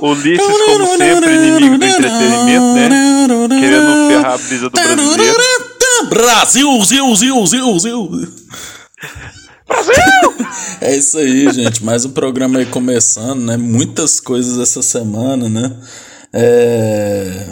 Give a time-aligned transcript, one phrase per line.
[0.00, 2.88] Ulisses, como sempre, inimigo do entretenimento, né?
[3.60, 5.56] Querendo ferrar a brisa do brasileiro.
[6.08, 8.08] Brasil, Zil, Zil, Zil, Zil.
[9.66, 10.46] Brasil!
[10.80, 11.84] É isso aí, gente.
[11.84, 13.56] Mais um programa aí começando, né?
[13.56, 15.72] Muitas coisas essa semana, né?
[16.32, 17.46] É...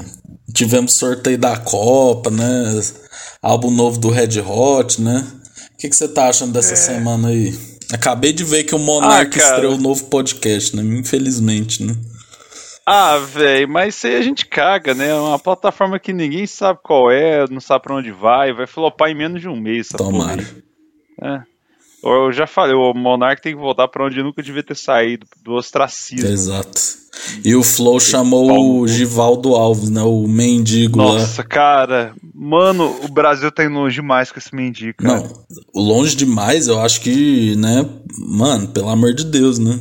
[0.53, 2.81] Tivemos sorteio da Copa, né?
[3.45, 5.23] Álbum novo do Red Hot, né?
[5.75, 6.77] O que, que você tá achando dessa é.
[6.77, 7.53] semana aí?
[7.93, 10.83] Acabei de ver que o Monark ah, estreou um novo podcast, né?
[10.83, 11.95] Infelizmente, né?
[12.87, 15.11] Ah, velho, mas isso aí a gente caga, né?
[15.11, 19.11] É uma plataforma que ninguém sabe qual é, não sabe pra onde vai, vai flopar
[19.11, 19.89] em menos de um mês.
[19.89, 20.43] Tomara.
[21.23, 21.43] É.
[22.05, 25.53] Eu já falei, o Monark tem que voltar pra onde nunca devia ter saído, do
[25.53, 26.29] ostracismo.
[26.29, 26.81] Exato.
[27.43, 30.03] E o Flow chamou o Givaldo Alves, né?
[30.03, 31.21] O mendigo Nossa, lá.
[31.21, 32.15] Nossa, cara.
[32.35, 34.99] Mano, o Brasil tá indo longe demais com esse mendigo.
[34.99, 35.23] Cara.
[35.23, 35.45] Não,
[35.75, 37.89] longe demais, eu acho que, né?
[38.19, 39.81] Mano, pelo amor de Deus, né?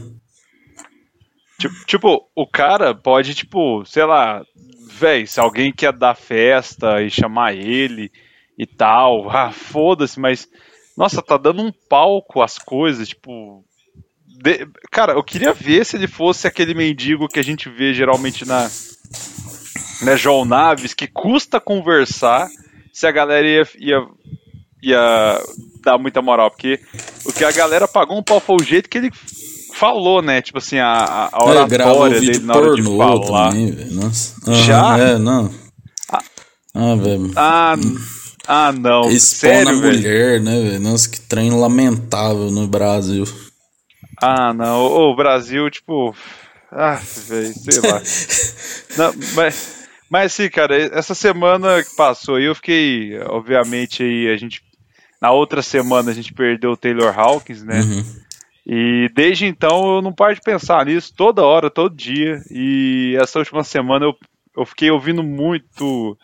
[1.60, 4.42] Tipo, tipo o cara pode, tipo, sei lá,
[4.90, 8.10] véi, se alguém quer dar festa e chamar ele
[8.58, 10.48] e tal, ah, foda-se, mas
[10.96, 13.64] nossa, tá dando um palco às coisas, tipo.
[14.42, 14.68] De...
[14.92, 18.70] Cara, eu queria ver se ele fosse aquele mendigo que a gente vê geralmente na.
[20.02, 22.50] Né, João Naves, que custa conversar
[22.92, 24.08] se a galera ia, ia,
[24.82, 25.42] ia
[25.84, 26.52] dar muita moral.
[26.52, 26.80] Porque
[27.26, 29.12] o que a galera pagou um pau foi o jeito que ele
[29.74, 30.42] falou, né?
[30.42, 33.50] Tipo assim, a, a oratória dele na hora de falar.
[33.52, 34.36] Também, Nossa.
[34.46, 34.98] Uhum, Já?
[35.00, 35.52] É, não.
[36.12, 36.24] Ah,
[36.76, 37.32] ah velho.
[37.36, 37.76] Ah,
[38.48, 39.10] ah, não.
[39.10, 40.80] Expõe a mulher, né, velho?
[40.80, 43.26] Nossa, que trem lamentável no Brasil.
[44.22, 44.86] Ah, não.
[44.86, 46.16] O Brasil, tipo.
[46.72, 48.02] Ah, velho, sei lá.
[48.98, 53.18] não, mas, mas sim, cara, essa semana que passou aí, eu fiquei.
[53.28, 54.62] Obviamente, aí a gente.
[55.22, 57.80] Na outra semana a gente perdeu o Taylor Hawkins, né?
[57.80, 58.04] Uhum.
[58.66, 62.42] E desde então eu não paro de pensar nisso toda hora, todo dia.
[62.52, 64.16] E essa última semana eu,
[64.58, 66.18] eu fiquei ouvindo muito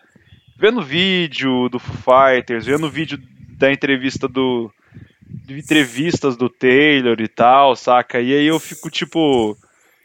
[0.60, 3.18] vendo vídeo do Foo Fighters, vendo vídeo
[3.58, 4.70] da entrevista do.
[5.26, 8.20] De entrevistas do Taylor e tal, saca?
[8.20, 9.58] E aí eu fico tipo.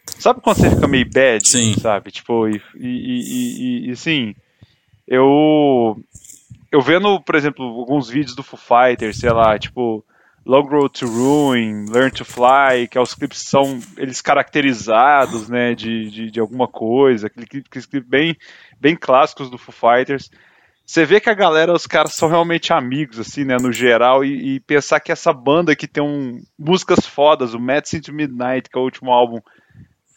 [0.07, 1.49] Sabe quando você fica meio bad?
[1.49, 1.75] Sim.
[1.75, 2.11] Sabe?
[2.13, 4.35] Tipo, e, e, e, e assim.
[5.09, 5.99] Eu.
[6.71, 10.05] Eu vendo, por exemplo, alguns vídeos do Foo Fighters, sei lá, tipo.
[10.47, 15.75] Long Road to Ruin, Learn to Fly, que é os clipes são eles caracterizados, né,
[15.75, 18.37] de, de, de alguma coisa, aqueles clipes bem,
[18.81, 20.31] bem clássicos do Foo Fighters.
[20.87, 24.57] Você vê que a galera, os caras são realmente amigos, assim, né, no geral, e,
[24.57, 28.77] e pensar que essa banda que tem um, músicas fodas, o Medicine to Midnight, que
[28.77, 29.41] é o último álbum,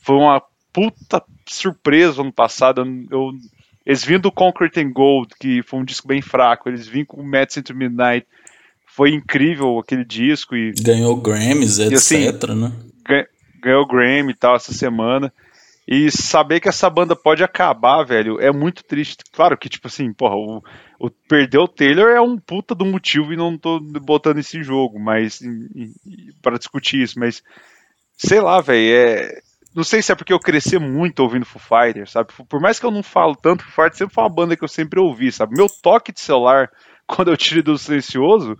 [0.03, 0.41] foi uma
[0.73, 2.85] puta surpresa ano passado.
[3.09, 3.31] Eu,
[3.85, 7.21] eles vinham do Concrete and Gold, que foi um disco bem fraco, eles vinham com
[7.21, 8.27] o Medicine to Midnight,
[8.85, 10.55] foi incrível aquele disco.
[10.55, 12.71] e Ganhou Grammys, etc, e, assim, né?
[13.61, 15.31] Ganhou Grammy e tal essa semana.
[15.87, 19.23] E saber que essa banda pode acabar, velho, é muito triste.
[19.31, 20.61] Claro que, tipo assim, porra, o,
[20.99, 24.99] o perder o Taylor é um puta do motivo e não tô botando esse jogo,
[24.99, 25.39] mas
[26.41, 27.41] para discutir isso, mas
[28.17, 29.41] sei lá, velho, é
[29.77, 32.33] não sei se é porque eu cresci muito ouvindo Foo Fighters, sabe?
[32.49, 34.67] Por mais que eu não falo tanto, Foo Fighters sempre foi uma banda que eu
[34.67, 35.55] sempre ouvi, sabe?
[35.55, 36.71] Meu toque de celular,
[37.05, 38.57] quando eu tiro do silencioso,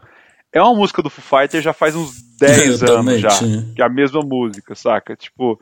[0.54, 3.36] é uma música do Foo Fighters já faz uns 10 anos já,
[3.76, 5.16] que é a mesma música, saca?
[5.16, 5.60] Tipo,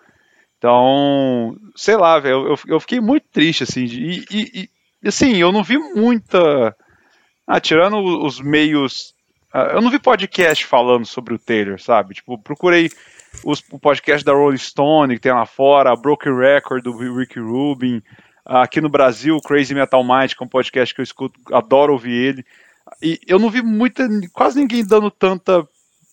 [0.66, 4.70] então, sei lá, velho, eu, eu fiquei muito triste, assim, e, e,
[5.04, 6.76] e, assim, eu não vi muita.
[7.46, 9.14] Ah, tirando os meios.
[9.54, 12.16] Uh, eu não vi podcast falando sobre o Taylor, sabe?
[12.16, 12.90] Tipo, procurei
[13.44, 17.40] os, o podcast da Rolling Stone, que tem lá fora, a Broken Record do Rick
[17.40, 18.02] Rubin.
[18.44, 22.12] Aqui no Brasil, Crazy Metal Mind, que é um podcast que eu escuto, adoro ouvir
[22.12, 22.46] ele.
[23.04, 24.08] E eu não vi muita.
[24.34, 25.64] quase ninguém dando tanta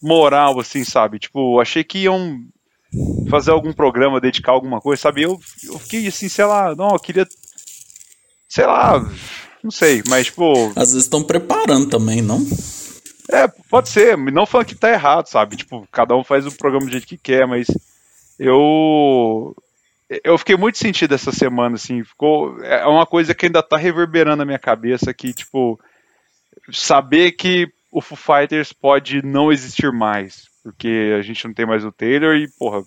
[0.02, 1.18] moral, assim, sabe?
[1.18, 2.38] Tipo, achei que iam
[3.30, 5.22] fazer algum programa, dedicar alguma coisa, sabe?
[5.22, 7.26] Eu, eu fiquei assim, sei lá, não, eu queria.
[8.48, 9.00] Sei lá,
[9.62, 10.68] não sei, mas tipo.
[10.76, 12.44] Às vezes estão preparando também, não?
[13.30, 15.56] É, pode ser, não falando que tá errado, sabe?
[15.56, 17.66] Tipo, cada um faz o programa do jeito que quer, mas
[18.38, 19.56] eu.
[20.22, 22.62] Eu fiquei muito sentido essa semana, assim, ficou.
[22.62, 25.80] É uma coisa que ainda tá reverberando na minha cabeça, que, tipo,
[26.70, 31.84] saber que o Foo Fighters pode não existir mais, porque a gente não tem mais
[31.84, 32.80] o Taylor e, porra,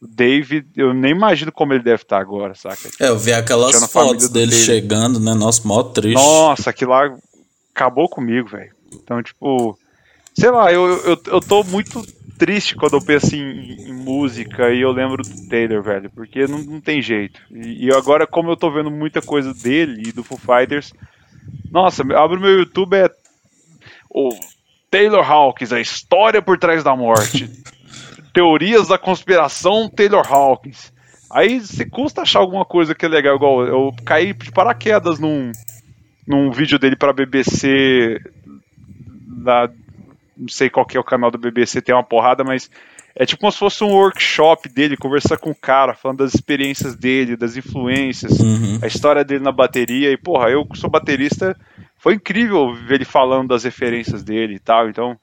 [0.00, 2.88] o Dave, eu nem imagino como ele deve estar agora, saca?
[2.98, 5.34] É, eu vi aquelas fotos dele chegando, né?
[5.34, 6.14] Nossa, mó triste.
[6.14, 7.14] Nossa, aquilo lá
[7.74, 8.72] acabou comigo, velho.
[8.92, 9.78] Então, tipo,
[10.34, 12.02] sei lá, eu, eu, eu tô muito
[12.38, 16.58] triste quando eu penso em, em, música e eu lembro do Taylor, velho, porque não,
[16.58, 17.40] não tem jeito.
[17.50, 20.92] E, e, agora, como eu tô vendo muita coisa dele e do Foo Fighters,
[21.70, 23.10] nossa, abre o meu YouTube, é
[24.08, 24.30] o
[24.90, 27.48] Taylor Hawkins, a história por trás da morte.
[28.34, 30.92] Teorias da conspiração Taylor Hawkins.
[31.30, 35.52] Aí se custa achar alguma coisa que é legal, igual eu caí de paraquedas num,
[36.26, 38.20] num vídeo dele pra BBC
[39.44, 39.70] da,
[40.36, 42.68] não sei qual que é o canal do BBC, tem uma porrada, mas
[43.14, 46.96] é tipo como se fosse um workshop dele, conversar com o cara, falando das experiências
[46.96, 48.78] dele, das influências, Uhum.
[48.82, 50.10] a história dele na bateria.
[50.10, 51.56] E, porra, eu que sou baterista,
[52.02, 54.88] foi incrível ver ele falando das referências dele e tal.
[54.88, 55.16] Então,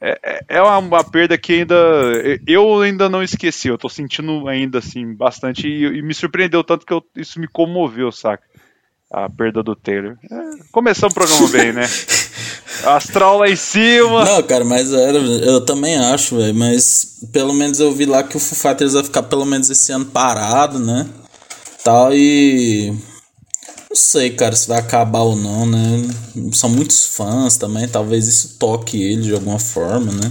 [0.00, 1.74] é, é- é uma, uma perda que ainda.
[2.46, 5.68] Eu ainda não esqueci, eu tô sentindo ainda, assim, bastante.
[5.68, 8.42] E, e me surpreendeu tanto que eu- isso me comoveu, saca?
[9.12, 10.16] A perda do Taylor.
[10.30, 10.36] É,
[10.70, 11.82] começamos o programa bem, né?
[12.86, 14.24] Astral lá em cima.
[14.24, 16.54] Não, cara, mas era, eu também acho, velho.
[16.54, 19.90] Mas pelo menos eu vi lá que o Foo Fighters vai ficar pelo menos esse
[19.92, 21.06] ano parado, né?
[21.84, 22.94] Tal e.
[23.90, 25.78] Não sei, cara, se vai acabar ou não, né?
[26.52, 30.30] São muitos fãs também, talvez isso toque ele de alguma forma, né?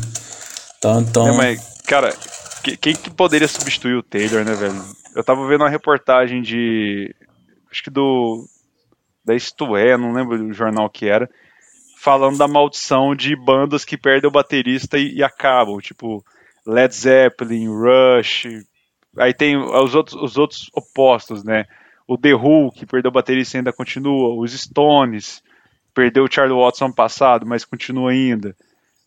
[0.78, 2.16] Então, então É, mas, cara,
[2.64, 4.82] que- quem que poderia substituir o Taylor, né, velho?
[5.14, 7.14] Eu tava vendo uma reportagem de.
[7.70, 8.46] Acho que do.
[9.26, 11.30] Da Isto É, não lembro do jornal que era.
[12.02, 15.80] Falando da maldição de bandas que perdem o baterista e, e acabam.
[15.80, 16.24] Tipo,
[16.66, 18.44] Led Zeppelin, Rush.
[19.18, 21.66] Aí tem os outros, os outros opostos, né?
[22.10, 24.34] O The Who, que perdeu o baterista e ainda continua.
[24.34, 25.44] Os Stones,
[25.94, 28.56] perdeu o Charlie Watson ano passado, mas continua ainda.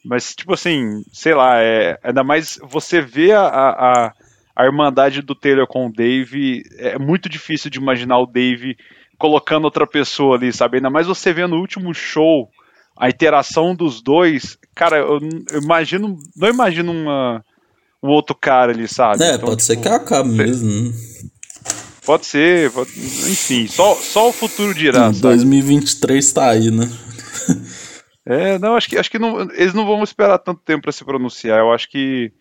[0.05, 4.13] Mas, tipo assim, sei lá, é, ainda mais você vê a, a,
[4.55, 8.77] a irmandade do Taylor com o Dave, é muito difícil de imaginar o Dave
[9.19, 10.77] colocando outra pessoa ali, sabe?
[10.77, 12.49] Ainda mais você vê no último show
[12.97, 15.19] a interação dos dois, cara, eu,
[15.51, 17.45] eu imagino, não imagino uma,
[18.01, 19.25] um outro cara ali, sabe?
[19.25, 20.93] É, Então, pode ser tipo, que acabe mesmo.
[22.05, 25.13] Pode ser, pode- enfim, só, só o futuro dirá.
[25.13, 25.21] sabe?
[25.21, 26.85] 2023 tá aí, né?
[28.27, 31.05] É, não, acho que, acho que não, eles não vão esperar tanto tempo pra se
[31.05, 31.59] pronunciar.
[31.61, 32.33] Eu acho que.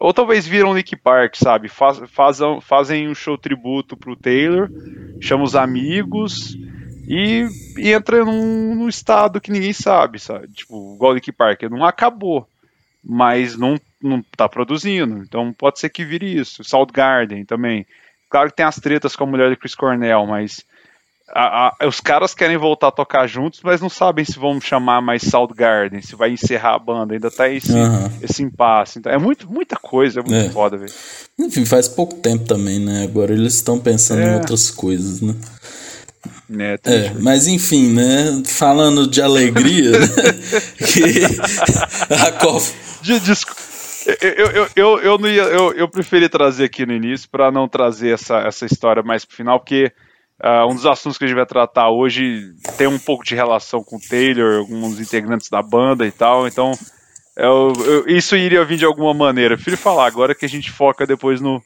[0.00, 1.68] Ou talvez viram Nick Park, sabe?
[1.68, 4.68] Faz, fazam, fazem um show tributo pro Taylor,
[5.20, 6.56] chamam os amigos
[7.06, 7.46] e,
[7.78, 10.48] e entra num, num estado que ninguém sabe, sabe?
[10.48, 12.46] Tipo, igual Nick Park, não acabou,
[13.04, 15.18] mas não, não tá produzindo.
[15.18, 16.64] Então pode ser que vire isso.
[16.64, 17.86] Soundgarden também.
[18.34, 20.64] Claro que tem as tretas com a mulher de Chris Cornell, mas
[21.32, 25.00] a- a- os caras querem voltar a tocar juntos, mas não sabem se vão chamar
[25.00, 28.10] mais Soundgarden, se vai encerrar a banda, ainda tá esse, Aham.
[28.20, 28.98] esse impasse.
[28.98, 30.50] Então, é muito, muita coisa, é muito É.
[30.50, 30.92] foda, velho.
[31.38, 33.04] Enfim, faz pouco tempo também, né?
[33.04, 34.34] Agora eles estão pensando em É.
[34.34, 35.32] outras coisas, né?
[36.58, 37.14] É, triste.
[37.20, 38.42] mas enfim, né?
[38.46, 39.98] Falando de alegria, né?
[40.92, 41.02] que
[42.12, 42.66] a Copa.
[43.00, 43.20] De-
[44.06, 47.68] eu, eu, eu, eu, não ia, eu, eu preferi trazer aqui no início para não
[47.68, 49.90] trazer essa, essa história mais pro final, porque
[50.42, 53.82] ah, um dos assuntos que a gente vai tratar hoje tem um pouco de relação
[53.82, 56.72] com o Taylor, alguns integrantes da banda e tal, então
[57.36, 59.54] eu- eu- isso iria vir de alguma maneira.
[59.54, 61.62] Eu prefiro falar agora que a gente foca depois no,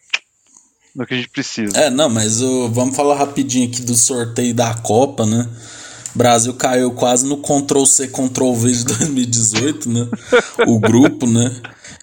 [0.94, 1.76] no que a gente precisa.
[1.78, 5.48] É, não, mas vamos falar rapidinho aqui do sorteio da Copa, né?
[6.14, 10.08] Brasil caiu quase no Ctrl C, Ctrl V de 2018, né?
[10.66, 11.54] O grupo, né?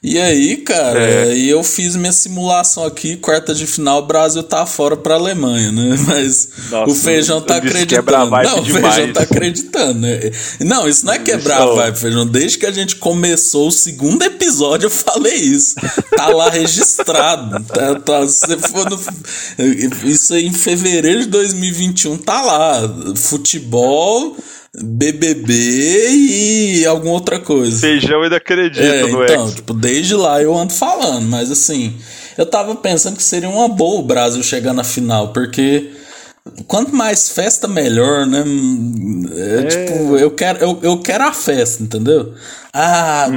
[0.08, 1.24] E aí, cara, É.
[1.32, 5.72] aí eu fiz minha simulação aqui, quarta de final, o Brasil tá fora pra Alemanha,
[5.72, 5.96] né?
[6.08, 8.36] Mas Nossa, o feijão tá acreditando.
[8.36, 8.94] a Não, o demais.
[8.96, 10.20] feijão tá acreditando, né?
[10.60, 12.26] Não, isso não é quebrar a Isso- vibe, feijão.
[12.28, 15.74] Desde que a gente começou o segundo episódio, eu falei isso.
[16.16, 17.66] Tá lá registrado.
[17.76, 19.00] Tá, tá- se for no-
[20.10, 22.82] isso aí em fevereiro de 2021 tá lá.
[23.16, 24.38] Futebol,
[24.84, 25.54] BBB
[26.12, 27.80] e alguma outra coisa.
[27.80, 29.56] Feijão ainda acredita É, no então, ex.
[29.56, 31.94] tipo, desde lá eu ando falando, mas assim,
[32.38, 35.90] eu tava pensando que seria uma boa o Brasil chegar na final, porque
[36.68, 38.44] quanto mais festa, melhor, né?
[39.36, 42.34] É, Tipo, eu quero, eu, eu quero a festa, entendeu?
[42.74, 43.28] Ah,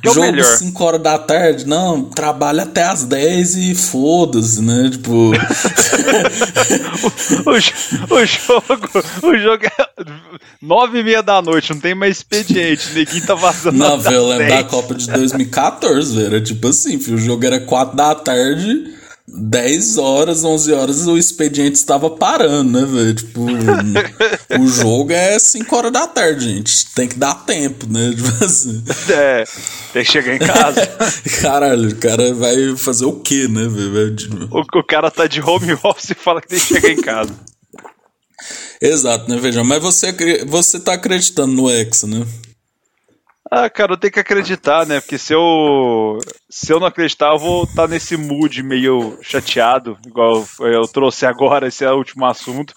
[0.00, 0.44] Que é o jogo melhor.
[0.56, 4.88] 5 horas da tarde, não, trabalha até as 10 e foda-se, né?
[4.90, 5.32] Tipo.
[7.46, 7.72] O, jo-
[8.10, 8.88] o jogo,
[9.22, 9.86] o jogo é
[10.60, 12.90] nove e meia da noite, não tem mais expediente.
[12.92, 13.76] Neguinho tá vazando.
[13.78, 14.66] Não, velho, eu lembro da 10.
[14.68, 16.26] Copa de 2014, velho.
[16.26, 18.94] Era tipo assim, filho, o jogo era 4 da tarde,
[19.30, 23.14] 10 horas, 11 horas, o expediente estava parando, né, velho?
[23.14, 23.46] Tipo,
[24.58, 26.86] o jogo é 5 horas da tarde, gente.
[26.94, 28.12] Tem que dar tempo, né?
[28.14, 28.82] Tipo assim.
[29.10, 29.44] É,
[29.92, 30.86] tem que chegar em casa.
[31.42, 34.16] Caralho, o cara vai fazer o quê, né, velho?
[34.50, 37.32] O, o cara tá de home office e fala que tem que chegar em casa.
[38.80, 39.64] Exato, né, Feijão?
[39.64, 40.14] Mas você,
[40.46, 42.24] você tá acreditando no Hexa, né?
[43.50, 45.00] Ah, cara, eu tenho que acreditar, né?
[45.00, 46.18] Porque se eu
[46.50, 51.68] se eu não acreditar, eu vou estar nesse mood meio chateado, igual eu trouxe agora,
[51.68, 52.74] esse é o último assunto.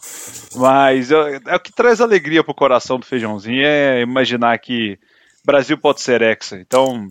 [0.55, 4.97] Mas eu- é o que traz alegria pro coração do feijãozinho é imaginar que
[5.45, 6.57] Brasil pode ser hexa.
[6.57, 7.07] Então,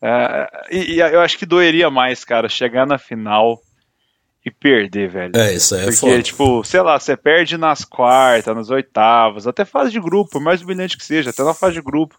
[0.00, 3.60] é, e, e, eu acho que doeria mais, cara, chegar na final
[4.44, 5.36] e perder, velho.
[5.36, 6.22] É, isso aí é Porque, foda.
[6.22, 10.62] tipo, sei lá, você perde nas quartas, nas oitavas, até fase de grupo, por mais
[10.62, 12.16] humilhante que seja, até na fase de grupo.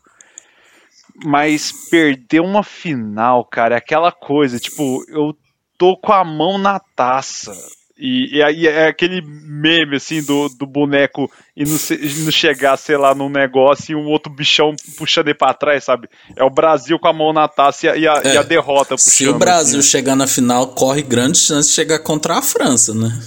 [1.24, 5.36] Mas perder uma final, cara, é aquela coisa, tipo, eu
[5.78, 7.54] tô com a mão na taça.
[8.00, 12.96] E, e aí é aquele meme, assim, do, do boneco e não, não chegar, sei
[12.96, 16.08] lá, num negócio e um outro bichão puxando ele pra trás, sabe?
[16.36, 19.14] É o Brasil com a mão na taça e a, é, e a derrota puxando.
[19.14, 19.90] Se o Brasil assim.
[19.90, 23.20] chegar na final, corre grande chance de chegar contra a França, né?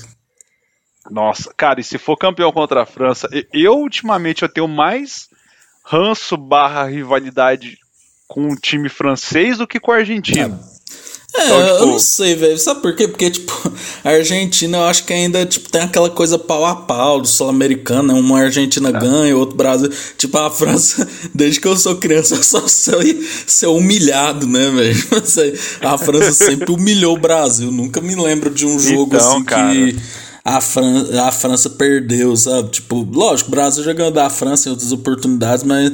[1.11, 5.28] Nossa, cara, e se for campeão contra a França, eu ultimamente eu tenho mais
[5.85, 7.80] ranço barra rivalidade
[8.31, 10.57] com o time francês do que com o argentino.
[11.35, 11.75] É, então, tipo...
[11.79, 12.57] eu não sei, velho.
[12.59, 13.09] Sabe por quê?
[13.09, 13.53] Porque, tipo,
[14.05, 18.13] a Argentina eu acho que ainda tipo, tem aquela coisa pau a pau do sul-americano,
[18.13, 18.15] né?
[18.15, 18.93] Uma Argentina é.
[18.93, 19.91] ganha, outro Brasil.
[20.17, 24.97] Tipo, a França, desde que eu sou criança, eu só sei ser humilhado, né, velho?
[25.83, 27.73] A França sempre humilhou o Brasil.
[27.73, 29.75] Nunca me lembro de um jogo então, assim cara...
[29.75, 29.97] que
[30.45, 32.71] a, Fran a França perdeu, sabe?
[32.71, 35.93] Tipo, lógico, o Brasil já ganhou da França em outras oportunidades, mas.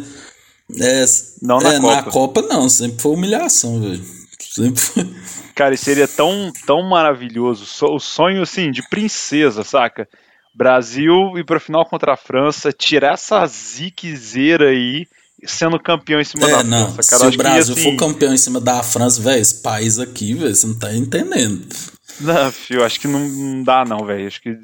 [0.75, 1.05] É,
[1.43, 1.95] não na, é, Copa.
[1.95, 4.05] na Copa não, sempre foi humilhação, velho.
[4.41, 5.07] Sempre foi.
[5.55, 7.65] Cara, e seria tão, tão maravilhoso.
[7.87, 10.09] O sonho, assim, de princesa, saca?
[10.55, 15.07] Brasil ir pra final contra a França, tirar essa ziquezeira aí,
[15.45, 16.93] sendo campeão em cima é, da não.
[16.93, 17.11] França.
[17.11, 19.99] Cara, Se o Brasil que, assim, for campeão em cima da França, velho, esse país
[19.99, 21.67] aqui, velho, você não tá entendendo.
[22.21, 24.27] Não, filho, acho que não, não dá, não, velho.
[24.27, 24.57] Acho que.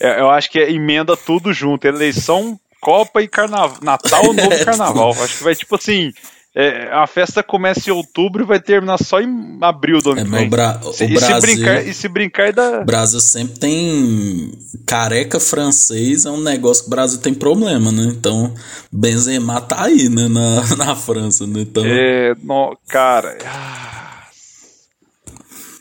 [0.00, 1.86] É, eu acho que é, emenda tudo junto.
[1.86, 3.78] Eleição, Copa e Carnaval.
[3.82, 5.10] Natal, novo é, Carnaval.
[5.20, 6.12] Acho que vai, tipo assim.
[6.58, 10.24] É, a festa começa em outubro e vai terminar só em abril do ano é,
[10.24, 10.48] que vem.
[10.48, 12.80] Bra o e, Brasil, se brincar, e se brincar da.
[12.80, 14.52] O Brasil sempre tem
[14.86, 18.04] careca francês, é um negócio que o Brasil tem problema, né?
[18.04, 18.54] Então,
[18.90, 21.60] Benzema tá aí, né, na, na França, né?
[21.60, 21.84] Então...
[21.84, 23.36] É, no, cara.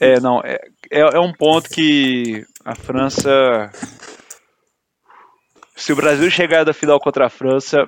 [0.01, 0.59] É, não, é,
[0.91, 3.71] é, é um ponto que a França.
[5.75, 7.86] Se o Brasil chegar da final contra a França,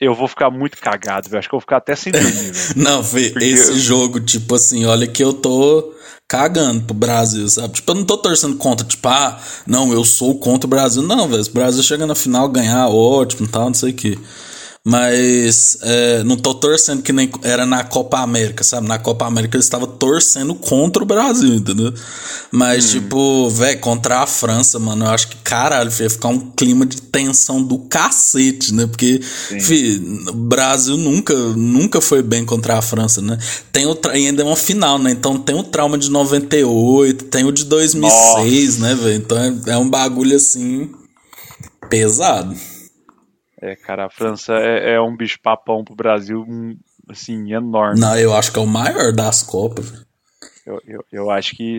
[0.00, 1.38] eu vou ficar muito cagado, velho.
[1.38, 3.78] Acho que eu vou ficar até sem dormir, Não, Fê, esse eu...
[3.78, 5.94] jogo, tipo assim, olha que eu tô
[6.28, 7.74] cagando pro Brasil, sabe?
[7.74, 11.02] Tipo, eu não tô torcendo contra, tipo, ah, não, eu sou contra o Brasil.
[11.02, 11.44] Não, velho.
[11.44, 14.18] Se o Brasil chega na final, ganhar, ótimo, tal, não sei o que.
[14.84, 18.88] Mas é, não tô torcendo que nem era na Copa América, sabe?
[18.88, 21.94] Na Copa América eles estavam torcendo contra o Brasil, entendeu?
[22.50, 23.00] Mas, hum.
[23.00, 27.00] tipo, velho, contra a França, mano, eu acho que, caralho, ia ficar um clima de
[27.00, 28.88] tensão do cacete, né?
[28.88, 29.20] Porque,
[30.28, 33.38] o Brasil nunca, nunca foi bem contra a França, né?
[33.70, 35.12] Tem o e ainda é uma final, né?
[35.12, 38.88] Então tem o trauma de 98, tem o de 2006, Nossa.
[38.88, 39.14] né, velho?
[39.14, 40.90] Então é, é um bagulho assim
[41.88, 42.52] pesado.
[43.62, 46.44] É, cara, a França é, é um bicho-papão pro Brasil,
[47.08, 48.00] assim, enorme.
[48.00, 50.04] Não, eu acho que é o maior das Copas.
[50.66, 51.78] Eu, eu, eu acho que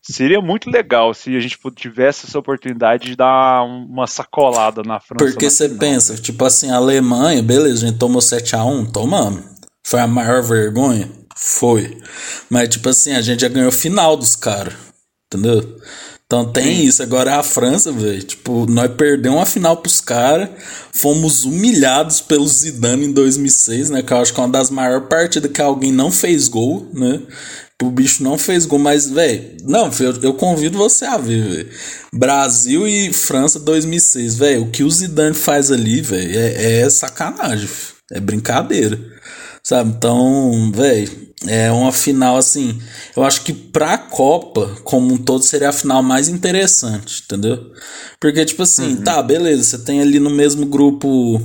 [0.00, 5.26] seria muito legal se a gente tivesse essa oportunidade de dar uma sacolada na França.
[5.26, 9.44] Porque você pensa, tipo assim, a Alemanha, beleza, a gente tomou 7x1, tomamos.
[9.86, 11.06] Foi a maior vergonha?
[11.36, 12.00] Foi.
[12.48, 14.74] Mas, tipo assim, a gente já ganhou final dos caras.
[15.26, 15.76] Entendeu?
[16.30, 17.02] Então tem isso.
[17.02, 20.48] Agora a França, velho, tipo, nós perdemos uma final pros caras,
[20.92, 24.00] fomos humilhados pelo Zidane em 2006, né?
[24.00, 27.20] Que eu acho que é uma das maiores partidas que alguém não fez gol, né?
[27.82, 31.68] O bicho não fez gol, mas, velho, não, eu, eu, convido você a ver, velho.
[32.12, 37.68] Brasil e França 2006, velho, o que o Zidane faz ali, velho, é, é sacanagem,
[38.12, 39.00] é brincadeira,
[39.70, 39.94] sabe?
[39.96, 42.76] Então, velho, é uma final assim.
[43.16, 47.70] Eu acho que pra Copa, como um todo, seria a final mais interessante, entendeu?
[48.18, 49.02] Porque, tipo assim, uhum.
[49.02, 51.40] tá, beleza, você tem ali no mesmo grupo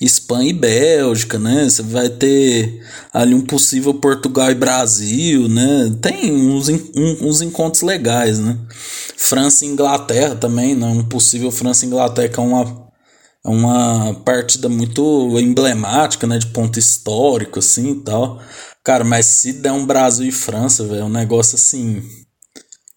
[0.00, 1.68] Espanha e Bélgica, né?
[1.68, 5.94] Você vai ter ali um possível Portugal e Brasil, né?
[6.00, 8.58] Tem uns, um, uns encontros legais, né?
[9.16, 10.86] França e Inglaterra também, né?
[10.86, 12.81] Um possível França e Inglaterra que é uma,
[13.44, 16.38] é uma partida muito emblemática, né?
[16.38, 18.40] De ponto histórico, assim e tal.
[18.84, 22.02] Cara, mas se der um Brasil e França, velho, é um negócio assim.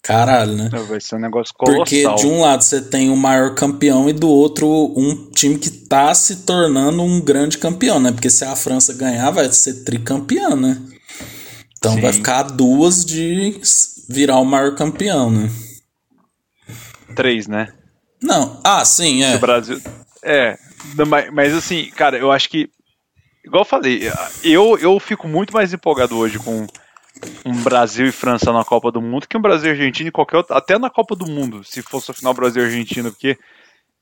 [0.03, 0.69] Caralho, né?
[0.87, 1.79] Vai ser um negócio colossal.
[1.79, 5.71] Porque de um lado você tem o maior campeão e do outro um time que
[5.71, 8.11] tá se tornando um grande campeão, né?
[8.11, 10.79] Porque se a França ganhar, vai ser tricampeão, né?
[11.75, 12.01] Então Sim.
[12.01, 13.59] vai ficar duas de
[14.07, 15.49] virar o maior campeão, né?
[17.15, 17.73] Três, né?
[18.21, 18.59] Não.
[18.63, 19.31] Ah, sim, é.
[19.31, 19.81] Se o Brasil.
[20.25, 20.57] É.
[21.31, 22.69] Mas, assim, cara, eu acho que
[23.45, 24.11] igual eu falei,
[24.43, 26.65] eu, eu fico muito mais empolgado hoje com
[27.45, 30.37] um Brasil e França na Copa do Mundo que um Brasil e Argentina e qualquer
[30.37, 33.37] outro, até na Copa do Mundo, se fosse a final Brasil e Argentina, porque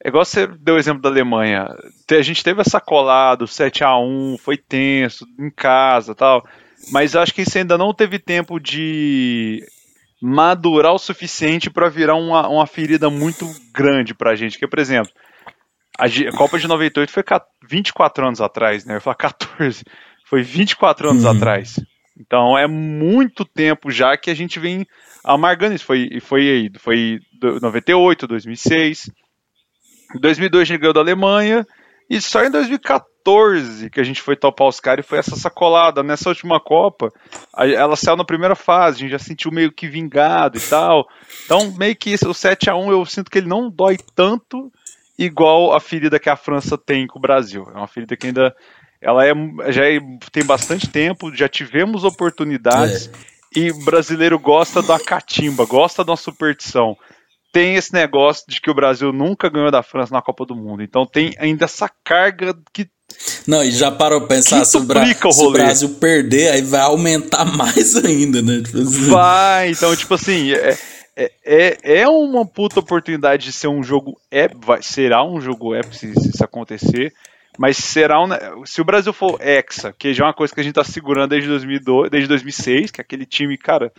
[0.04, 1.68] é igual você deu o exemplo da Alemanha.
[2.10, 6.46] A gente teve essa colada, 7 a 1 foi tenso, em casa tal.
[6.92, 9.66] Mas acho que isso ainda não teve tempo de
[10.22, 14.58] madurar o suficiente para virar uma, uma ferida muito grande pra gente.
[14.58, 15.12] Que, por exemplo,
[15.98, 17.24] a, Copa de 98 foi
[17.68, 18.94] 24 anos atrás, né?
[18.94, 19.84] Eu ia falar 14.
[20.26, 21.32] Foi 24 anos uhum.
[21.32, 21.80] atrás.
[22.20, 24.86] Então é muito tempo já que a gente vem
[25.24, 25.86] amargando isso.
[25.86, 27.20] Foi, foi, foi
[27.62, 29.12] 98, 2006.
[30.16, 31.66] Em 2002 a gente ganhou da Alemanha.
[32.10, 36.04] E só em 2014 que a gente foi topar os caras e foi essa sacolada.
[36.04, 37.12] Nessa última Copa,
[37.56, 41.08] ela saiu na primeira fase, a gente já sentiu meio que vingado e tal.
[41.46, 44.72] Então, meio que o 7 a 1 eu sinto que ele não dói tanto
[45.18, 47.68] igual a ferida que a França tem com o Brasil.
[47.74, 48.56] É uma ferida que ainda
[49.02, 49.34] ela é,
[49.72, 50.00] já é,
[50.32, 53.10] tem bastante tempo, já tivemos oportunidades
[53.56, 53.60] é.
[53.60, 56.96] e o brasileiro gosta da catimba, gosta da superstição.
[57.52, 60.82] Tem esse negócio de que o Brasil nunca ganhou da França na Copa do Mundo.
[60.82, 62.88] Então tem ainda essa carga que
[63.46, 66.62] não, e já parou pra pensar, se o, Bra o se o, Brasil perder, aí
[66.62, 68.62] vai aumentar mais ainda, né?
[68.64, 69.10] Tipo assim.
[69.10, 70.78] Vai, então, tipo assim, é,
[71.16, 75.76] é, é, é uma puta oportunidade de ser um jogo é vai, será um jogo
[75.76, 77.14] épico se, se isso acontecer,
[77.58, 80.64] mas será um, se o Brasil for hexa, que já é uma coisa que a
[80.64, 83.92] gente tá segurando desde 2002, desde 2006, que é aquele time, cara,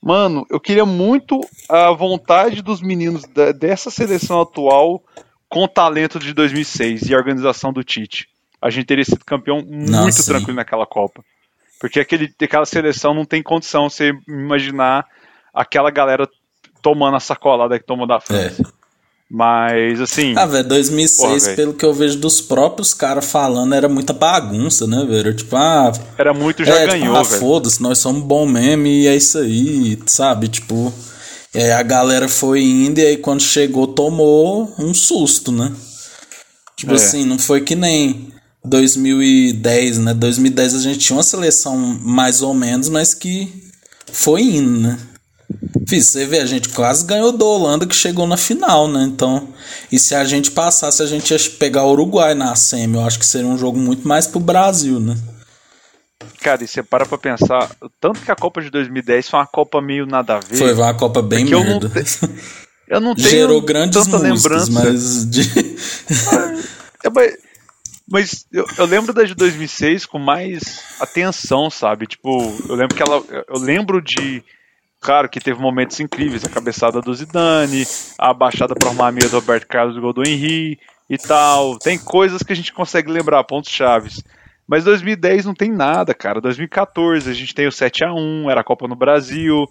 [0.00, 5.02] mano, eu queria muito a vontade dos meninos da, dessa seleção atual
[5.48, 8.28] com o talento de 2006 e a organização do Tite.
[8.60, 11.22] A gente teria sido campeão muito tranquilo naquela Copa.
[11.80, 15.06] Porque aquele, aquela seleção não tem condição você imaginar
[15.54, 16.28] aquela galera
[16.82, 18.62] tomando a sacolada que toma da França.
[18.62, 18.78] É.
[19.30, 20.34] Mas, assim.
[20.36, 24.86] Ah, velho, 2006, porra, pelo que eu vejo dos próprios caras falando, era muita bagunça,
[24.86, 25.34] né, velho?
[25.34, 25.92] Tipo, ah.
[26.16, 29.14] Era muito, já é, tipo, ganhou, tipo, ah, foda-se, nós somos bom mesmo e é
[29.14, 30.48] isso aí, sabe?
[30.48, 30.92] Tipo.
[31.54, 35.72] É, a galera foi indo e aí quando chegou tomou um susto, né?
[36.76, 36.96] Tipo é.
[36.96, 38.30] assim, não foi que nem
[38.64, 40.14] 2010, né?
[40.14, 43.52] 2010 a gente tinha uma seleção mais ou menos, mas que
[44.12, 44.98] foi indo, né?
[45.86, 49.04] Fiz, você vê, a gente quase ganhou do Holanda que chegou na final, né?
[49.04, 49.48] Então,
[49.90, 52.96] e se a gente passasse, a gente ia pegar o Uruguai na semi.
[52.96, 55.16] Eu acho que seria um jogo muito mais pro Brasil, né?
[56.40, 59.80] Cara, e você para pra pensar, tanto que a Copa de 2010 foi uma Copa
[59.80, 60.56] meio nada a ver.
[60.56, 61.64] Foi uma Copa bem merda.
[61.66, 62.44] Eu não, te,
[62.88, 64.70] eu não tenho Gerou grandes tanta lembrança.
[64.70, 65.24] mas...
[65.28, 65.40] De...
[67.02, 67.36] é, mas,
[68.06, 72.06] mas eu, eu, lembro da de 2006 com mais atenção, sabe?
[72.06, 73.22] Tipo, eu lembro que ela...
[73.48, 74.42] Eu lembro de
[75.00, 77.86] Claro que teve momentos incríveis, a cabeçada do Zidane,
[78.18, 81.78] a baixada para armamento do Roberto Carlos do gol do Henry e tal.
[81.78, 84.22] Tem coisas que a gente consegue lembrar, pontos chaves.
[84.66, 86.40] Mas 2010 não tem nada, cara.
[86.40, 89.66] 2014 a gente tem o 7 a 1 era a Copa no Brasil.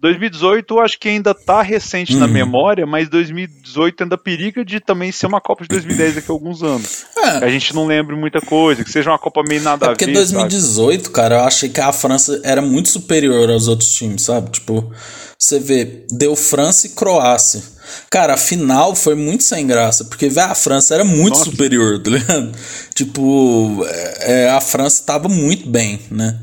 [0.00, 2.20] 2018 eu acho que ainda tá recente uhum.
[2.20, 6.34] na memória, mas 2018 ainda periga de também ser uma Copa de 2010 daqui a
[6.34, 7.04] alguns anos.
[7.18, 7.44] É.
[7.44, 9.98] A gente não lembra muita coisa, que seja uma Copa meio nada é a ver.
[9.98, 11.14] Porque 2018, sabe?
[11.14, 14.50] cara, eu achei que a França era muito superior aos outros times, sabe?
[14.50, 14.90] Tipo,
[15.38, 17.62] você vê, deu França e Croácia.
[18.10, 21.50] Cara, a final foi muito sem graça, porque véio, a França era muito Nossa.
[21.50, 22.52] superior, tá ligado?
[22.94, 26.38] Tipo, é, é, a França tava muito bem, né?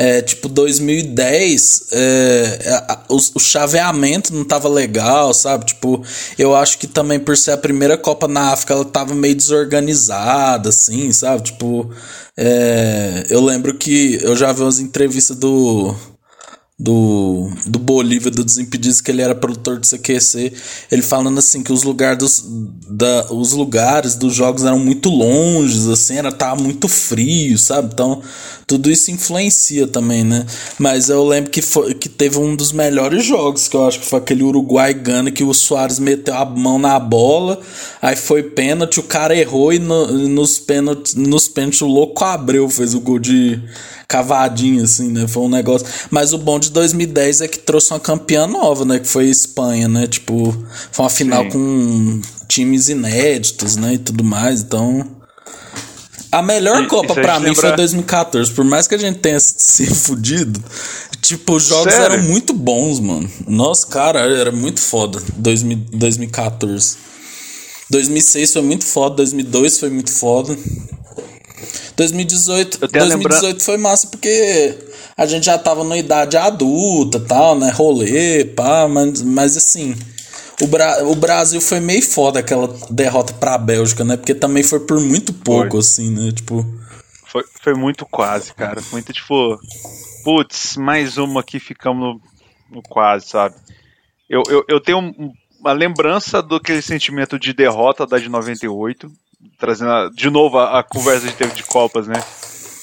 [0.00, 5.66] É, tipo, 2010, é, é o, o, chaveamento não tava legal, sabe?
[5.66, 6.04] Tipo,
[6.38, 10.68] eu acho que também por ser a primeira Copa na África, ela tava meio desorganizada,
[10.68, 11.42] assim, sabe?
[11.42, 11.90] Tipo,
[12.36, 15.96] é, eu lembro que eu já vi umas entrevistas do
[16.78, 20.52] do, do Bolívia, do Desimpedidos, que ele era produtor do CQC,
[20.92, 22.44] ele falando assim que os lugares dos,
[22.88, 27.90] da, os lugares dos jogos eram muito longes, assim, era tava muito frio, sabe?
[27.92, 28.22] Então,
[28.68, 30.44] tudo isso influencia também, né?
[30.78, 34.06] Mas eu lembro que, foi, que teve um dos melhores jogos, que eu acho que
[34.06, 37.58] foi aquele Uruguai Gana que o Soares meteu a mão na bola,
[38.02, 42.68] aí foi pênalti, o cara errou e no, nos pênaltis, nos pênaltis o louco Abreu
[42.68, 43.58] fez o gol de
[44.06, 45.26] cavadinho, assim, né?
[45.26, 45.86] Foi um negócio.
[46.10, 48.98] Mas o bom de 2010 é que trouxe uma campeã nova, né?
[48.98, 50.06] Que foi a Espanha, né?
[50.06, 50.54] Tipo,
[50.92, 51.50] foi uma final Sim.
[51.50, 53.94] com times inéditos, né?
[53.94, 54.60] E tudo mais.
[54.60, 55.17] Então.
[56.30, 57.60] A melhor e, Copa para mim lembra...
[57.60, 58.52] foi 2014.
[58.52, 60.62] Por mais que a gente tenha se fudido,
[61.22, 62.14] tipo, os jogos Sério?
[62.14, 63.30] eram muito bons, mano.
[63.46, 65.22] Nossa, cara, era muito foda.
[65.36, 66.96] 2014.
[67.90, 70.56] 2006 foi muito foda, 2002 foi muito foda.
[71.96, 74.76] 2018, 2018 foi massa porque
[75.16, 77.70] a gente já tava na idade adulta, tal, né?
[77.70, 79.96] Rolê, pá, mas, mas assim,
[80.60, 84.16] o, Bra o Brasil foi meio foda aquela derrota pra Bélgica, né?
[84.16, 85.80] Porque também foi por muito pouco, foi.
[85.80, 86.32] assim, né?
[86.32, 86.66] Tipo.
[87.26, 88.80] Foi, foi muito quase, cara.
[88.90, 89.58] Muito tipo.
[90.24, 93.54] Putz, mais uma aqui ficamos no, no quase, sabe?
[94.28, 95.14] Eu, eu, eu tenho
[95.60, 99.10] uma lembrança do aquele sentimento de derrota da de 98,
[99.58, 102.22] trazendo a, de novo a, a, conversa que teve de Copas, né?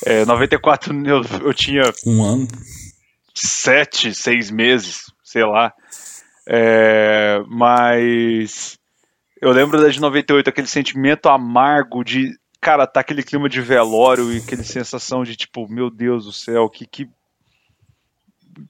[0.06, 1.84] É, 94 eu, eu tinha.
[2.06, 2.48] Um ano.
[3.34, 5.74] Sete, seis meses, sei lá.
[6.48, 8.78] É, mas.
[9.42, 12.32] Eu lembro da de 98, aquele sentimento amargo de.
[12.62, 16.68] Cara, tá aquele clima de velório e aquele sensação de tipo, meu Deus do céu,
[16.70, 17.08] que, que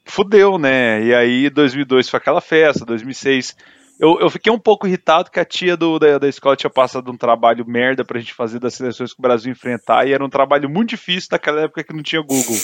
[0.05, 1.01] fudeu, né?
[1.03, 3.55] E aí 2002 foi aquela festa, 2006
[3.99, 7.11] eu, eu fiquei um pouco irritado que a tia do, da, da escola tinha passado
[7.11, 10.29] um trabalho merda pra gente fazer das seleções que o Brasil enfrentar, e era um
[10.29, 12.57] trabalho muito difícil naquela época que não tinha Google.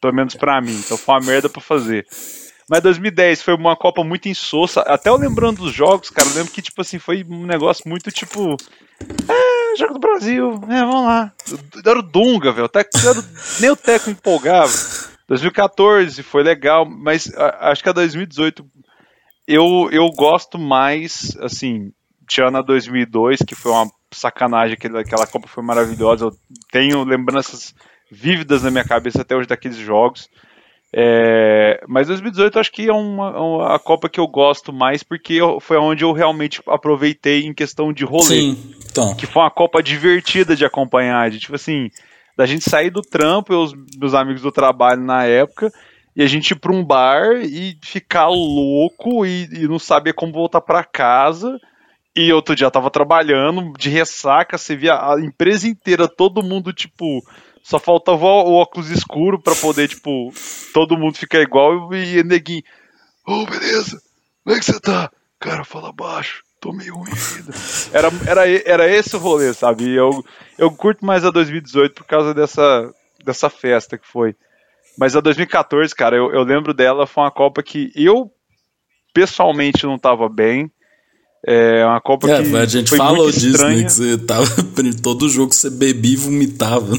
[0.00, 0.74] Pelo menos pra mim.
[0.74, 2.06] Então foi uma merda pra fazer.
[2.70, 4.82] Mas 2010 foi uma Copa muito insossa.
[4.82, 8.12] Até eu lembrando dos jogos, cara, eu lembro que, tipo assim, foi um negócio muito
[8.12, 8.56] tipo.
[9.28, 11.32] É, jogo do Brasil, é, vamos lá.
[11.84, 12.70] Era o Dunga, velho.
[13.58, 14.72] Nem o Teco empolgava.
[15.26, 18.64] 2014 foi legal, mas acho que a 2018
[19.48, 21.92] eu, eu gosto mais, assim,
[22.28, 26.26] tirando a 2002, que foi uma sacanagem, aquela, aquela Copa foi maravilhosa.
[26.26, 26.32] Eu
[26.70, 27.74] tenho lembranças
[28.08, 30.28] vívidas na minha cabeça até hoje daqueles jogos.
[30.92, 35.34] É, mas 2018 acho que é uma, uma, a Copa que eu gosto mais porque
[35.34, 38.24] eu, foi onde eu realmente aproveitei em questão de rolê.
[38.24, 39.14] Sim, então.
[39.14, 41.88] Que foi uma Copa divertida de acompanhar, de tipo assim,
[42.36, 45.70] da gente sair do trampo, eu, os meus amigos do trabalho na época,
[46.16, 50.32] e a gente ir pra um bar e ficar louco e, e não saber como
[50.32, 51.56] voltar para casa.
[52.16, 56.72] E outro dia eu tava trabalhando, de ressaca, você via a empresa inteira, todo mundo,
[56.72, 57.22] tipo,
[57.62, 60.32] só faltava o óculos escuro para poder, tipo,
[60.72, 62.62] todo mundo ficar igual e neguinho.
[63.26, 64.00] Ô, oh, beleza,
[64.44, 65.10] como é que você tá?
[65.38, 67.52] Cara, fala baixo, tô meio ruim ainda.
[67.92, 69.88] Era, era, era esse o rolê, sabe?
[69.94, 70.24] Eu,
[70.58, 72.92] eu curto mais a 2018 por causa dessa,
[73.24, 74.34] dessa festa que foi.
[74.98, 78.30] Mas a 2014, cara, eu, eu lembro dela, foi uma Copa que eu
[79.14, 80.70] pessoalmente não tava bem.
[81.46, 82.56] É uma Copa é, que.
[82.56, 83.82] A gente falou disso, né?
[83.82, 84.46] Que você tava.
[85.02, 86.92] Todo jogo você bebia e vomitava.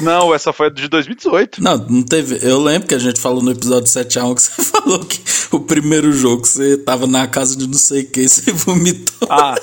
[0.00, 1.62] Não, essa foi de 2018.
[1.62, 2.38] Não, não teve.
[2.42, 5.20] Eu lembro que a gente falou no episódio 7 a 1 que você falou que
[5.52, 9.28] o primeiro jogo você tava na casa de não sei quem você vomitou.
[9.30, 9.54] Ah,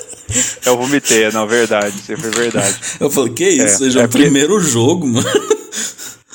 [0.66, 1.96] eu vomitei, não, verdade.
[1.96, 2.76] Isso foi verdade.
[3.00, 3.64] Eu falei, que isso?
[3.64, 5.28] É, seja é o primeiro jogo, mano.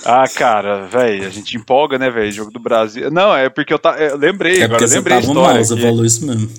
[0.04, 2.32] Ah, cara, velho, a gente empolga, né, velho?
[2.32, 3.11] Jogo do Brasil.
[3.11, 5.54] Não, é porque eu, tá, eu lembrei, é agora eu lembrei a história.
[5.54, 6.50] Mal, você falou isso mesmo.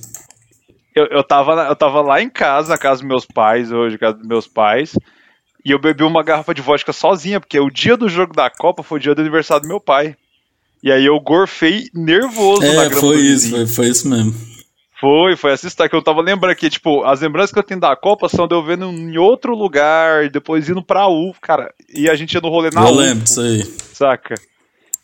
[0.95, 3.99] Eu, eu, tava, eu tava lá em casa, na casa dos meus pais, hoje, na
[3.99, 4.93] casa dos meus pais,
[5.63, 8.84] e eu bebi uma garrafa de vodka sozinha, porque o dia do jogo da Copa
[8.84, 10.15] foi o dia do aniversário do meu pai.
[10.82, 14.34] E aí eu gorfei nervoso é, na grama foi isso, foi, foi isso mesmo.
[15.00, 16.69] Foi, foi essa história que eu tava lembrando aqui.
[16.69, 20.30] Tipo, as lembranças que eu tenho da Copa são de eu vendo em outro lugar,
[20.30, 21.74] depois indo pra U, cara.
[21.93, 22.89] E a gente ia no rolê na eu U.
[22.89, 23.63] Eu lembro disso aí.
[23.93, 24.36] Saca?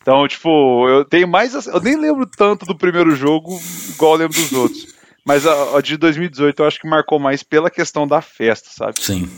[0.02, 1.66] Então, tipo, eu tenho mais.
[1.66, 4.86] Eu nem lembro tanto do primeiro jogo, igual eu lembro dos outros.
[5.24, 9.02] Mas a, a de 2018 eu acho que marcou mais pela questão da festa, sabe?
[9.02, 9.28] Sim.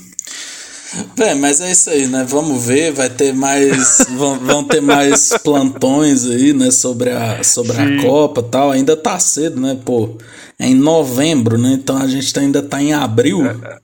[1.18, 2.24] É, mas é isso aí, né?
[2.26, 4.06] Vamos ver, vai ter mais.
[4.16, 6.70] vão, vão ter mais plantões aí, né?
[6.70, 8.70] Sobre a, sobre a Copa tal.
[8.70, 9.78] Ainda tá cedo, né?
[9.84, 10.16] Pô,
[10.58, 11.72] é em novembro, né?
[11.72, 13.44] Então a gente ainda tá em abril.
[13.46, 13.78] É,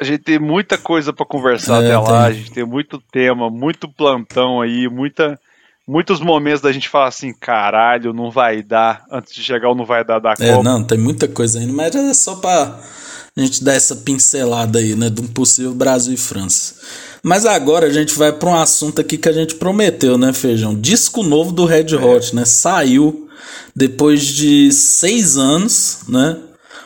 [0.00, 3.50] a gente tem muita coisa para conversar é, até lá, a gente tem muito tema,
[3.50, 5.38] muito plantão aí, muita,
[5.86, 9.84] muitos momentos da gente falar assim, caralho, não vai dar, antes de chegar o não
[9.84, 10.44] vai dar da é, Copa.
[10.44, 12.78] É, não, tem muita coisa ainda, mas é só para
[13.38, 16.74] a gente dar essa pincelada aí, né, de um possível Brasil e França.
[17.22, 20.74] Mas agora a gente vai para um assunto aqui que a gente prometeu, né, Feijão?
[20.74, 22.44] Disco novo do Red Hot, né?
[22.44, 23.28] Saiu
[23.74, 26.36] depois de seis anos, né?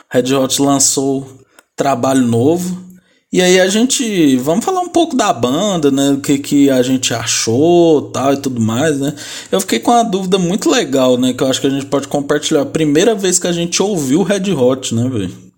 [0.09, 1.27] Red Hot lançou
[1.75, 2.83] trabalho novo.
[3.31, 6.11] E aí a gente, vamos falar um pouco da banda, né?
[6.11, 9.15] O que, que a gente achou, tal e tudo mais, né?
[9.51, 11.33] Eu fiquei com uma dúvida muito legal, né?
[11.33, 12.61] Que eu acho que a gente pode compartilhar.
[12.61, 15.52] A primeira vez que a gente ouviu Red Hot, né, velho?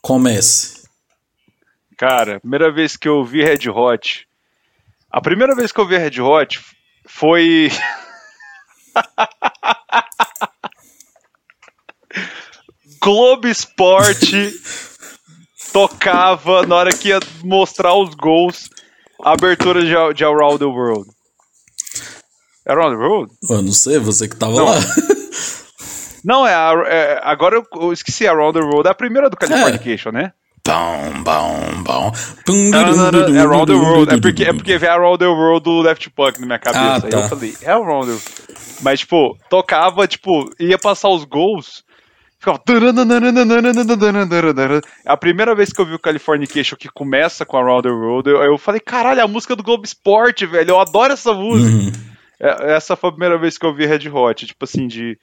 [0.00, 0.86] Comece.
[1.96, 4.26] Cara, primeira vez que eu ouvi Red Hot.
[5.10, 6.60] A primeira vez que eu ouvi Red Hot
[7.06, 7.70] foi.
[13.00, 14.52] Globo Esporte
[15.72, 18.68] tocava na hora que ia mostrar os gols,
[19.22, 21.10] a abertura de, de Around the World.
[22.66, 23.34] Around the World?
[23.48, 24.66] Eu não sei, você que tava não.
[24.66, 24.74] lá.
[26.28, 30.10] Não, é, é agora eu, eu, esqueci Around the World, é a primeira do Californication,
[30.10, 30.12] é.
[30.12, 30.32] né?
[30.62, 32.12] Bom, bom, bom.
[32.74, 34.14] É Around the World.
[34.14, 36.96] É porque, é porque veio Around the World do Left Punk na minha cabeça.
[36.96, 37.16] Ah, tá.
[37.16, 38.24] Aí eu falei, é Around the World.
[38.82, 41.82] Mas, tipo, tocava, tipo, ia passar os gols.
[42.38, 42.58] Ficava.
[45.06, 48.42] A primeira vez que eu vi o Californication que começa com Around the World, eu,
[48.42, 50.72] eu falei, caralho, a música do Globo Esporte, velho.
[50.72, 51.74] Eu adoro essa música.
[51.74, 52.08] Uhum.
[52.38, 54.46] É, essa foi a primeira vez que eu vi Red Hot.
[54.46, 55.18] Tipo assim, de.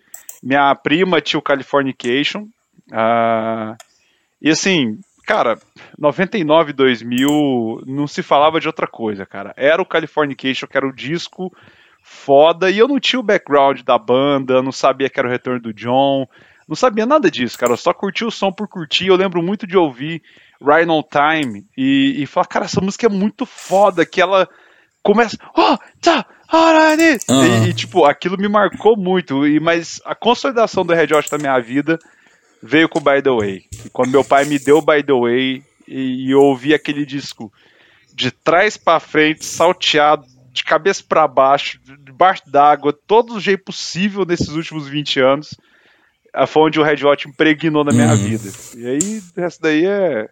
[0.45, 2.43] Minha prima tinha o Californication.
[2.91, 3.75] Uh,
[4.39, 5.57] e assim, cara,
[5.97, 9.55] 99, 2000, não se falava de outra coisa, cara.
[9.57, 11.51] Era o Californication, que era o disco
[12.03, 15.59] foda, e eu não tinha o background da banda, não sabia que era o retorno
[15.59, 16.27] do John,
[16.67, 17.73] não sabia nada disso, cara.
[17.73, 19.07] Eu só curti o som por curtir.
[19.07, 20.21] Eu lembro muito de ouvir
[20.61, 24.47] Right on Time e, e falar, cara, essa música é muito foda, que ela
[25.01, 25.37] começa.
[25.57, 27.25] Oh, tá, alright.
[27.29, 27.65] Uhum.
[27.65, 29.45] E, e, tipo, aquilo me marcou muito.
[29.47, 31.99] E, mas a consolidação do Red Hot na minha vida
[32.61, 33.65] veio com By the Way.
[33.85, 37.51] E quando meu pai me deu By the Way e, e eu ouvi aquele disco
[38.13, 44.25] de trás para frente, salteado, de cabeça para baixo, debaixo d'água, todo o jeito possível
[44.25, 45.53] nesses últimos 20 anos,
[46.47, 48.15] foi onde o Red Hot impregnou na minha uhum.
[48.15, 48.49] vida.
[48.75, 50.29] E aí, o resto daí é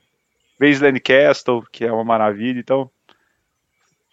[0.59, 2.89] Baseline Castle, que é uma maravilha, então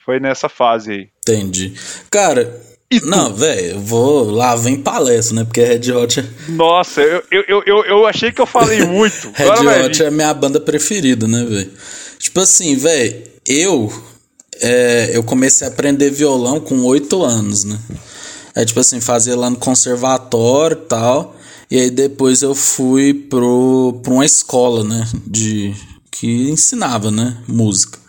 [0.05, 1.11] foi nessa fase aí.
[1.33, 1.75] Entendi.
[2.11, 2.61] Cara,
[3.05, 5.45] não, velho, eu vou lá, vem palestra, né?
[5.45, 6.25] Porque Red Hot é...
[6.49, 9.31] Nossa, eu, eu, eu, eu achei que eu falei muito.
[9.33, 11.71] Red Agora Hot é minha banda preferida, né, velho?
[12.19, 13.93] Tipo assim, velho, eu
[14.61, 17.79] é, eu comecei a aprender violão com oito anos, né?
[18.55, 21.37] É tipo assim, fazia lá no conservatório e tal.
[21.71, 25.09] E aí depois eu fui pro, pra uma escola, né?
[25.27, 25.73] De,
[26.11, 27.39] que ensinava, né?
[27.47, 28.00] Música.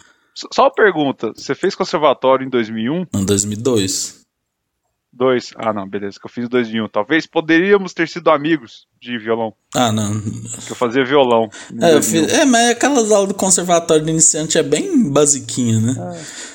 [0.51, 3.05] Só uma pergunta, você fez conservatório em 2001?
[3.13, 4.21] Em 2002.
[5.13, 5.51] Dois.
[5.57, 6.87] Ah, não, beleza, que eu fiz 2001.
[6.87, 9.53] Talvez poderíamos ter sido amigos de violão.
[9.75, 10.21] Ah, não.
[10.21, 11.49] Que eu fazia violão.
[11.81, 15.95] É, fiz, é, mas aquelas aulas do conservatório de iniciante é bem basiquinha, né?
[15.99, 16.50] Ah.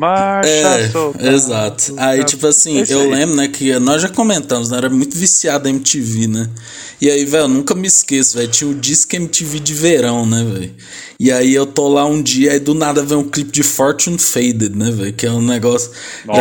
[0.00, 1.94] Marcha é, solta, Exato.
[1.98, 4.78] Aí, tipo assim, eu lembro, né, que nós já comentamos, né?
[4.78, 6.48] Era muito viciado a MTV, né?
[6.98, 8.48] E aí, velho, nunca me esqueço, velho.
[8.48, 10.74] Tinha o disco MTV de verão, né, velho?
[11.18, 14.16] E aí eu tô lá um dia e do nada vem um clipe de Fortune
[14.18, 15.12] Faded, né, velho?
[15.12, 15.90] Que é um negócio.
[16.24, 16.40] Nossa.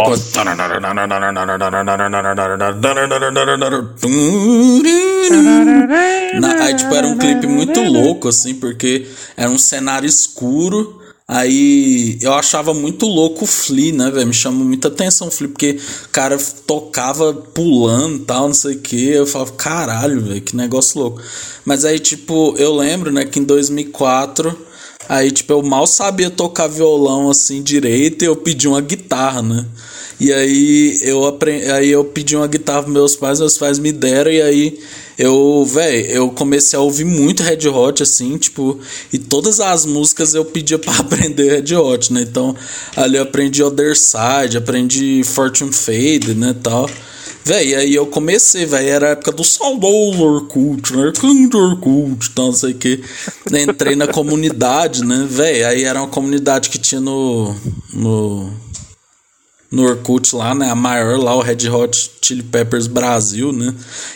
[6.39, 10.97] Na, aí, tipo, era um clipe muito louco, assim, porque era um cenário escuro.
[11.31, 14.25] Aí eu achava muito louco o Flea, né, velho?
[14.25, 18.79] Me chamou muita atenção o Flea, porque o cara tocava pulando tal, não sei o
[18.79, 19.09] que.
[19.11, 21.21] Eu falava, caralho, velho, que negócio louco.
[21.63, 24.57] Mas aí, tipo, eu lembro, né, que em 2004,
[25.07, 29.67] aí, tipo, eu mal sabia tocar violão assim direito e eu pedi uma guitarra, né?
[30.19, 33.91] E aí eu aprendi, aí eu pedi uma guitarra pros meus pais, meus pais me
[33.91, 34.79] deram e aí
[35.19, 38.79] eu, velho, eu comecei a ouvir muito Red Hot, assim, tipo,
[39.11, 42.21] e todas as músicas eu pedia para aprender Red Hot, né?
[42.21, 42.55] Então,
[42.95, 46.89] ali eu aprendi Other Side, aprendi Fortune Fade, né, tal.
[47.43, 51.11] Véi, aí eu comecei, velho, era a época do saudoso Orkut, né?
[51.19, 53.03] Clã Orkut, então, não sei o que.
[53.51, 57.53] Entrei na comunidade, né, velho, aí era uma comunidade que tinha no...
[57.93, 58.68] no
[59.71, 60.69] no Orkut lá, né?
[60.69, 63.73] A maior lá, o Red Hot Chili Peppers Brasil, né?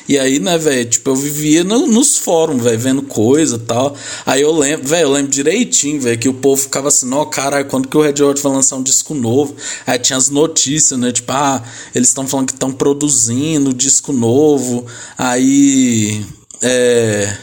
[0.07, 3.95] E aí, né, velho, tipo, eu vivia no, nos fóruns, velho, vendo coisa e tal.
[4.25, 7.65] Aí eu lembro, velho, eu lembro direitinho, velho, que o povo ficava assim, ó, caralho,
[7.65, 9.55] quando que o Red Hot vai lançar um disco novo?
[9.85, 11.11] Aí tinha as notícias, né?
[11.11, 11.63] Tipo, ah,
[11.93, 14.85] eles estão falando que estão produzindo disco novo.
[15.17, 16.25] Aí,
[16.61, 17.37] é.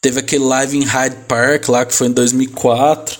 [0.00, 3.19] Teve aquele live em Hyde Park lá, que foi em 2004.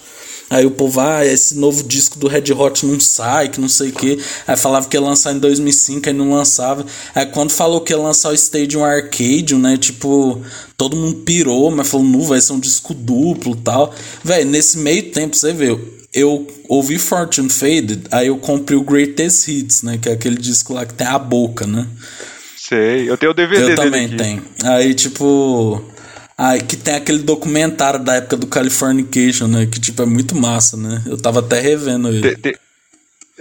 [0.51, 3.91] Aí o povo, ah, esse novo disco do Red Hot não sai, que não sei
[3.91, 4.19] o que.
[4.49, 6.85] Aí falava que ia lançar em 2005, aí não lançava.
[7.15, 10.43] Aí quando falou que ia lançar o Stadium Arcade, né, tipo,
[10.77, 13.95] todo mundo pirou, mas falou, nu, vai ser um disco duplo tal.
[14.25, 15.79] Véi, nesse meio tempo, você vê,
[16.13, 20.75] eu ouvi Fortune Faded, aí eu comprei o Greatest Hits, né, que é aquele disco
[20.75, 21.87] lá que tem a boca, né.
[22.57, 24.43] Sei, eu tenho o DVD Eu também tenho.
[24.65, 25.81] Aí, tipo...
[26.43, 29.67] Ah, que tem aquele documentário da época do Californication, né?
[29.67, 31.03] Que, tipo, é muito massa, né?
[31.05, 32.35] Eu tava até revendo ele.
[32.35, 32.59] Te, te,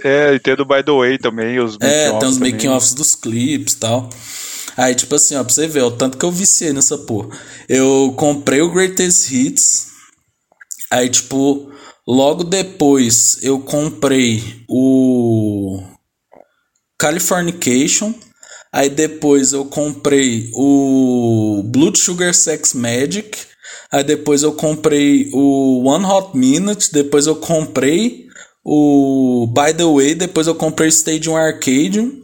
[0.04, 3.72] é, e tem do By The Way também, os É, tem os making-offs dos clipes
[3.72, 4.10] e tal.
[4.76, 7.30] Aí, tipo assim, ó, pra você ver, o tanto que eu viciei nessa porra.
[7.66, 9.86] Eu comprei o Greatest Hits.
[10.90, 11.72] Aí, tipo,
[12.06, 15.82] logo depois eu comprei o
[16.98, 18.12] Californication.
[18.72, 23.38] Aí depois eu comprei o Blood Sugar Sex Magic.
[23.90, 26.92] Aí depois eu comprei o One Hot Minute.
[26.92, 28.26] Depois eu comprei
[28.64, 30.14] o By the Way.
[30.14, 32.20] Depois eu comprei Stadium Arcadium.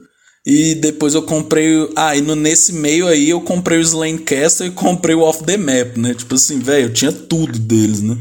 [0.47, 1.91] E depois eu comprei.
[1.97, 5.43] Ah, e no, nesse meio aí eu comprei o Slane Castle e comprei o Off
[5.43, 6.15] the Map, né?
[6.15, 8.17] Tipo assim, velho, eu tinha tudo deles, né?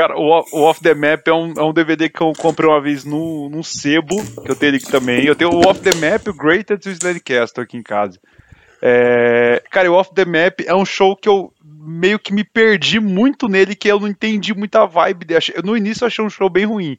[0.00, 2.80] Cara, o, o Off the Map é um, é um DVD que eu comprei uma
[2.80, 5.26] vez no, no sebo, que eu tenho ele aqui também.
[5.26, 8.18] Eu tenho o Off the Map, o Greatest e o aqui em casa.
[8.80, 12.98] É, cara, o Off the Map é um show que eu meio que me perdi
[12.98, 15.40] muito nele, que eu não entendi muita vibe dele.
[15.62, 16.96] No início eu achei um show bem ruim,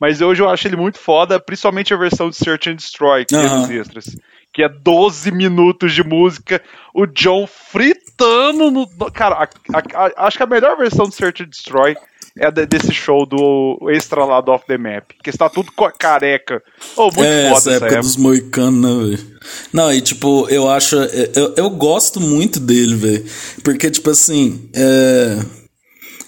[0.00, 3.34] Mas hoje eu acho ele muito foda, principalmente a versão de Search and Destroy, que
[3.34, 3.42] uhum.
[3.42, 4.16] tem nos extras.
[4.52, 6.62] Que é 12 minutos de música,
[6.94, 8.86] o John fritando no.
[9.10, 11.96] Cara, a, a, a, acho que a melhor versão de Search and Destroy
[12.38, 15.10] é de, desse show do extra lá do Off the Map.
[15.22, 16.62] Que está tudo careca.
[16.96, 19.38] Oh, muito é, foda essa época, época dos moicanos, né, velho?
[19.72, 20.96] Não, e tipo, eu acho.
[20.96, 23.24] Eu, eu gosto muito dele, velho.
[23.62, 24.68] Porque, tipo assim.
[24.74, 25.38] É...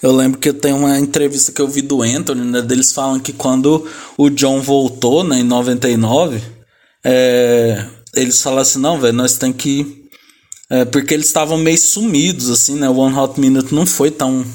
[0.01, 2.61] Eu lembro que tem uma entrevista que eu vi do Anthony, né?
[2.61, 6.39] Deles falam que quando o John voltou, né, em 99,
[7.03, 7.83] é,
[8.15, 10.05] eles falaram assim, não, velho, nós tem que.
[10.69, 12.87] É, porque eles estavam meio sumidos, assim, né?
[12.87, 14.45] O One Hot Minute não foi tão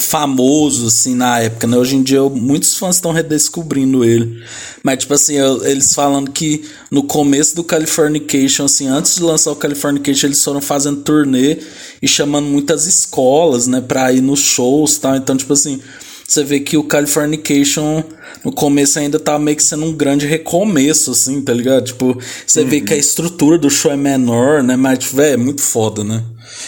[0.00, 1.76] famoso assim na época, né?
[1.76, 4.42] Hoje em dia muitos fãs estão redescobrindo ele.
[4.82, 9.52] Mas tipo assim, eu, eles falando que no começo do Californication, assim, antes de lançar
[9.52, 11.58] o Californication, eles foram fazendo turnê
[12.00, 15.16] e chamando muitas escolas, né, para ir nos shows, tal.
[15.16, 15.80] Então, tipo assim,
[16.26, 18.04] você vê que o Californication
[18.44, 21.86] no começo ainda tá meio que sendo um grande recomeço, assim, tá ligado?
[21.86, 22.68] Tipo, você uhum.
[22.68, 24.76] vê que a estrutura do show é menor, né?
[24.76, 26.22] Mas, tipo, é muito foda, né?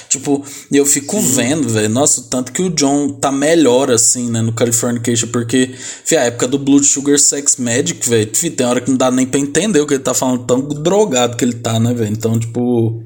[0.08, 1.34] Tipo, eu fico Sim.
[1.36, 1.88] vendo, velho.
[1.88, 5.74] Nossa, tanto que o John tá melhor, assim, né, no Californication, porque,
[6.04, 9.26] fi, a época do Blood Sugar Sex Magic, velho, tem hora que não dá nem
[9.26, 12.12] pra entender o que ele tá falando, tão drogado que ele tá, né, velho?
[12.12, 13.02] Então, tipo,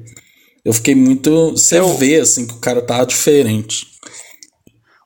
[0.63, 1.51] eu fiquei muito.
[1.51, 1.95] Você eu...
[1.95, 3.87] vê, assim, que o cara tá diferente.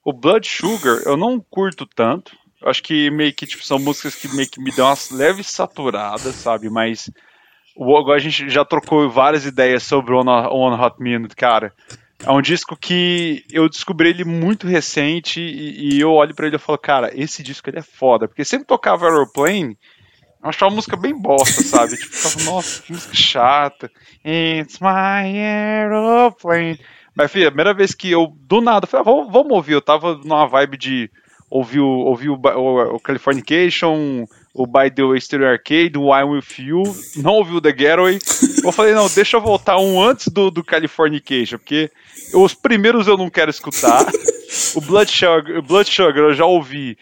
[0.04, 2.32] O Blood Sugar eu não curto tanto.
[2.64, 6.36] Acho que meio que tipo, são músicas que meio que me dão umas leves saturadas,
[6.36, 6.70] sabe?
[6.70, 7.10] Mas
[7.78, 11.74] agora a gente já trocou várias ideias sobre o One, Hot Minute, cara.
[12.24, 16.56] É um disco que eu descobri ele muito recente e, e eu olho para ele
[16.56, 18.28] e falo, cara, esse disco ele é foda.
[18.28, 19.78] Porque sempre tocava Aeroplane,
[20.44, 21.98] eu achava uma música bem bosta, sabe?
[21.98, 23.92] tipo, ficava, nossa, que música chata.
[24.26, 26.80] It's my aeroplane.
[27.16, 29.74] Mas, filha, a primeira vez que eu, do nada, falei, ah, vamos, vamos ouvir.
[29.74, 31.12] Eu tava numa vibe de
[31.50, 36.60] ouvir, ouvir o, o, o Californication, o By the Way Stereo Arcade, o I'm With
[36.60, 36.84] You,
[37.18, 38.20] não ouvi o The Getaway.
[38.64, 41.90] Eu falei, não, deixa eu voltar um antes do, do Californication, porque
[42.34, 44.06] os primeiros eu não quero escutar.
[44.76, 46.98] o Blood Sugar, Blood Sugar eu já ouvi.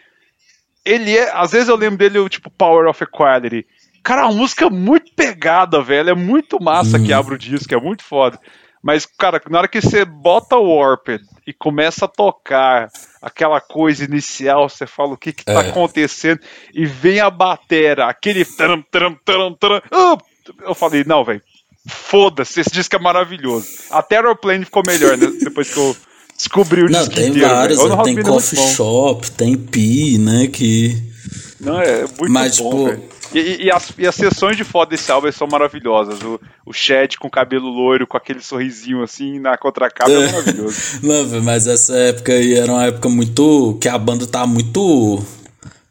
[0.85, 3.65] Ele é, às vezes eu lembro dele, tipo, Power of Equality.
[4.03, 6.11] Cara, a música muito pegada, velho.
[6.11, 7.03] É muito massa hum.
[7.03, 8.39] que abre o disco, é muito foda.
[8.81, 14.05] Mas, cara, na hora que você bota o Warped e começa a tocar aquela coisa
[14.05, 15.69] inicial, você fala o que que tá é.
[15.69, 16.39] acontecendo,
[16.71, 19.81] e vem a batera, aquele taram, taram, taram, taram,
[20.61, 21.41] eu falei, não, velho,
[21.87, 23.67] foda-se, esse disco é maravilhoso.
[23.89, 25.97] Até Aeroplane ficou melhor, né, depois que eu
[26.37, 27.49] descobri o não, disco tem inteiro.
[27.49, 28.03] Vários, né?
[28.03, 31.01] tem Coffee Shop, tem Pi, né, que...
[31.59, 35.11] Não, é muito Mas, bom, tipo, e, e, as, e as sessões de foto desse
[35.11, 36.21] álbum são maravilhosas.
[36.21, 40.99] O, o Chad com cabelo loiro, com aquele sorrisinho assim na contracapa é, é maravilhoso.
[41.03, 43.77] Não, mas essa época aí era uma época muito.
[43.81, 45.23] que a banda tá muito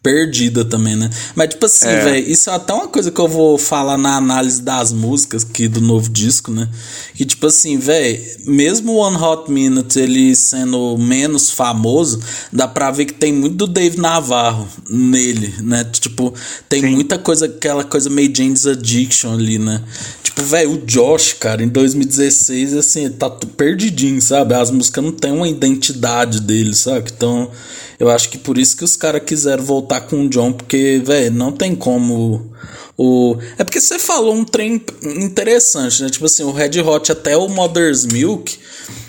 [0.09, 1.11] perdida também, né?
[1.35, 2.01] Mas, tipo assim, é.
[2.01, 5.68] velho, isso é até uma coisa que eu vou falar na análise das músicas aqui
[5.68, 6.66] do novo disco, né?
[7.14, 12.90] Que, tipo assim, velho, mesmo o One Hot Minute ele sendo menos famoso, dá pra
[12.90, 15.85] ver que tem muito do Dave Navarro nele, né?
[15.85, 16.33] Tipo,
[16.71, 16.88] tem Sim.
[16.88, 19.83] muita coisa, aquela coisa meio James Addiction ali, né?
[20.23, 24.55] Tipo, velho, o Josh, cara, em 2016, assim, tá perdidinho, sabe?
[24.55, 27.11] As músicas não tem uma identidade dele, sabe?
[27.14, 27.51] Então.
[27.99, 31.33] Eu acho que por isso que os caras quiseram voltar com o John, porque, velho,
[31.33, 32.53] não tem como.
[32.97, 33.37] O...
[33.57, 36.09] É porque você falou um trem interessante, né?
[36.09, 38.59] Tipo assim, o Red Hot até o Mother's Milk,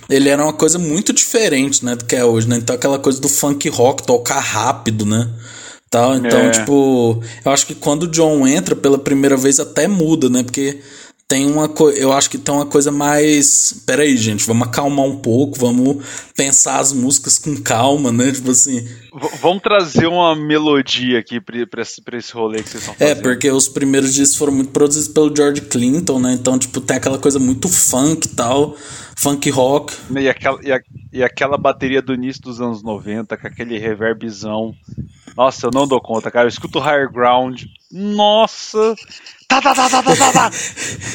[0.10, 2.58] ele era uma coisa muito diferente, né, do que é hoje, né?
[2.58, 5.30] Então aquela coisa do funk rock, tocar rápido, né?
[5.90, 6.52] Tal, então, é.
[6.52, 10.44] tipo, eu acho que quando o John entra pela primeira vez até muda, né?
[10.44, 10.80] Porque
[11.30, 12.00] tem uma coisa.
[12.00, 13.84] Eu acho que tem uma coisa mais.
[13.86, 16.04] Pera aí, gente, vamos acalmar um pouco, vamos
[16.36, 18.32] pensar as músicas com calma, né?
[18.32, 18.82] Tipo assim.
[18.82, 22.98] V vamos trazer uma melodia aqui pra, esse, pra esse rolê que vocês estão é,
[22.98, 23.18] fazendo.
[23.20, 26.34] É, porque os primeiros discos foram muito produzidos pelo George Clinton, né?
[26.34, 28.76] Então, tipo, tem aquela coisa muito funk e tal.
[29.16, 29.94] Funk rock.
[30.18, 30.82] E aquela, e, a,
[31.14, 34.74] e aquela bateria do início dos anos 90, com aquele reverbzão.
[35.38, 36.46] Nossa, eu não dou conta, cara.
[36.46, 37.66] Eu escuto Higher Ground.
[37.92, 38.96] Nossa!
[39.50, 40.52] Tá, tá, tá, tá, tá, tá, tá.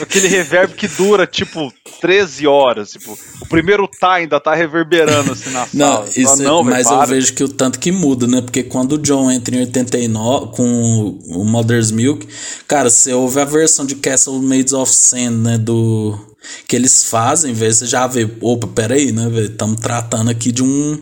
[0.03, 2.91] Aquele reverb que dura, tipo, 13 horas.
[2.91, 6.09] Tipo, o primeiro tá ainda tá reverberando assim na não, sala.
[6.17, 8.41] Isso, não, mas véio, eu vejo que o tanto que muda, né?
[8.41, 12.27] Porque quando o John entra em 89 com o Mother's Milk,
[12.67, 15.57] cara, você ouve a versão de Castle Made of Sand, né?
[15.57, 16.19] Do.
[16.67, 17.73] Que eles fazem, velho.
[17.73, 19.47] Você já vê, opa, peraí, né, velho?
[19.47, 21.01] Estamos tratando aqui de um.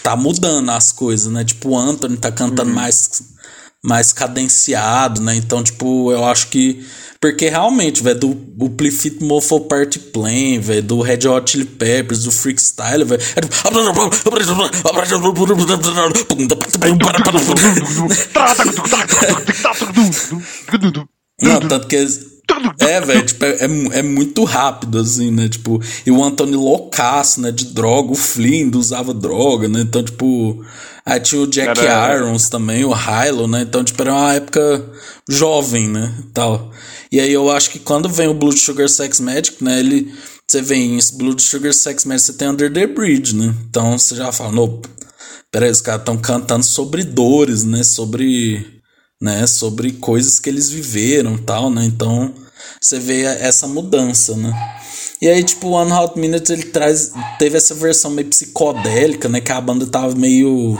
[0.00, 1.44] Tá mudando as coisas, né?
[1.44, 2.76] Tipo, o Anthony tá cantando uhum.
[2.76, 3.32] mais
[3.84, 5.34] mais cadenciado, né?
[5.36, 6.86] Então, tipo, eu acho que.
[7.20, 12.24] Porque realmente, velho, do o Plifit Mofo Party Plan, velho, do Red Hot Chili Peppers,
[12.24, 13.22] do Freakstyle, velho.
[13.36, 13.54] É tipo...
[21.42, 21.96] Não, tanto que
[22.78, 25.48] é, velho, tipo, é, é, é, muito rápido, assim, né?
[25.48, 27.50] Tipo, e o Anthony loucaço, né?
[27.50, 29.80] De droga, o Flynn usava droga, né?
[29.80, 30.64] Então, tipo.
[31.04, 33.62] Aí tinha o Jack Cara, Irons também, o Hilo, né?
[33.62, 34.84] Então, tipo, era uma época
[35.28, 36.14] jovem, né?
[36.32, 36.70] Tal.
[37.10, 39.80] E aí eu acho que quando vem o Blood Sugar Sex Magic, né?
[39.80, 40.12] Ele.
[40.48, 43.54] Você vem em Blood Sugar Sex Magic, você tem Under the Bridge, né?
[43.68, 44.82] Então você já fala, não,
[45.50, 47.82] peraí, os caras estão cantando sobre dores, né?
[47.82, 48.81] Sobre
[49.22, 51.84] né, sobre coisas que eles viveram tal, né?
[51.84, 52.34] Então
[52.80, 54.52] você vê essa mudança, né?
[55.20, 57.12] E aí, tipo, o One Hot Minute ele traz.
[57.38, 59.40] Teve essa versão meio psicodélica, né?
[59.40, 60.76] Que a banda tava meio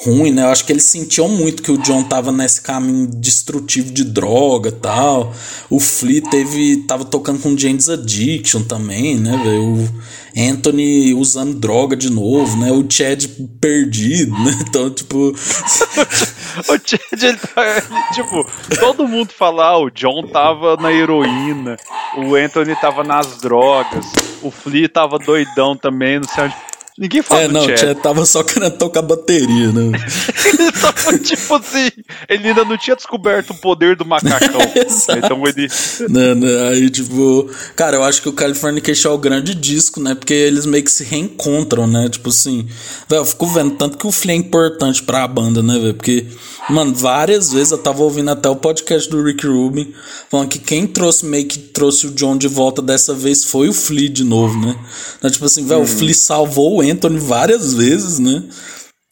[0.00, 0.42] ruim, né?
[0.42, 4.72] Eu acho que eles sentiam muito que o John tava nesse caminho destrutivo de droga
[4.72, 5.32] tal.
[5.70, 9.62] O Flea teve, tava tocando com James Addiction também, né, velho?
[9.62, 9.88] O
[10.36, 12.72] Anthony usando droga de novo, né?
[12.72, 13.26] O Chad
[13.60, 14.52] perdido, né?
[14.72, 15.16] Então, tipo.
[15.28, 17.82] o Chad, ele, tá,
[18.14, 18.46] tipo,
[18.80, 21.76] todo mundo fala, ah, o John tava na heroína,
[22.16, 24.06] o Anthony tava nas drogas,
[24.42, 26.71] o Flea tava doidão também, não sei onde.
[26.98, 27.78] Ninguém fala é, do não, Chad.
[27.78, 29.98] Chad tava só querendo tocar bateria, né?
[30.44, 31.90] ele tava tipo assim,
[32.28, 34.60] ele ainda não tinha descoberto o poder do macacão.
[35.16, 35.68] então ele.
[36.10, 40.14] Não, não, aí, tipo, cara, eu acho que o Californication é o grande disco, né?
[40.14, 42.10] Porque eles meio que se reencontram, né?
[42.10, 42.68] Tipo assim,
[43.08, 45.94] velho, eu fico vendo tanto que o Flea é importante pra banda, né, velho?
[45.94, 46.26] Porque,
[46.68, 49.94] mano, várias vezes eu tava ouvindo até o podcast do Rick Rubin
[50.30, 53.72] falando que quem trouxe meio que trouxe o John de volta dessa vez foi o
[53.72, 54.76] Flea de novo, né?
[55.16, 55.84] Então, tipo assim, velho, hum.
[55.84, 55.98] o uhum.
[55.98, 58.48] Flea salvou o Anthony várias vezes, né?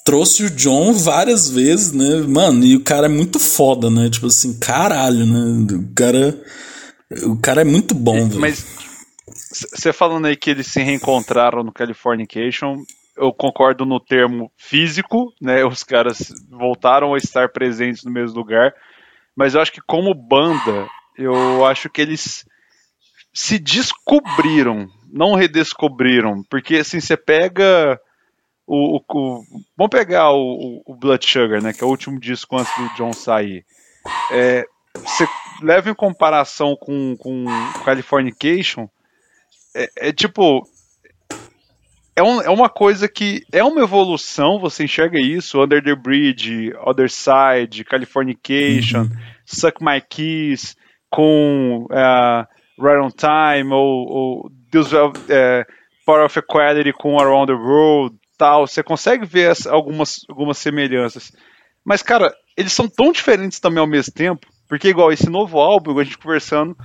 [0.05, 2.27] Trouxe o John várias vezes, né?
[2.27, 4.09] Mano, e o cara é muito foda, né?
[4.09, 5.67] Tipo assim, caralho, né?
[5.75, 6.43] O cara.
[7.25, 8.41] O cara é muito bom, velho.
[8.41, 8.65] Mas
[9.75, 12.77] você falando aí que eles se reencontraram no Californication,
[13.17, 15.65] eu concordo no termo físico, né?
[15.65, 18.73] Os caras voltaram a estar presentes no mesmo lugar,
[19.37, 22.45] mas eu acho que como banda, eu acho que eles
[23.33, 28.01] se descobriram não redescobriram, porque assim, você pega
[28.67, 29.43] o, o, o
[29.77, 33.13] vamos pegar o, o, Blood Sugar, né, que é o último disco antes do John
[33.13, 33.65] sair.
[34.33, 35.27] É, você
[35.63, 37.45] leva em comparação com, com
[37.85, 38.89] Californication,
[39.75, 40.67] é, é tipo
[42.17, 46.73] é, um, é uma coisa que é uma evolução, você enxerga isso, Under the Bridge,
[46.85, 49.11] Other Side, Californication, uhum.
[49.47, 50.77] Suck My Keys,
[51.09, 52.47] com uh,
[52.79, 54.91] Right on Time, ou, ou Deus
[55.29, 55.67] é,
[56.07, 61.33] Power of Equality com Around the World, tal, você consegue ver as, algumas, algumas semelhanças.
[61.85, 65.99] Mas, cara, eles são tão diferentes também ao mesmo tempo, porque igual esse novo álbum,
[65.99, 66.77] a gente conversando,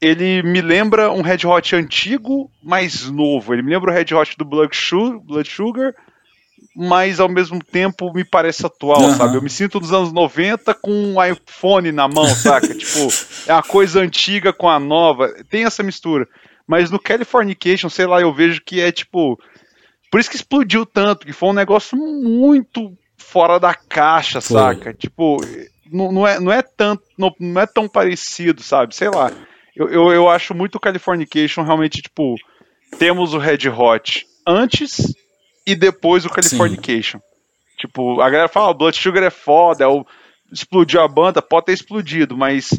[0.00, 3.54] ele me lembra um Red Hot antigo, mais novo.
[3.54, 4.76] Ele me lembra o Red Hot do Blood
[5.48, 5.94] Sugar,
[6.74, 9.14] mas ao mesmo tempo me parece atual, uhum.
[9.14, 9.36] sabe?
[9.36, 12.66] Eu me sinto nos anos 90 com um iPhone na mão, saca?
[12.74, 13.08] tipo,
[13.46, 15.32] é uma coisa antiga com a nova.
[15.48, 16.26] Tem essa mistura.
[16.66, 19.38] Mas no Californication, sei lá, eu vejo que é tipo.
[20.10, 24.56] Por isso que explodiu tanto, que foi um negócio muito fora da caixa, foi.
[24.56, 24.92] saca?
[24.92, 25.40] Tipo,
[25.90, 28.94] não, não, é, não é tanto, não, não é tão parecido, sabe?
[28.94, 29.32] Sei lá.
[29.74, 32.34] Eu, eu, eu acho muito o Californication realmente, tipo,
[32.98, 35.14] temos o Red Hot antes
[35.66, 37.18] e depois o Californication.
[37.18, 37.24] Sim.
[37.78, 40.06] Tipo, a galera fala, oh, o Blood Sugar é foda, é o,
[40.52, 42.78] explodiu a banda, pode ter explodido, mas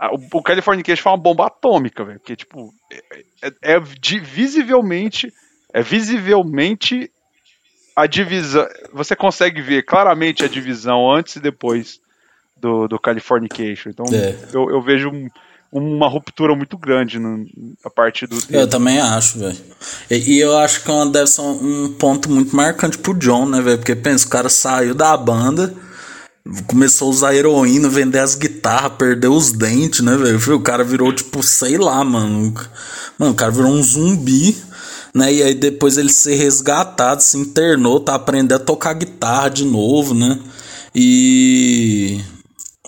[0.00, 2.18] o, o Californication foi uma bomba atômica, velho.
[2.18, 5.32] Porque, tipo, é, é, é de, visivelmente.
[5.72, 7.10] É visivelmente
[7.96, 8.66] a divisão.
[8.92, 12.00] Você consegue ver claramente a divisão antes e depois
[12.56, 13.90] do, do Californication.
[13.90, 14.36] Então é.
[14.52, 15.28] eu, eu, vejo um,
[15.72, 17.46] uma ruptura muito grande no,
[17.84, 18.38] a partir do.
[18.50, 19.58] Eu também acho, velho.
[20.10, 23.46] E, e, eu acho que é deve ser um, um ponto muito marcante pro John,
[23.46, 23.78] né, velho?
[23.78, 25.74] Porque pensa, o cara saiu da banda
[26.66, 30.56] começou a usar heroína, vender as guitarras, perdeu os dentes, né, velho?
[30.56, 32.52] O cara virou, tipo, sei lá, mano.
[33.18, 34.56] Mano, o cara virou um zumbi,
[35.14, 35.32] né?
[35.32, 40.14] E aí depois ele ser resgatado, se internou, tá aprendendo a tocar guitarra de novo,
[40.14, 40.38] né?
[40.94, 42.20] E.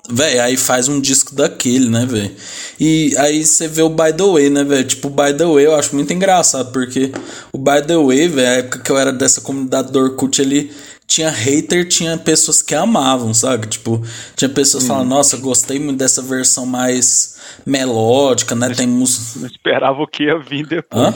[0.09, 2.31] Véi, aí faz um disco daquele, né, velho?
[2.79, 4.85] E aí você vê o By The Way, né, velho?
[4.85, 7.11] Tipo, o By The Way eu acho muito engraçado, porque
[7.53, 10.71] o By The Way, velho, a época que eu era dessa comunidade do Orkut, ele
[11.07, 13.67] tinha hater, tinha pessoas que amavam, sabe?
[13.67, 14.03] Tipo,
[14.35, 14.89] tinha pessoas hum.
[14.89, 18.71] falando, nossa, gostei muito dessa versão mais melódica, né?
[18.71, 19.41] Tem música.
[19.41, 21.03] Não esperava o que ia vir depois.
[21.03, 21.15] Hã?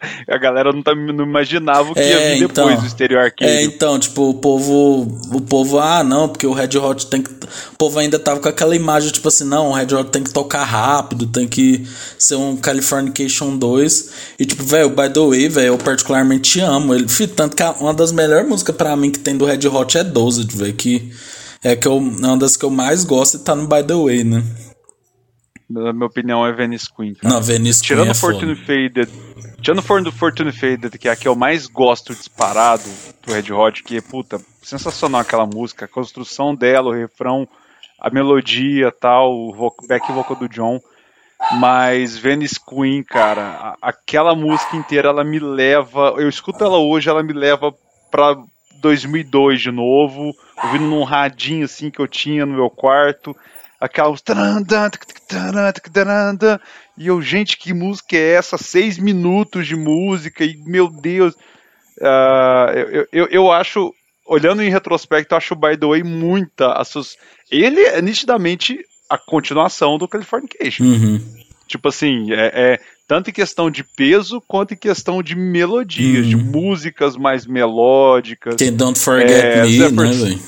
[0.28, 3.20] a galera não, tá, não imaginava o que é, ia vir depois então, do exterior
[3.22, 3.50] arcade.
[3.50, 5.02] É, então, tipo, o povo.
[5.32, 7.30] O povo, ah, não, porque o Red Hot tem que.
[7.30, 10.32] O povo ainda tava com aquela imagem, tipo assim, não, o Red Hot tem que
[10.32, 11.86] tocar rápido, tem que
[12.18, 14.34] ser um Californication 2.
[14.38, 17.06] E, tipo, velho, by the way, velho, eu particularmente amo ele.
[17.34, 20.46] Tanto que uma das melhores músicas para mim que tem do Red Hot é 12,
[20.56, 21.10] velho, que
[21.64, 23.94] é que eu, é uma das que eu mais gosto e tá no By the
[23.94, 24.44] Way, né?
[25.68, 27.14] Na minha opinião, é Venice Queen.
[27.14, 27.34] Cara.
[27.34, 28.10] Não, Venice Tirando Queen.
[28.12, 29.10] É Fortune Faded.
[29.60, 32.84] Tirando Fortune Faded, que é a que eu mais gosto disparado
[33.22, 37.48] do Red Hot, que puta, sensacional aquela música, a construção dela, o refrão,
[37.98, 40.80] a melodia tal, o back vocal do John.
[41.58, 46.14] Mas Venice Queen, cara, aquela música inteira, ela me leva.
[46.16, 47.74] Eu escuto ela hoje, ela me leva
[48.10, 48.36] pra
[48.80, 53.36] 2002 de novo, ouvindo num radinho assim que eu tinha no meu quarto
[53.80, 54.22] aquelas.
[56.98, 58.56] E eu, gente, que música é essa?
[58.56, 61.34] Seis minutos de música, e meu Deus.
[61.98, 63.92] Uh, eu, eu, eu acho,
[64.26, 66.72] olhando em retrospecto, eu acho o By the Way muita.
[66.72, 66.94] As
[67.50, 68.78] Ele é nitidamente
[69.08, 70.84] a continuação do Californication.
[70.84, 71.20] Uhum.
[71.66, 76.30] Tipo assim, é, é, tanto em questão de peso quanto em questão de melodias, uhum.
[76.30, 78.56] de músicas mais melódicas.
[78.56, 80.40] Tem Don't Forget é, Me, Zephyr, né, velho?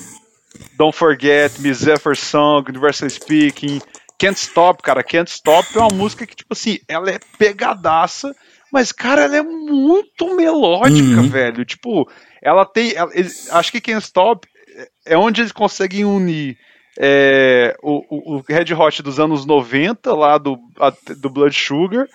[0.76, 3.80] Don't Forget Me, Zephyr Song, Universal Speaking,
[4.18, 5.02] Can't Stop, cara.
[5.02, 8.34] Can't Stop é uma música que, tipo assim, ela é pegadaça,
[8.72, 11.28] mas, cara, ela é muito melódica, uhum.
[11.28, 11.64] velho.
[11.64, 12.10] Tipo,
[12.42, 12.94] ela tem.
[12.94, 13.10] Ela,
[13.52, 14.46] acho que Can't Stop
[15.06, 16.58] é onde eles conseguem unir
[16.98, 22.08] é, o, o, Red Hot dos anos 90, lá do, a, do Blood Sugar,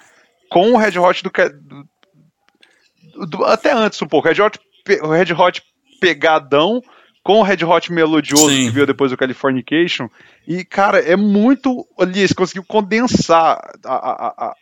[0.50, 3.46] com o Red Hot do, do, do.
[3.46, 4.28] até antes um pouco.
[4.28, 4.60] Red Hot,
[5.02, 5.64] o Red Hot
[6.02, 6.82] pegadão
[7.24, 8.66] com o Red Hot melodioso Sim.
[8.66, 10.10] que veio depois do Californication.
[10.46, 11.88] E, cara, é muito.
[11.98, 14.56] Ali, eles conseguiu condensar a, a, a,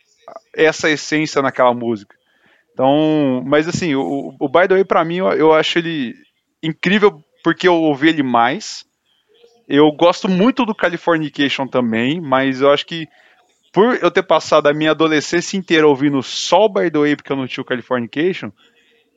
[0.54, 2.14] essa essência naquela música.
[2.72, 6.14] Então, mas assim, o, o By the Way, pra mim, eu, eu acho ele
[6.62, 8.86] incrível porque eu ouvi ele mais.
[9.68, 13.08] Eu gosto muito do Californication também, mas eu acho que
[13.72, 17.32] por eu ter passado a minha adolescência inteira ouvindo só o By the Way porque
[17.32, 18.52] eu não tinha o Californication,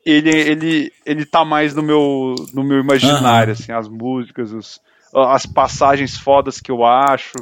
[0.06, 3.60] ele, ele, ele tá mais no meu, no meu imaginário, uhum.
[3.60, 4.80] assim, as músicas, os,
[5.14, 7.34] as passagens fodas que eu acho.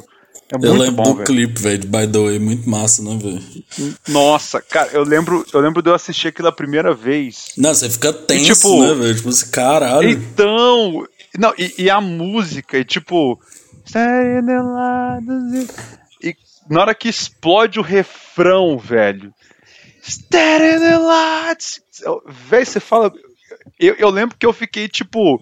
[0.50, 1.26] É muito eu lembro bom, do véio.
[1.26, 3.94] clipe, velho, de By the Way, muito massa, né, velho?
[4.08, 7.48] Nossa, cara, eu lembro, eu lembro de eu assistir aquilo a primeira vez.
[7.56, 9.14] Não, você fica tenso, e, tipo, né, velho?
[9.14, 10.08] Tipo assim, caralho.
[10.08, 11.06] Então,
[11.38, 13.38] não, e, e a música, e tipo.
[16.22, 16.34] E
[16.68, 19.32] na hora que explode o refrão, velho.
[20.06, 21.80] Staring the lights.
[22.26, 23.12] Véi, você fala.
[23.78, 25.40] Eu, eu lembro que eu fiquei tipo.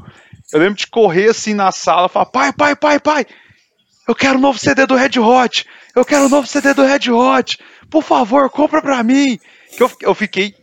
[0.53, 3.27] Eu lembro de correr assim na sala falar: pai, pai, pai, pai,
[4.07, 5.67] eu quero o um novo CD do Red Hot.
[5.95, 7.59] Eu quero o um novo CD do Red Hot.
[7.91, 9.39] Por favor, compra pra mim.
[9.77, 10.55] Que eu, eu fiquei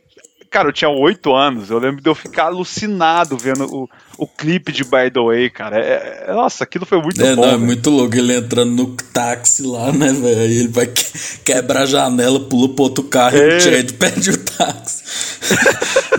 [0.49, 3.87] cara, eu tinha oito anos, eu lembro de eu ficar alucinado vendo o,
[4.19, 5.79] o clipe de By the Way, cara.
[5.79, 7.41] É, é, nossa, aquilo foi muito é, bom.
[7.41, 10.41] Não, é muito louco ele entrando no táxi lá, né, velho?
[10.41, 11.05] Aí ele vai que,
[11.45, 13.59] quebra a janela, pula pro outro carro e o é.
[13.61, 15.03] Chad perde o táxi.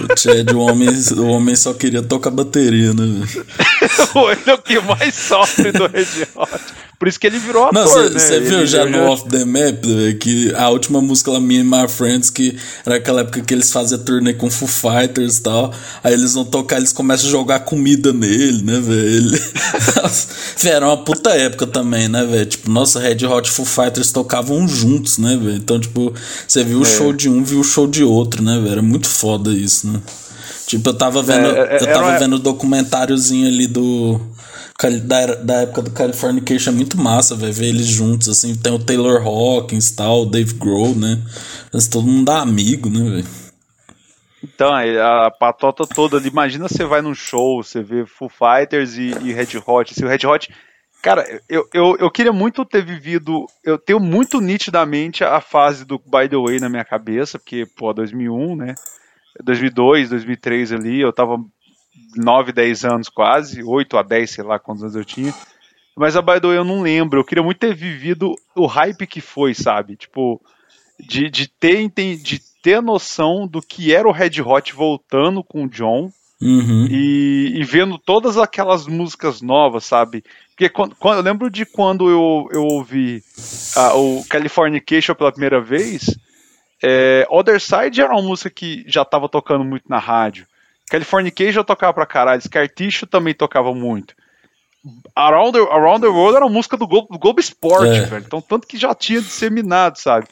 [0.01, 3.47] o Chad, o homem, o homem só queria tocar bateria, né, velho?
[4.33, 6.61] ele é o que mais sofre do Red Hot.
[7.01, 8.47] Por isso que ele virou ator, Não, Você né?
[8.47, 9.83] viu já no Off the Map,
[10.21, 13.73] que a última música lá, Me and My Friends, que era aquela época que eles
[13.73, 15.73] faziam turnê com Foo Fighters e tal,
[16.05, 19.31] aí eles vão tocar, eles começam a jogar comida nele, né, velho?
[20.65, 22.47] era uma puta época também, né, velho?
[22.47, 25.57] Tipo, nossa, Red Hot Foo Fighters tocavam juntos, né, velho?
[25.57, 26.13] Então, tipo,
[26.47, 26.87] você viu o é.
[26.87, 28.73] show de um, viu o show de outro, né, velho?
[28.73, 30.01] Era muito foda isso, né?
[30.67, 34.21] Tipo, eu tava vendo, é, é, eu tava vendo o documentáriozinho ali do
[35.03, 38.79] da, da época do Californication é muito massa, velho, ver eles juntos, assim, tem o
[38.79, 41.21] Taylor Hawkins tal, o Dave Grohl, né?
[41.73, 43.27] Mas todo mundo dá amigo, né, velho?
[44.43, 49.11] Então, a patota toda ali, imagina você vai num show, você vê Foo Fighters e,
[49.23, 50.51] e Red Hot, assim, o Red Hot,
[51.03, 55.99] cara, eu, eu, eu queria muito ter vivido, eu tenho muito nitidamente a fase do
[55.99, 58.75] By The Way na minha cabeça, porque, pô, 2001, né,
[59.45, 61.37] 2002, 2003 ali, eu tava
[62.17, 65.35] 9, 10 anos quase, 8 a 10, sei lá quantos anos eu tinha.
[65.97, 67.21] Mas a By the Way eu não lembro.
[67.21, 69.97] Eu queria muito ter vivido o hype que foi, sabe?
[69.97, 70.41] Tipo,
[71.07, 75.65] de, de, ter, de ter a noção do que era o Red Hot voltando com
[75.65, 76.11] o John.
[76.43, 76.87] Uhum.
[76.91, 80.25] E, e, vendo todas aquelas músicas novas, sabe?
[80.49, 83.23] Porque quando, quando, eu lembro de quando eu, eu ouvi
[83.77, 86.19] uh, o Californication pela primeira vez,
[86.83, 90.47] é, Other Side era uma música que já estava tocando muito na rádio.
[90.89, 94.15] Californication eu tocava pra caralho, Scar Tissue também tocava muito.
[95.15, 98.03] Around the, Around the World era a música do Globo, do Globo Esporte, é.
[98.03, 98.25] velho.
[98.27, 100.27] Então, tanto que já tinha disseminado, sabe?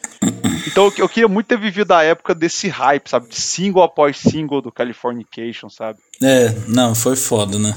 [0.66, 3.28] Então, eu, eu queria muito ter vivido a época desse hype, sabe?
[3.28, 5.98] De single após single do Californication, sabe?
[6.22, 7.76] É, não, foi foda, né?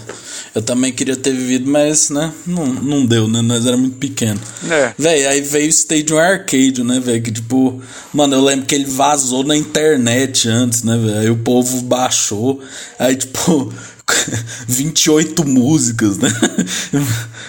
[0.55, 3.41] Eu também queria ter vivido, mas, né, não, não deu, né?
[3.41, 4.39] Nós era muito pequeno.
[4.69, 4.93] É.
[4.97, 7.21] Véi, aí veio o Stadium Arcade, né, velho?
[7.21, 7.81] Que tipo,
[8.13, 11.19] mano, eu lembro que ele vazou na internet antes, né, velho?
[11.19, 12.61] Aí o povo baixou.
[12.97, 13.71] Aí, tipo,
[14.67, 16.29] 28 músicas, né?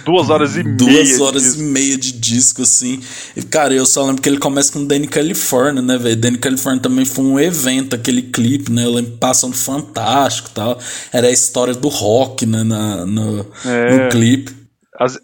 [0.04, 0.76] Duas horas e meia.
[0.76, 3.00] Duas horas e meia de disco, assim.
[3.36, 6.16] E, cara, eu só lembro que ele começa com Danny California, né, velho?
[6.16, 8.84] Danny California também foi um evento, aquele clipe, né?
[8.84, 10.78] Eu lembro passando fantástico e tal.
[11.12, 14.54] Era a história do rock, né, na, no, é, no clipe.
[14.98, 15.18] As,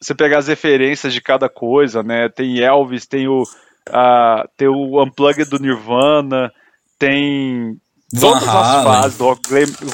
[0.00, 2.28] você pegar as referências de cada coisa, né?
[2.28, 6.52] Tem Elvis, tem o, uh, tem o Unplugged do Nirvana,
[6.98, 7.78] tem
[8.14, 9.42] todas as fases do rock,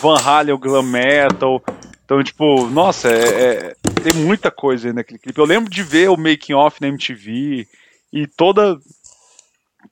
[0.01, 1.63] Van Halen, o glam metal.
[2.05, 5.39] Então, tipo, nossa, é, é, tem muita coisa aí naquele clipe.
[5.39, 7.67] Eu lembro de ver o making off na MTV
[8.13, 8.79] e toda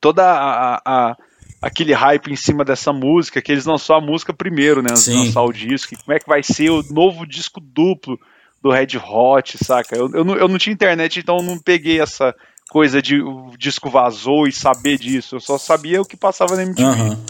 [0.01, 1.17] toda a, a,
[1.61, 5.15] aquele hype em cima dessa música, que eles lançou a música primeiro, né, antes de
[5.15, 5.95] lançar o disco.
[6.05, 8.19] como é que vai ser o novo disco duplo
[8.61, 9.97] do Red Hot, saca?
[9.97, 12.35] Eu, eu, não, eu não tinha internet, então eu não peguei essa
[12.69, 15.37] coisa de o disco vazou e saber disso.
[15.37, 16.85] Eu só sabia o que passava na MTV.
[16.85, 17.25] Uhum.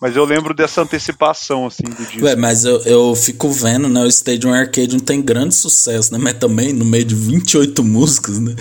[0.00, 2.24] Mas eu lembro dessa antecipação, assim, do disco.
[2.24, 4.02] Ué, mas eu, eu fico vendo, né?
[4.02, 6.18] O Stadium Arcade tem grande sucesso, né?
[6.20, 8.54] Mas também no meio de 28 músicas, né?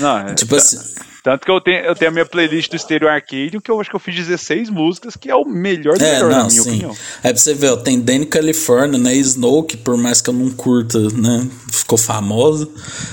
[0.00, 0.78] Não, é, tipo assim.
[1.22, 3.90] Tanto que eu tenho, eu tenho a minha playlist do Stereo Arcade, que eu acho
[3.90, 6.62] que eu fiz 16 músicas, que é o melhor do é, melhor, não, na minha
[6.62, 6.70] sim.
[6.70, 6.96] opinião.
[7.22, 9.14] Aí pra você ver, ó, tem Danny California, né?
[9.16, 11.46] Snow, que por mais que eu não curta, né?
[11.70, 12.66] Ficou famosa.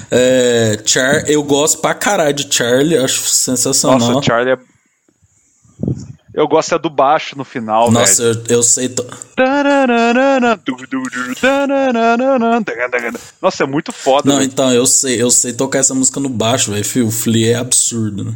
[0.10, 4.00] É, Char, eu gosto pra caralho de Charlie, acho sensacional.
[4.00, 4.76] Nossa, Charlie é
[6.36, 8.90] eu gosto é do baixo no final, Nossa, eu, eu, sei.
[8.90, 9.06] To...
[13.42, 14.30] Nossa, é muito foda.
[14.30, 14.48] Não, véio.
[14.48, 17.08] então, eu sei, eu sei tocar essa música no baixo, velho.
[17.08, 18.36] O Flea é absurdo, né?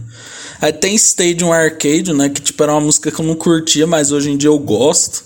[0.62, 2.30] Aí tem Stadium Arcade, né?
[2.30, 5.26] Que tipo era uma música que eu não curtia, mas hoje em dia eu gosto.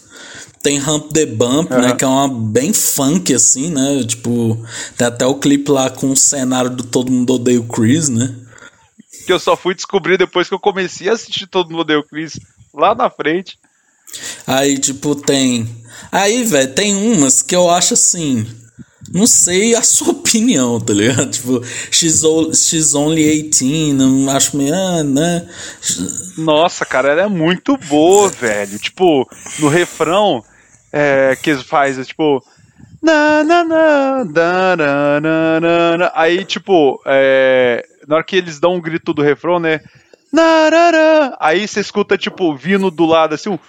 [0.63, 1.79] Tem Hump the Bump, uhum.
[1.79, 1.93] né?
[1.93, 4.03] Que é uma bem funk, assim, né?
[4.03, 4.57] Tipo,
[4.97, 8.33] tem até o clipe lá com o cenário do Todo Mundo Odeia o Chris, né?
[9.27, 12.03] Que eu só fui descobrir depois que eu comecei a assistir Todo Mundo Odeia o
[12.03, 12.39] Chris
[12.73, 13.57] lá na frente.
[14.45, 15.67] Aí, tipo, tem.
[16.11, 18.45] Aí, velho, tem umas que eu acho assim.
[19.11, 21.29] Não sei a sua opinião, tá ligado?
[21.29, 22.23] Tipo, she's,
[22.55, 24.73] she's only 18, não acho meio.
[24.73, 25.47] Ah, né?
[26.37, 28.79] Nossa, cara, ela é muito boa, velho.
[28.79, 29.27] Tipo,
[29.59, 30.43] no refrão
[30.91, 32.43] é, que faz, tipo.
[33.01, 35.19] Na, na, na, na, na,
[35.59, 36.11] na, na.
[36.15, 39.81] Aí, tipo, é, na hora que eles dão um grito do refrão, né?
[40.33, 41.37] Narará.
[41.39, 43.59] Aí você escuta, tipo, vindo do lado assim, um,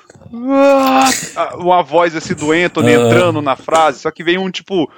[1.59, 4.91] uma voz assim do Anthony entrando na frase, só que vem um tipo.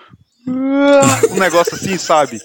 [0.49, 2.41] Um negócio assim, sabe?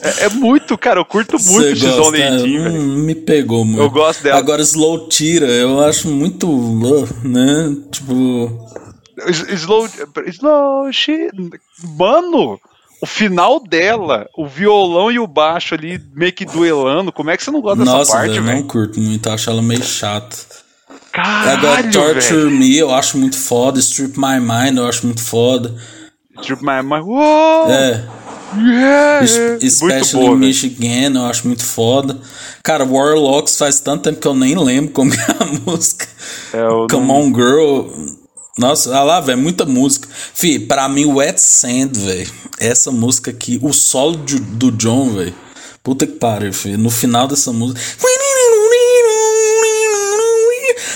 [0.00, 2.82] É, é muito, cara, eu curto muito X Only velho.
[2.82, 3.82] Me pegou muito.
[3.82, 4.38] Eu gosto dela.
[4.38, 6.46] Agora, Slow Tira, eu acho muito.
[7.24, 7.76] né?
[7.90, 8.68] Tipo.
[9.48, 9.88] Slow.
[10.28, 10.90] Slow.
[11.98, 12.60] Mano!
[13.02, 17.42] O final dela, o violão e o baixo ali meio que duelando, como é que
[17.42, 18.48] você não gosta Nossa, dessa parte, velho?
[18.48, 20.36] Eu não curto muito, acho ela meio chata.
[21.10, 22.50] Caralho, Agora, Torture véio.
[22.52, 25.74] Me eu acho muito foda, Strip My Mind eu acho muito foda.
[26.40, 27.70] Strip My Mind, uou!
[27.72, 28.04] É.
[28.54, 29.24] Yeah,
[29.62, 32.18] Especially boa, Michigan, eu acho muito foda.
[32.62, 36.06] Cara, Warlocks faz tanto tempo que eu nem lembro como é a música.
[36.52, 37.16] É, Come não...
[37.16, 37.88] On Girl.
[38.58, 40.08] Nossa, olha lá, velho, muita música.
[40.12, 42.30] Fih, pra mim, Wet Sand, velho.
[42.58, 45.34] Essa música aqui, o solo de, do John, velho.
[45.82, 46.78] Puta que pariu, filho.
[46.78, 47.80] No final dessa música.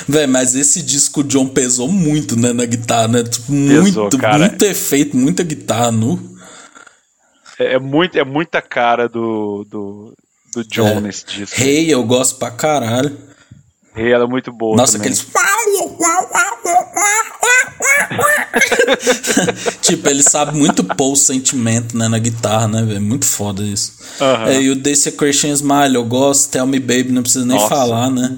[0.09, 3.25] Velho, mas esse disco o John pesou muito, né, na guitarra, né?
[3.25, 4.39] Tipo, pesou, muito, cara.
[4.39, 6.37] muito efeito, muita guitarra nu.
[7.59, 10.15] É, é, muito, é muita cara do, do,
[10.55, 11.01] do John é.
[11.01, 11.61] nesse disco.
[11.61, 13.17] Hey, eu gosto pra caralho.
[13.97, 14.77] Hey, ela é muito boa.
[14.77, 15.11] Nossa, também.
[15.11, 15.27] aqueles.
[19.83, 23.01] tipo, ele sabe muito pôr o sentimento né, na guitarra, né, velho?
[23.01, 23.93] Muito foda isso.
[24.21, 24.47] Uhum.
[24.47, 27.69] É, e o Desecration Smile, eu gosto, Tell Me Baby, não precisa nem Nossa.
[27.69, 28.37] falar, né?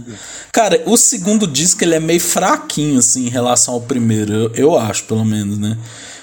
[0.52, 4.78] Cara, o segundo disco ele é meio fraquinho, assim, em relação ao primeiro, eu, eu
[4.78, 5.76] acho, pelo menos, né?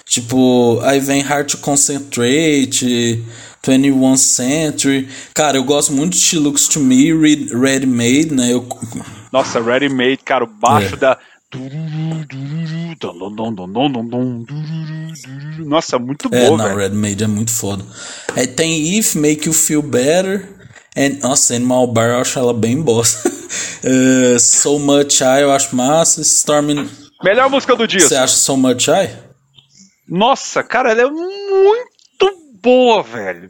[0.06, 3.24] Tipo, aí vem Hard to Concentrate,
[3.66, 5.10] 21 Century.
[5.34, 8.54] Cara, eu gosto muito de She Looks to Me, Ready Made, né?
[8.54, 8.68] Eu...
[9.32, 10.98] Nossa, Ready Made, cara, o baixo é.
[10.98, 11.18] da
[15.60, 17.86] nossa, muito é, boa, não, Red Made é muito foda.
[18.36, 20.50] Aí tem If, Make You Feel Better.
[20.98, 23.30] And, nossa, Animal Bar eu acho ela bem bosta.
[23.30, 26.22] uh, so Much I eu acho massa.
[26.22, 26.90] Storming...
[27.24, 28.00] Melhor música do dia.
[28.00, 29.10] Você acha So Much I?
[30.08, 33.50] Nossa, cara, ela é muito boa, velho.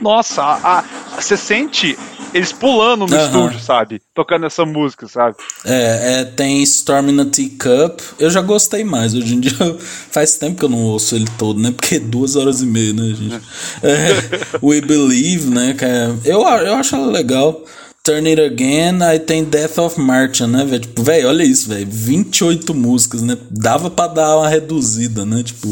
[0.00, 0.82] Nossa,
[1.14, 1.98] você sente
[2.36, 4.00] eles pulando no estúdio, sabe?
[4.14, 5.36] Tocando essa música, sabe?
[5.64, 8.02] É, é, tem Storm in a Teacup.
[8.18, 9.14] Eu já gostei mais.
[9.14, 9.76] Hoje em dia
[10.10, 11.70] faz tempo que eu não ouço ele todo, né?
[11.70, 13.40] Porque é duas horas e meia, né, gente?
[13.82, 15.74] É, We Believe, né?
[15.74, 17.64] Que é, eu, eu acho ela legal.
[18.06, 20.80] Turn It Again, aí tem Death of Martian, né, velho?
[20.80, 21.84] Tipo, velho, olha isso, velho.
[21.88, 23.36] 28 músicas, né?
[23.50, 25.42] Dava pra dar uma reduzida, né?
[25.42, 25.66] Tipo.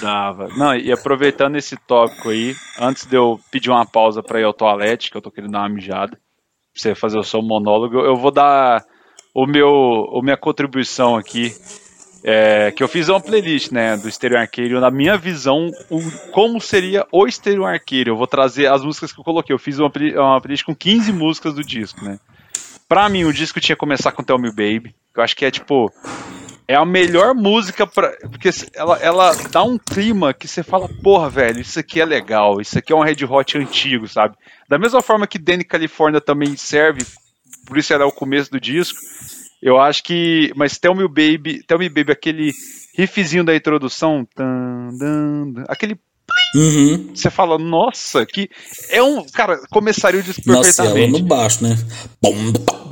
[0.00, 0.48] Dava.
[0.56, 4.54] Não, e aproveitando esse tópico aí, antes de eu pedir uma pausa pra ir ao
[4.54, 6.18] toalete, que eu tô querendo dar uma mijada, pra
[6.74, 8.82] você fazer o seu monólogo, eu vou dar
[9.34, 9.70] o meu,
[10.18, 11.54] a minha contribuição aqui
[12.28, 16.02] é, que eu fiz uma playlist, né, do Stereo Arcade, na minha visão, o,
[16.32, 18.08] como seria o Stereo Arcade.
[18.08, 19.54] Eu vou trazer as músicas que eu coloquei.
[19.54, 22.18] Eu fiz uma, uma playlist com 15 músicas do disco, né.
[22.88, 25.44] Pra mim, o disco tinha que começar com Tell Me Baby, que eu acho que
[25.44, 25.92] é, tipo,
[26.66, 31.30] é a melhor música pra, porque ela, ela dá um clima que você fala, porra,
[31.30, 34.36] velho, isso aqui é legal, isso aqui é um Red Hot antigo, sabe?
[34.68, 37.06] Da mesma forma que Danny California também serve,
[37.66, 38.98] por isso ela é o começo do disco,
[39.66, 40.52] eu acho que.
[40.54, 42.52] Mas Tell Me Baby, Tell Me Baby, aquele
[42.96, 44.24] riffzinho da introdução.
[45.68, 45.98] aquele.
[46.54, 47.10] Uhum.
[47.12, 48.48] Você fala, nossa, que.
[48.90, 49.26] É um.
[49.26, 51.10] Cara, começaria o disco nossa, perfeitamente.
[51.10, 51.76] Nossa, no baixo, né?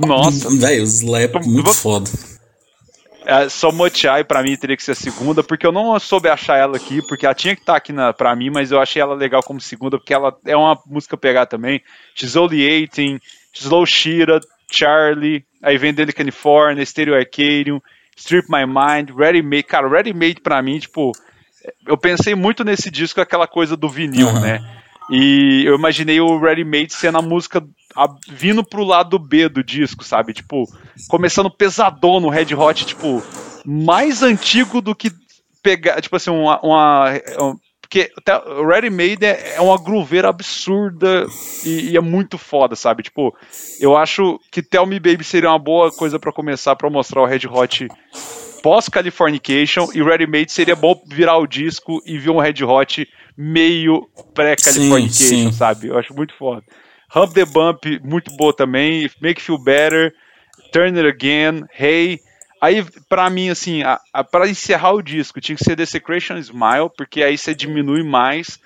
[0.04, 0.50] Nossa.
[0.50, 2.10] Velho, o slap muito foda.
[3.24, 6.58] É, só Motiai pra mim teria que ser a segunda, porque eu não soube achar
[6.58, 9.00] ela aqui, porque ela tinha que estar tá aqui na, pra mim, mas eu achei
[9.00, 11.80] ela legal como segunda, porque ela é uma música pegar também.
[12.14, 13.22] She's Only 18,
[13.54, 14.40] Slow Shira,
[14.74, 17.80] Charlie, aí vem dele California, Stereo Arcadium,
[18.16, 19.64] Strip My Mind, Ready Made.
[19.64, 21.12] Cara, Ready Made pra mim, tipo,
[21.86, 24.40] eu pensei muito nesse disco, aquela coisa do vinil, uhum.
[24.40, 24.60] né?
[25.10, 27.62] E eu imaginei o Ready Made sendo a música
[27.94, 30.32] a, vindo pro lado B do disco, sabe?
[30.32, 30.64] Tipo,
[31.08, 33.22] começando pesadão no Red Hot, tipo,
[33.64, 35.10] mais antigo do que
[35.62, 37.10] pegar, tipo assim, uma, uma,
[37.94, 38.10] porque
[38.50, 41.26] o Ready Made é, é uma grooveira absurda
[41.64, 43.04] e, e, é muito foda, sabe?
[43.04, 43.32] Tipo,
[43.78, 47.26] eu acho que Tell Me Baby seria uma boa coisa para começar para mostrar o
[47.26, 47.86] Red Hot
[48.64, 54.08] pós-Californication e Ready Made seria bom virar o disco e ver um Red Hot meio
[54.34, 55.88] pré-Californication, sabe?
[55.88, 56.64] Eu acho muito foda.
[57.14, 59.08] Hump the Bump, muito boa também.
[59.20, 60.12] Make Feel Better,
[60.72, 62.18] Turn It Again, Hey.
[62.64, 63.82] Aí, para mim, assim,
[64.30, 68.58] para encerrar o disco, tinha que ser The Secretion Smile, porque aí você diminui mais.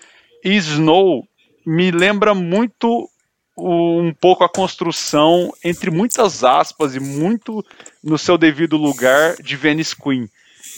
[0.44, 1.26] E Snow
[1.66, 3.10] me lembra muito
[3.56, 7.66] um pouco a construção, entre muitas aspas e muito
[8.00, 10.28] no seu devido lugar, de Venice Queen.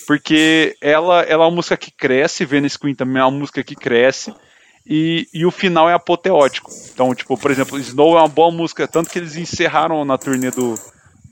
[0.06, 3.76] Porque ela, ela é uma música que cresce, Venice Queen também é uma música que
[3.76, 4.32] cresce,
[4.86, 6.70] e, e o final é apoteótico.
[6.94, 10.50] Então, tipo, por exemplo, Snow é uma boa música, tanto que eles encerraram na turnê
[10.50, 10.74] do,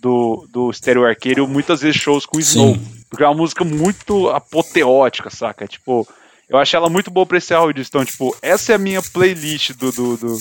[0.00, 2.74] do, do Stereo Arcade, muitas vezes shows com Snow.
[2.74, 2.98] Sim.
[3.10, 5.66] Porque é uma música muito apoteótica, saca?
[5.66, 6.06] Tipo,
[6.48, 7.84] eu achei ela muito boa pra esse áudio.
[7.86, 10.38] Então, tipo, essa é a minha playlist do, do, do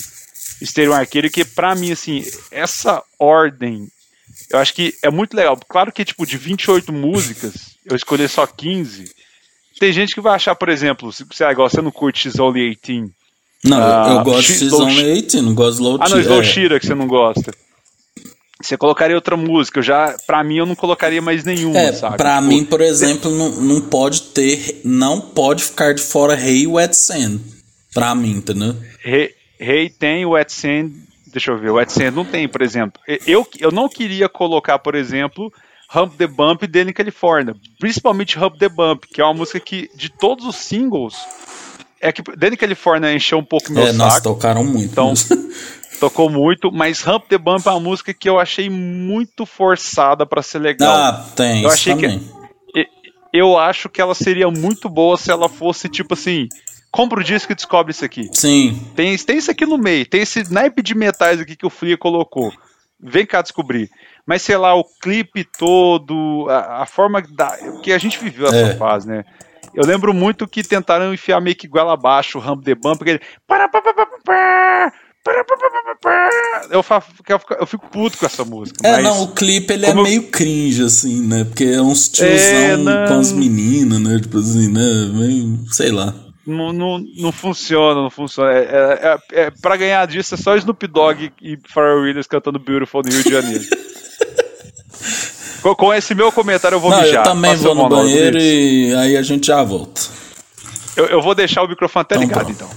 [0.62, 3.88] Stereo Arcade, que pra mim, assim, essa ordem,
[4.50, 5.58] eu acho que é muito legal.
[5.68, 9.10] Claro que, tipo, de 28 músicas, eu escolhi só 15.
[9.78, 12.76] Tem gente que vai achar, por exemplo, se você, igual, você não curte X Only
[12.82, 13.12] 18.
[13.64, 16.44] Não, eu gosto de X Only 18, não gosto de Low Ah, não, Slow é.
[16.44, 17.52] Shira que você não gosta.
[18.60, 22.16] Você colocaria outra música, eu já, pra mim eu não colocaria mais nenhuma, é, sabe?
[22.16, 26.62] Pra tipo, mim, por exemplo, não, não pode ter, não pode ficar de fora Rei
[26.62, 27.38] hey, Wet Sand.
[27.94, 28.74] Pra mim, entendeu?
[29.00, 30.90] Rei hey, tem, Wet Sand,
[31.26, 33.00] deixa eu ver, Wet Sand não tem, por exemplo.
[33.26, 35.52] Eu, eu não queria colocar, por exemplo,
[35.94, 37.54] Hump the Bump dele em Califórnia.
[37.78, 41.14] Principalmente Hump the Bump, que é uma música que, de todos os singles,
[42.00, 43.98] é que Danny California encheu um pouco meu é, saco.
[43.98, 44.90] Nossa, tocaram muito.
[44.90, 45.14] Então,
[45.98, 50.42] tocou muito, mas Hump the Bump é uma música que eu achei muito forçada para
[50.42, 50.94] ser legal.
[50.94, 51.62] Ah, tem.
[51.62, 52.18] Eu achei também.
[52.18, 52.38] que
[53.32, 56.48] eu acho que ela seria muito boa se ela fosse tipo assim,
[56.90, 58.28] compra o disco e descobre isso aqui.
[58.32, 58.80] Sim.
[58.94, 61.96] Tem, tem isso aqui no meio, tem esse naipe de metais aqui que o Flia
[61.96, 62.52] colocou.
[63.00, 63.88] Vem cá descobrir.
[64.26, 68.72] Mas sei lá, o clipe todo, a, a forma da, que a gente viveu essa
[68.72, 68.76] é.
[68.76, 69.24] fase, né?
[69.74, 73.12] Eu lembro muito que tentaram enfiar meio que igual abaixo o Hump the Bump, porque
[73.12, 73.20] ele.
[76.70, 76.84] Eu,
[77.60, 78.86] eu fico puto com essa música.
[78.86, 81.44] É, não, o clipe ele é meio cringe, assim, né?
[81.44, 84.18] Porque é uns tiozão é, com as meninas, né?
[84.20, 85.10] Tipo assim, né?
[85.12, 86.14] Meio, sei lá.
[86.46, 88.50] Não, não, não funciona, não funciona.
[88.52, 92.58] É, é, é, é pra ganhar disso é só Snoop Dogg e Pharrell Williams cantando
[92.58, 93.64] Beautiful no Rio de Janeiro.
[95.60, 97.26] com, com, esse meu comentário eu vou não, mijar.
[97.26, 100.00] Eu também vou no banheiro e aí a gente já volta.
[100.96, 102.70] Eu, eu vou deixar o microfone até então, ligado, então.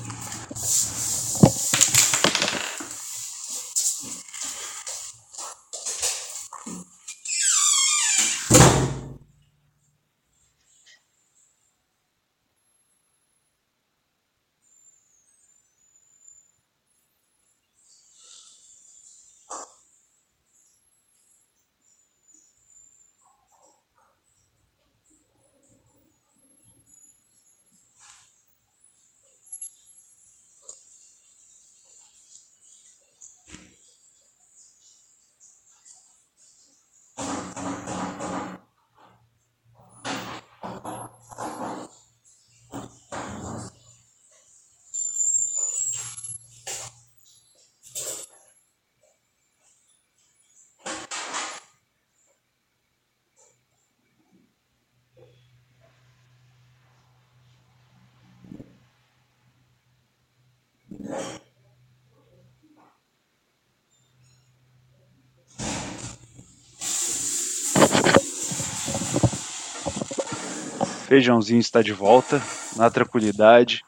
[71.11, 72.41] Feijãozinho está de volta,
[72.77, 73.81] na tranquilidade.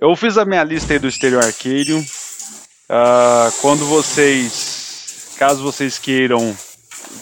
[0.00, 2.00] Eu fiz a minha lista aí do Stereo Arcadium.
[2.00, 6.56] Uh, quando vocês, caso vocês queiram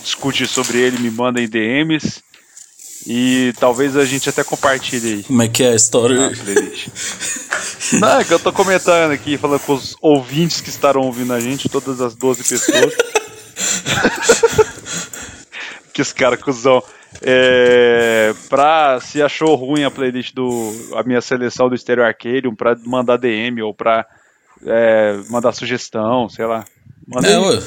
[0.02, 2.22] discutir sobre ele, me mandem DMs.
[3.06, 5.24] E talvez a gente até compartilhe aí.
[5.24, 6.32] Como é que é a história?
[8.00, 11.38] Não, é que eu tô comentando aqui, falando com os ouvintes que estarão ouvindo a
[11.38, 12.94] gente, todas as 12 pessoas.
[15.96, 16.82] que os caras cuzão.
[17.22, 20.92] É, pra, se achou ruim a playlist do.
[20.94, 24.04] a minha seleção do Stereo Arcadium, pra mandar DM ou pra
[24.66, 26.66] é, mandar sugestão, sei lá.
[27.08, 27.62] Manda é.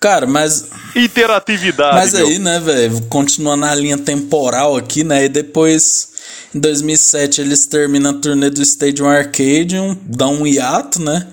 [0.00, 0.70] Cara, mas.
[0.94, 1.94] Interatividade.
[1.94, 2.26] Mas meu.
[2.26, 3.02] aí, né, velho?
[3.02, 5.26] Continuando na linha temporal aqui, né?
[5.26, 6.12] E depois,
[6.54, 11.26] em 2007, eles terminam a turnê do Stadium Arcadium, dá um hiato, né?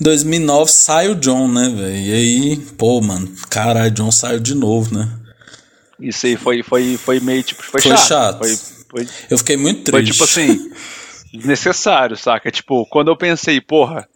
[0.00, 1.96] Em 2009 sai o John, né, velho?
[1.96, 5.19] E aí, pô, mano, caralho, John saiu de novo, né?
[6.00, 7.62] Isso aí foi, foi, foi meio tipo.
[7.62, 8.08] Foi, foi chato.
[8.08, 8.38] chato.
[8.38, 8.56] Foi,
[8.88, 9.90] foi, eu fiquei muito triste.
[9.90, 10.70] Foi tipo assim.
[11.32, 12.50] necessário, saca?
[12.50, 14.08] Tipo, quando eu pensei, porra,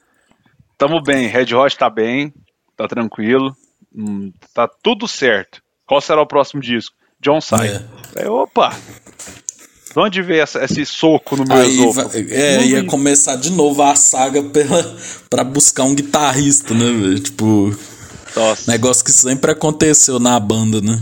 [0.78, 2.32] tamo bem, Red Hot tá bem,
[2.76, 3.57] tá tranquilo,
[3.95, 5.62] hum, tá tudo certo.
[5.87, 6.95] Qual será o próximo disco?
[7.20, 7.68] John sai.
[7.68, 7.82] É.
[8.16, 8.76] Aí, opa!
[9.93, 11.78] De onde veio essa, esse soco no meu Aí,
[12.30, 14.97] É, ia começar de novo a saga pela,
[15.30, 17.20] pra buscar um guitarrista, né, velho?
[17.20, 17.76] Tipo.
[18.35, 18.70] Nossa.
[18.70, 21.01] Negócio que sempre aconteceu na banda, né?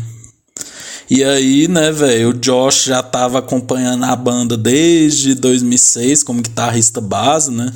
[1.14, 7.02] E aí, né, velho, o Josh já tava acompanhando a banda desde 2006 como guitarrista
[7.02, 7.70] base, né?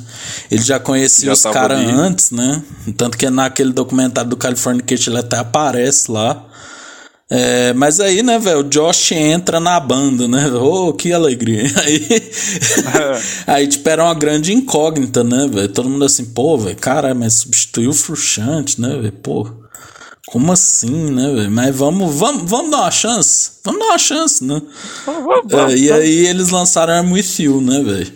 [0.49, 2.63] Ele já conhecia já os caras antes, né?
[2.97, 6.47] Tanto que naquele documentário do California Californication ele até aparece lá.
[7.29, 10.49] É, mas aí, né, velho, o Josh entra na banda, né?
[10.53, 11.65] Oh, que alegria.
[11.85, 12.07] Aí,
[13.45, 15.69] aí tipo, era uma grande incógnita, né, velho?
[15.69, 19.11] Todo mundo assim, pô, velho, cara, mas substituiu o Frustrante, né, velho?
[19.11, 19.66] Pô.
[20.27, 21.49] Como assim, né, velho?
[21.49, 23.51] Mas vamos, vamos, vamos dar uma chance.
[23.63, 24.61] Vamos dar uma chance, né?
[25.69, 28.11] É, e aí eles lançaram I'm With You, né, velho?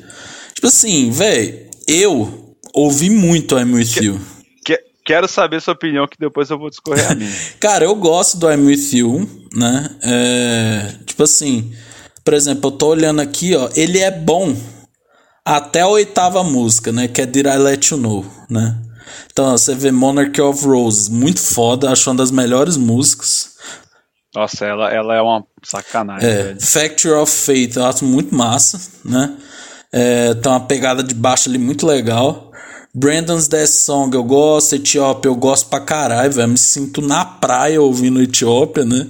[0.53, 4.20] Tipo assim, velho, eu ouvi muito I'm With que, You.
[4.66, 7.32] Que, quero saber sua opinião, que depois eu vou discorrer a minha.
[7.62, 9.89] Cara, eu gosto do I'm With You, né?
[10.03, 11.72] É, tipo assim,
[12.26, 13.70] por exemplo, eu tô olhando aqui, ó.
[13.74, 14.53] Ele é bom
[15.45, 17.07] até a oitava música, né?
[17.07, 18.78] Que é Did I Let You Know, né?
[19.32, 23.51] Então, você vê Monarchy of Roses, muito foda, acho uma das melhores músicas.
[24.34, 26.30] Nossa, ela, ela é uma sacanagem.
[26.30, 29.36] É, Factory of Faith, eu acho muito massa, né?
[29.91, 32.49] É, tem uma pegada de baixo ali muito legal.
[32.93, 36.49] Brandon's Death Song eu gosto, Etiópia eu gosto pra caralho, velho.
[36.49, 39.07] Me sinto na praia ouvindo Etiópia, né?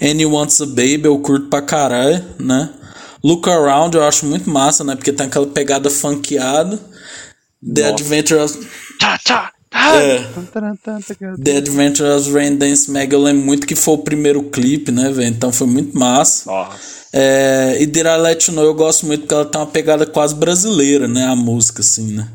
[0.00, 2.70] Any Wants a Baby eu curto pra caralho, né?
[3.24, 4.96] Look Around eu acho muito massa, né?
[4.96, 6.78] Porque tem aquela pegada funkeada.
[7.62, 8.58] The Adventures.
[8.98, 9.52] Tchá, tchá.
[9.74, 10.24] É.
[11.42, 15.28] The Adventures Rain Dance Mag, eu lembro muito que foi o primeiro clipe, né, velho?
[15.28, 16.50] Então foi muito massa.
[17.12, 20.06] É, e Did I Let You Know eu gosto muito porque ela tem uma pegada
[20.06, 21.24] quase brasileira, né?
[21.24, 22.28] A música, assim, né?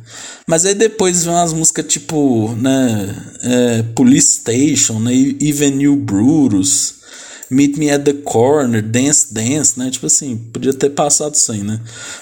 [0.47, 3.15] Mas aí depois vem umas músicas tipo, né?
[3.43, 5.11] É, Police Station, né?
[5.39, 6.96] Even You Brutus.
[7.49, 9.89] Meet Me at the Corner, Dance Dance, né?
[9.89, 11.79] Tipo assim, podia ter passado sem, né?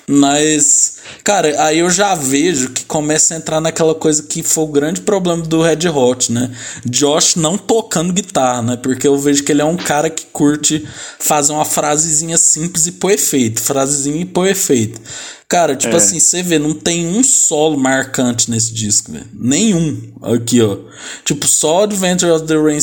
[0.07, 4.67] Mas, cara, aí eu já vejo que começa a entrar naquela coisa que foi o
[4.67, 6.51] grande problema do Red Hot, né?
[6.85, 8.77] Josh não tocando guitarra, né?
[8.77, 10.87] Porque eu vejo que ele é um cara que curte
[11.19, 15.01] fazer uma frasezinha simples e pôr efeito, frasezinha e pôr efeito.
[15.47, 15.97] Cara, tipo é.
[15.97, 19.27] assim, você vê, não tem um solo marcante nesse disco, velho.
[19.31, 20.13] Nenhum.
[20.23, 20.77] Aqui, ó.
[21.23, 22.79] Tipo, só Adventure of the Rain,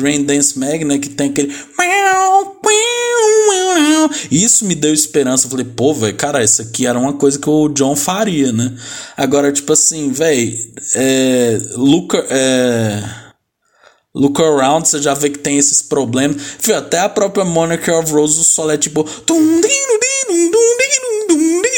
[0.00, 0.98] Rain Dance Mag, né?
[0.98, 1.52] Que tem aquele.
[4.30, 5.46] Isso me deu esperança.
[5.46, 8.72] Eu falei, pô, velho, cara, isso aqui era uma coisa que o John faria, né?
[9.16, 10.56] Agora, tipo assim, velho,
[10.94, 11.58] é.
[11.74, 12.14] Look.
[12.30, 13.24] É.
[14.16, 16.40] Look Around, você já vê que tem esses problemas.
[16.60, 19.04] Fio, até a própria Monarchy of Rose, o solo é tipo.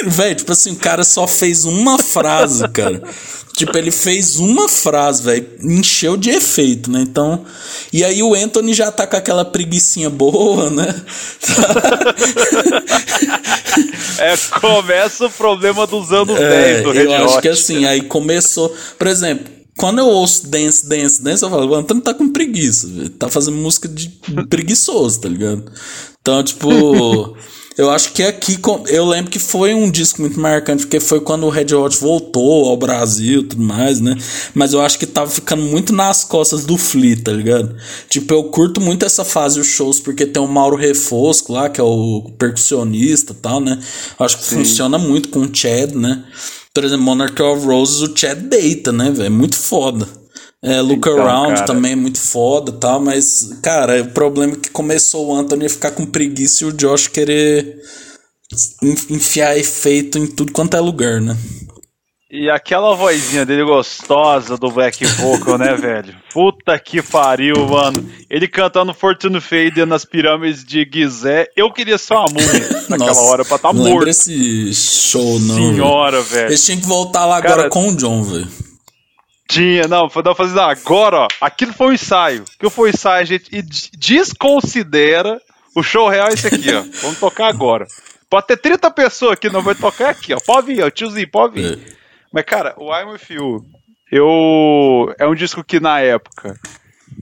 [0.04, 3.02] Velho, tipo assim, o cara só fez uma frase, cara.
[3.56, 5.46] tipo, ele fez uma frase, velho.
[5.62, 7.00] Encheu de efeito, né?
[7.02, 7.44] Então.
[7.92, 10.86] E aí o Anthony já tá com aquela preguiçinha boa, né?
[14.18, 18.02] é, começa o problema dos anos é, 10 do Red Eu acho que assim, aí
[18.02, 18.74] começou.
[18.98, 22.88] Por exemplo, quando eu ouço dance, dance, dance, eu falo, o Antônio tá com preguiça,
[23.18, 24.08] tá fazendo música de
[24.48, 25.70] preguiçoso, tá ligado?
[26.20, 27.36] Então, tipo.
[27.76, 28.58] Eu acho que aqui,
[28.88, 32.70] eu lembro que foi um disco muito marcante, porque foi quando o Red Hot voltou
[32.70, 34.16] ao Brasil e tudo mais, né?
[34.54, 37.76] Mas eu acho que tava ficando muito nas costas do Flea, tá ligado?
[38.08, 41.78] Tipo, eu curto muito essa fase dos shows, porque tem o Mauro Refosco lá, que
[41.78, 43.78] é o percussionista e tal, né?
[44.18, 44.56] Eu acho que Sim.
[44.56, 46.24] funciona muito com o Chad, né?
[46.72, 49.26] Por exemplo, Monarch of Roses, o Chad deita, né, velho?
[49.26, 50.08] É muito foda.
[50.66, 51.66] É, Look então, Around cara.
[51.66, 55.70] também é muito foda tal, mas, cara, o problema é que começou o Anthony a
[55.70, 57.78] ficar com preguiça e o Josh querer
[59.08, 61.36] enfiar efeito em tudo quanto é lugar, né?
[62.28, 66.16] E aquela vozinha dele gostosa do Black Vocal, né, velho?
[66.32, 68.04] Puta que pariu, mano.
[68.28, 71.46] Ele cantando Fortune Fader nas pirâmides de Gizé.
[71.56, 73.92] Eu queria ser uma múmia naquela Nossa, hora pra estar tá não morto.
[73.92, 75.54] lembra esse show, não.
[75.54, 76.48] Senhora, velho.
[76.48, 78.48] Eles tinham que voltar lá Cara, agora com o John, velho.
[79.48, 81.28] Tinha, não, foi fazendo agora, ó.
[81.40, 82.44] Aquilo foi um ensaio.
[82.58, 83.48] Que foi um ensaio, gente.
[83.54, 85.40] E desconsidera
[85.74, 86.82] o show real é esse aqui, ó.
[87.02, 87.86] Vamos tocar agora.
[88.30, 90.38] Pode ter 30 pessoas aqui, não vai tocar aqui, ó.
[90.44, 90.90] Pode vir, ó.
[90.90, 91.78] Tiozinho, pode vir.
[91.78, 91.96] É.
[92.32, 93.64] Mas, cara, o I'm With You,
[94.10, 95.14] eu...
[95.18, 96.58] é um disco que na época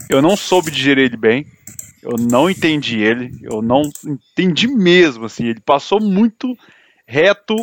[0.09, 1.47] eu não soube digerir ele bem.
[2.03, 3.33] Eu não entendi ele.
[3.43, 5.47] Eu não entendi mesmo, assim.
[5.47, 6.57] Ele passou muito
[7.07, 7.57] reto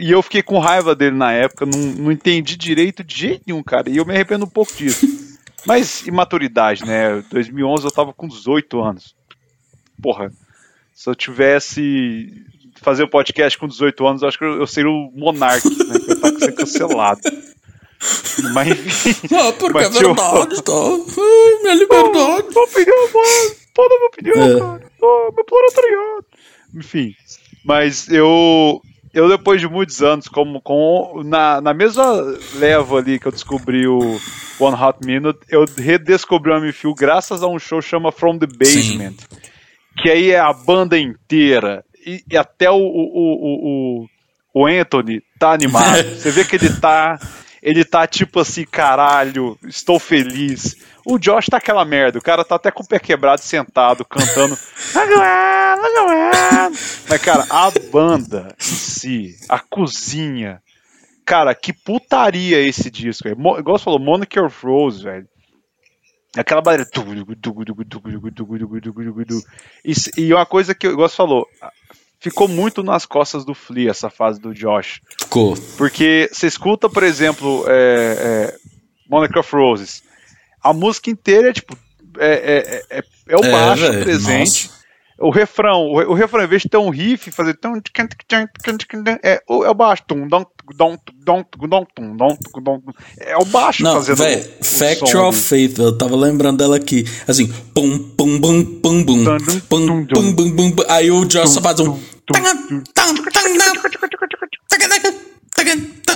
[0.00, 1.66] e eu fiquei com raiva dele na época.
[1.66, 3.88] Não, não entendi direito de jeito nenhum, cara.
[3.90, 5.06] E eu me arrependo um pouco disso.
[5.66, 7.22] Mas imaturidade, né?
[7.30, 9.14] 2011 eu tava com 18 anos.
[10.02, 10.32] Porra,
[10.94, 12.44] se eu tivesse
[12.80, 15.98] fazer o podcast com 18 anos, eu acho que eu, eu seria o Monark, né?
[15.98, 17.20] Que eu tava sendo cancelado.
[18.54, 19.34] Mas enfim.
[19.36, 20.72] Ah, porque Mas, é verdade, tá?
[20.72, 22.48] Ai, minha liberdade.
[22.48, 23.56] Minha opinião, mano.
[23.74, 24.58] Toda a minha opinião, É.
[24.58, 24.90] cara.
[25.02, 26.24] Oh, meu proletariado.
[26.74, 27.14] Enfim.
[27.64, 28.80] Mas eu.
[29.12, 32.04] Eu, depois de muitos anos, como com, na, na mesma
[32.54, 34.20] leva ali que eu descobri o
[34.58, 38.46] One Hot Minute, eu redescobri o Amifield graças a um show que chama From the
[38.46, 39.16] Basement.
[40.00, 41.84] Que aí é a banda inteira.
[42.06, 44.06] E, e até o, o, o,
[44.54, 46.02] o, o Anthony tá animado.
[46.14, 47.18] Você vê que ele tá.
[47.62, 50.76] Ele tá tipo assim, caralho, estou feliz.
[51.04, 54.56] O Josh tá aquela merda, o cara tá até com o pé quebrado, sentado, cantando.
[57.08, 60.62] Mas, cara, a banda em si, a cozinha.
[61.24, 63.28] Cara, que putaria esse disco.
[63.36, 65.26] Mo- Igual você falou, Monica of Rose, velho.
[66.36, 66.86] Aquela barulho.
[69.84, 71.46] E, e uma coisa que, igual você falou,
[72.20, 75.00] ficou muito nas costas do Flea essa fase do Josh.
[75.18, 75.56] Ficou.
[75.76, 78.56] Porque você escuta, por exemplo, é, é,
[79.08, 80.02] Monica of Roses.
[80.62, 81.76] A música inteira é tipo.
[82.18, 84.66] É, é, é, é o É, baixo velho, presente.
[84.68, 84.79] nossa.
[85.20, 87.54] O refrão, o, o refrão, em vez de ter um riff, fazer.
[87.54, 87.74] tão,
[89.22, 90.02] É, o, é o baixo.
[90.08, 90.44] tum, dom,
[90.74, 92.80] dom, dom, dom, dom, dom, dom.
[93.18, 94.16] É o baixo Não, fazendo.
[94.16, 94.48] velho,
[95.04, 95.36] o- o ali.
[95.38, 97.04] Faith, eu tava lembrando dela aqui.
[97.28, 99.04] Assim, pum, pum, pum, pum,
[99.68, 100.84] Pum, tum, pum, bum, bum, bum.
[100.88, 101.98] Aí o Josh só faz um.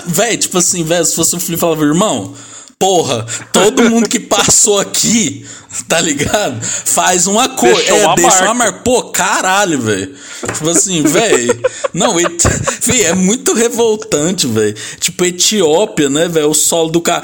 [0.07, 2.35] Véi, tipo assim, velho, se fosse o Felipe falava, irmão,
[2.85, 5.47] porra, todo mundo que passou aqui,
[5.89, 6.63] tá ligado?
[6.63, 7.83] Faz uma coisa.
[7.83, 8.45] É, uma deixa marca.
[8.45, 8.79] uma marca.
[8.81, 10.15] Pô, caralho, velho.
[10.53, 11.59] Tipo assim, velho.
[11.95, 12.45] Não, et...
[13.03, 14.77] é muito revoltante, velho.
[15.01, 16.51] Tipo, Etiópia, né, velho?
[16.51, 17.23] O solo do cara.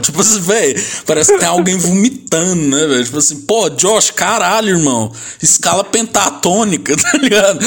[0.00, 3.04] Tipo assim, velho, parece que tem alguém vomitando, né, velho?
[3.04, 5.12] Tipo assim, pô, Josh, caralho, irmão.
[5.42, 7.58] Escala pentatônica, tá ligado?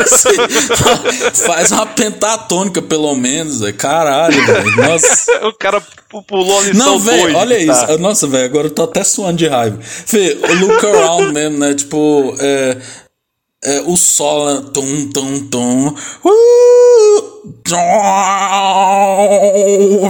[0.00, 3.74] Assim, faz uma pentatônica, pelo menos, velho.
[3.74, 4.76] Caralho, velho.
[4.76, 5.32] Nossa.
[5.42, 7.72] O cara pu- pulou a lição Não, velho, olha tá?
[7.92, 7.98] isso.
[7.98, 9.78] Nossa, velho, agora eu tô até suando de raiva.
[9.82, 11.74] Fê, look around mesmo, né?
[11.74, 12.76] Tipo, é,
[13.64, 15.88] é, o sol, tum, tum, tum.
[16.24, 17.22] Uh,
[17.64, 17.76] tum.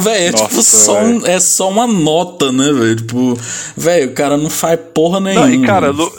[0.00, 2.96] Velho, é tipo só, um- é só uma nota, né, velho?
[2.96, 3.34] Tipo,
[3.76, 5.46] velho, o cara não faz porra nenhuma.
[5.48, 6.12] Não, e cara, Lu-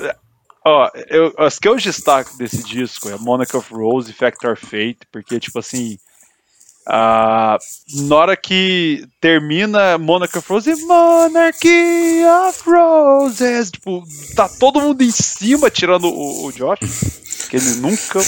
[0.66, 5.00] ó, eu, as que eu destaco desse disco é Monica of Rose e Factor Fate,
[5.12, 5.98] porque, tipo assim,
[6.88, 7.58] ah,
[8.08, 14.04] na hora que termina Monica of Rose, Monarchy of Roses, tipo,
[14.36, 16.80] tá todo mundo em cima tirando o, o Josh,
[17.50, 18.20] que ele nunca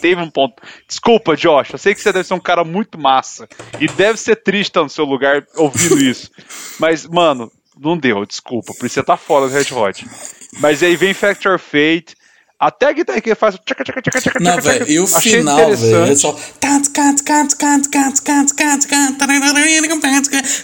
[0.00, 0.62] teve um ponto.
[0.86, 4.36] Desculpa, Josh, eu sei que você deve ser um cara muito massa e deve ser
[4.36, 6.30] triste estar no seu lugar ouvindo isso,
[6.78, 10.06] mas, mano, não deu, desculpa, por isso você tá fora do Red Hot.
[10.58, 12.14] Mas aí vem Factor Fate,
[12.60, 13.58] até a guitarra que ele faz.
[13.64, 16.38] tchaca, tchaca, tchaca, tchaca, Não, velho, e o final, velho, é só.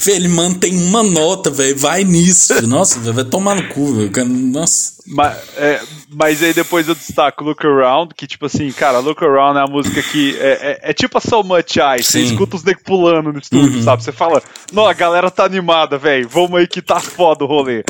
[0.02, 2.66] Velho, ele mantém uma nota, velho, vai nisso.
[2.68, 4.24] Nossa, velho, vai tomar no cu, velho.
[4.26, 4.96] Nossa.
[5.06, 5.80] Mas, é,
[6.10, 9.72] mas aí depois eu destaco Look Around, que tipo assim, cara, Look Around é uma
[9.72, 13.32] música que é, é, é tipo a So Much Ice, você escuta os negros pulando
[13.32, 14.02] no estúdio, sabe?
[14.02, 14.42] Você fala,
[14.72, 17.84] não, a galera tá animada, velho, vamos aí que tá foda o rolê.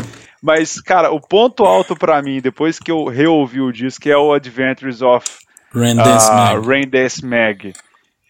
[0.46, 4.32] Mas, cara, o ponto alto pra mim, depois que eu reouvi o disco, é o
[4.32, 5.26] Adventures of
[5.74, 6.68] Rain Dance ah, Mag.
[6.68, 7.72] Rain Dance Mag.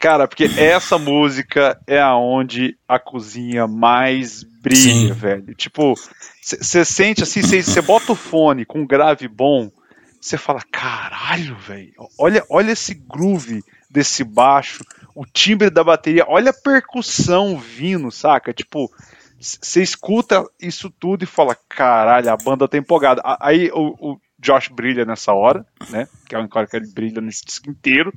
[0.00, 5.12] Cara, porque essa música é aonde a cozinha mais brilha, Sim.
[5.12, 5.54] velho.
[5.54, 5.92] Tipo,
[6.40, 9.70] você sente assim, você bota o fone com um grave bom,
[10.18, 11.92] você fala, caralho, velho.
[12.18, 14.82] Olha, olha esse groove desse baixo,
[15.14, 18.54] o timbre da bateria, olha a percussão vindo, saca?
[18.54, 18.90] Tipo,
[19.38, 23.22] você escuta isso tudo e fala, caralho, a banda tá empolgada.
[23.40, 26.08] Aí o, o Josh brilha nessa hora, né?
[26.28, 28.12] Que é uma hora que ele brilha nesse disco inteiro.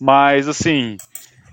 [0.00, 0.96] Mas assim,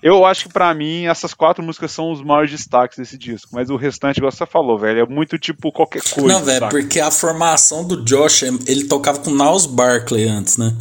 [0.07, 3.69] eu acho que para mim essas quatro músicas são os maiores destaques desse disco, mas
[3.69, 6.27] o restante, igual você falou, velho, é muito tipo qualquer coisa.
[6.27, 10.73] Não, velho, porque a formação do Josh, ele tocava com Niles Barkley antes, né?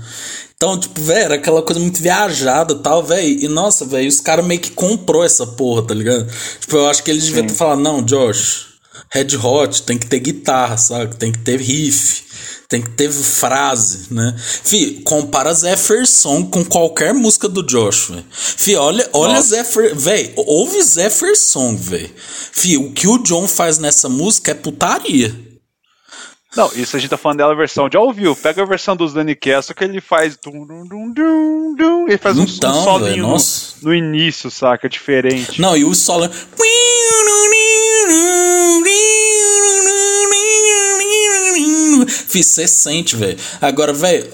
[0.56, 3.44] Então, tipo, velho, era aquela coisa muito viajada e tal, velho.
[3.44, 6.26] E nossa, velho, os caras meio que comprou essa porra, tá ligado?
[6.60, 8.68] Tipo, eu acho que eles deviam ter falado, não, Josh,
[9.10, 11.16] Red Hot tem que ter guitarra, sabe?
[11.16, 12.24] Tem que ter riff
[12.68, 14.34] tem que ter frase, né?
[14.38, 18.24] Fih, compara Zefferson com qualquer música do Josh, velho.
[18.30, 22.10] Fih, olha, olha Zeffer, velho, ouve Zefferson, velho.
[22.16, 25.46] Fih, o que o John faz nessa música é putaria.
[26.56, 27.88] Não, isso a gente tá falando dela versão.
[27.92, 28.34] Já ouviu?
[28.34, 30.38] Pega a versão dos Danny Castle que ele faz.
[30.42, 33.36] Dum, dum, dum, dum, ele faz então, um, solinho véio, no,
[33.82, 34.88] no, início, saca?
[34.88, 35.60] Diferente.
[35.60, 36.30] Não, e o solo.
[42.06, 43.38] Fi, você sente, velho.
[43.60, 44.26] Agora, velho,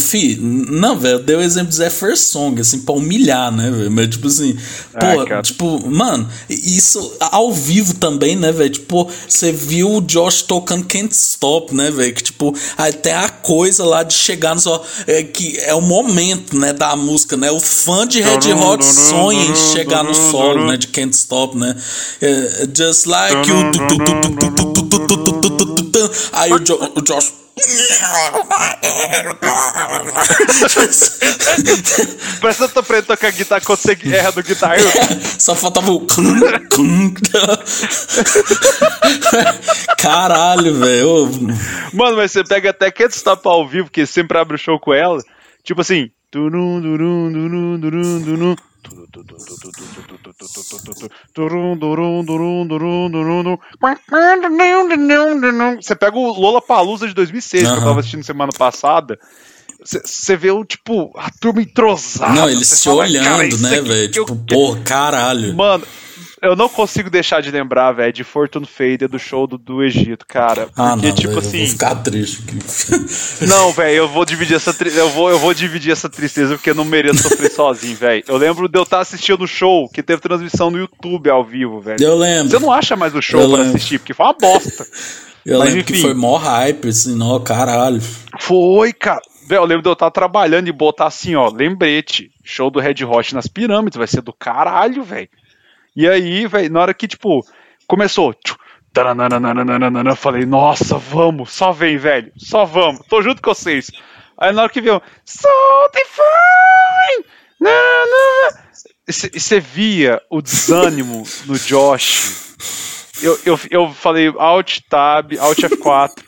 [0.00, 3.90] fi, não, velho, deu o exemplo de Zé Song, assim, pra humilhar, né, velho?
[3.90, 4.56] Mas, tipo assim,
[4.92, 8.70] pô, tipo, mano, isso ao vivo também, né, velho?
[8.70, 12.12] Tipo, você viu o Josh tocando Can't Stop, né, velho?
[12.12, 14.82] Que, tipo, até a coisa lá de chegar no só.
[15.06, 17.50] É, que é o momento, né, da música, né?
[17.50, 21.76] O fã de Red Hot sonha em chegar no solo, né, de Can't Stop, né?
[22.20, 25.43] É, just like you.
[26.34, 27.44] Aí o, jo, o Josh.
[32.40, 34.76] Parece que eu tô a tocar guitarra quando você erra do guitarra.
[35.38, 36.04] Só faltava o.
[39.98, 41.30] Caralho, velho.
[41.92, 44.92] Mano, mas você pega até Can't Stop ao vivo, que sempre abre o show com
[44.92, 45.22] ela.
[45.62, 46.10] Tipo assim.
[46.32, 48.56] Durum, durum, durum, durum, durum.
[55.80, 57.72] Você pega o Lola Palusa de 2006, uhum.
[57.72, 59.18] que eu tava assistindo semana passada.
[59.84, 62.32] Você vê o tipo, a turma entrosada.
[62.32, 64.10] Não, eles se fala, olhando, né, velho?
[64.10, 65.54] Tipo, porra, caralho.
[65.54, 65.86] Mano,
[66.44, 70.26] eu não consigo deixar de lembrar, velho, de Fortune Fader do show do, do Egito,
[70.26, 70.68] cara.
[70.76, 71.58] Ah, porque, não, tipo véio, assim.
[71.58, 73.44] Eu vou ficar triste aqui.
[73.46, 76.74] Não, velho, eu vou dividir essa eu vou, eu vou dividir essa tristeza porque eu
[76.74, 78.24] não mereço sofrer sozinho, velho.
[78.26, 81.80] Eu lembro de eu estar assistindo o show que teve transmissão no YouTube ao vivo,
[81.80, 82.02] velho.
[82.02, 82.50] Eu lembro.
[82.50, 83.76] Você não acha mais o show eu pra lembro.
[83.76, 84.86] assistir, porque foi uma bosta.
[85.44, 88.00] Eu Mas, lembro enfim, que foi mó hype, assim, ó, caralho.
[88.40, 89.20] Foi, cara.
[89.46, 93.04] Véio, eu lembro de eu estar trabalhando e botar assim, ó, lembrete, show do Red
[93.04, 95.28] Hot nas pirâmides, vai ser do caralho, velho.
[95.96, 97.44] E aí, velho, na hora que, tipo,
[97.86, 98.34] começou.
[98.34, 98.54] Tchum,
[98.96, 103.90] eu falei, nossa, vamos, só vem, velho, só vamos, tô junto com vocês.
[104.38, 105.48] Aí na hora que viu, so
[105.92, 107.24] define!
[109.06, 112.54] E você via o desânimo no Josh.
[113.22, 116.22] Eu, eu, eu falei, Alt Tab, Alt F4,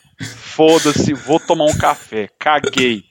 [0.55, 3.06] foda-se, vou tomar um café, caguei.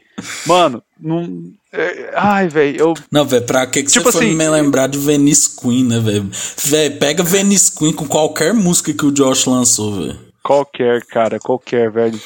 [0.47, 1.53] Mano, não.
[1.73, 2.95] É, ai, velho, eu.
[3.11, 5.99] Não, velho, pra que, que tipo você assim, foi me lembrar de Venice Queen, né,
[6.01, 6.31] velho?
[6.65, 10.19] Velho, pega Venice Queen com qualquer música que o Josh lançou, velho.
[10.43, 12.21] Qualquer, cara, qualquer, velho.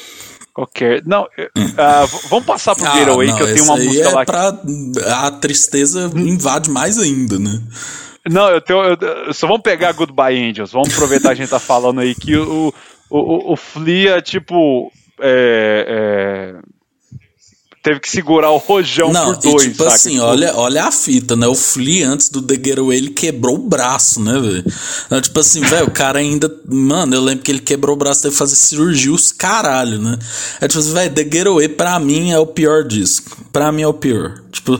[0.53, 1.01] Qualquer.
[1.05, 4.25] Não, uh, vamos passar pro ah, Getaway, não, que eu tenho uma música é lá.
[4.25, 4.61] Pra...
[5.07, 7.61] A tristeza invade mais ainda, né?
[8.29, 8.79] Não, eu tenho.
[8.79, 10.71] Eu, só vamos pegar Goodbye Angels.
[10.71, 12.73] Vamos aproveitar a gente tá falando aí que o,
[13.09, 14.91] o, o, o Flia, tipo.
[15.19, 16.70] É, é,
[17.81, 19.65] teve que segurar o rojão não, por dois.
[19.65, 19.95] E tipo saca?
[19.95, 20.23] assim, tipo...
[20.23, 21.47] olha, olha a fita, né?
[21.47, 25.21] O Flea antes do The Getaway, ele quebrou o braço, né, velho?
[25.21, 26.53] Tipo assim, velho, o cara ainda.
[26.67, 30.17] Mano, eu lembro que ele quebrou o braço, teve que fazer cirurgia os caralho, né?
[30.59, 33.37] É tipo assim, velho, The Getaway pra mim é o pior disco.
[33.51, 34.41] Pra mim é o pior.
[34.51, 34.79] Tipo,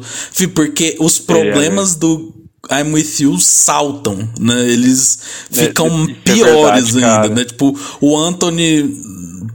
[0.54, 2.00] porque os problemas é, é.
[2.00, 4.70] do I'm With You saltam, né?
[4.70, 5.20] Eles
[5.52, 7.30] é, ficam é, piores verdade, ainda, cara.
[7.30, 7.46] né?
[7.46, 9.02] Tipo, o Anthony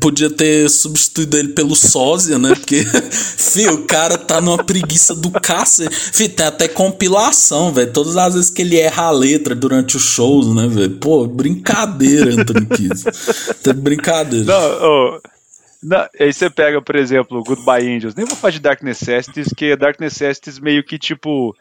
[0.00, 2.54] podia ter substituído ele pelo sósia, né?
[2.54, 5.94] Porque, filho, o cara tá numa preguiça do cacete.
[5.94, 7.92] Filho, tem até compilação, velho.
[7.92, 10.96] Todas as vezes que ele erra a letra durante os shows, né, velho?
[10.96, 13.04] Pô, brincadeira, Anthony Kiss.
[13.62, 14.46] Tem brincadeira.
[14.46, 15.20] Não, oh,
[15.82, 18.14] não, aí você pega, por exemplo, Goodbye Angels.
[18.14, 21.54] Nem vou falar de Dark Necessities, que Dark Necessities meio que, tipo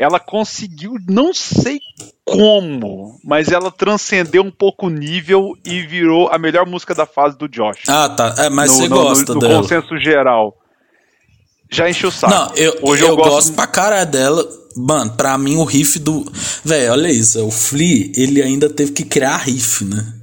[0.00, 1.78] ela conseguiu, não sei
[2.24, 7.36] como, mas ela transcendeu um pouco o nível e virou a melhor música da fase
[7.36, 7.82] do Josh.
[7.86, 8.34] Ah, tá.
[8.38, 9.60] É, mas no, você no, gosta no, no dela.
[9.60, 10.56] consenso geral.
[11.70, 12.32] Já encheu o saco.
[12.32, 13.30] Não, eu, Hoje eu, eu gosto...
[13.30, 14.42] gosto pra cara dela.
[14.74, 16.24] Mano, pra mim o riff do.
[16.64, 17.44] Velho, olha isso.
[17.46, 20.14] O Flea, ele ainda teve que criar riff, né?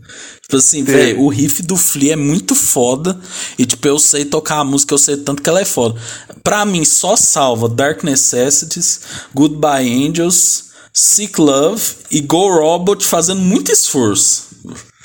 [0.48, 3.20] Tipo assim, velho, o riff do Flea é muito foda.
[3.60, 6.00] E, tipo, eu sei tocar a música, eu sei tanto que ela é foda.
[6.42, 9.02] Pra mim, só salva Dark Necessities,
[9.36, 14.48] Goodbye Angels, Sick Love e Go Robot fazendo muito esforço.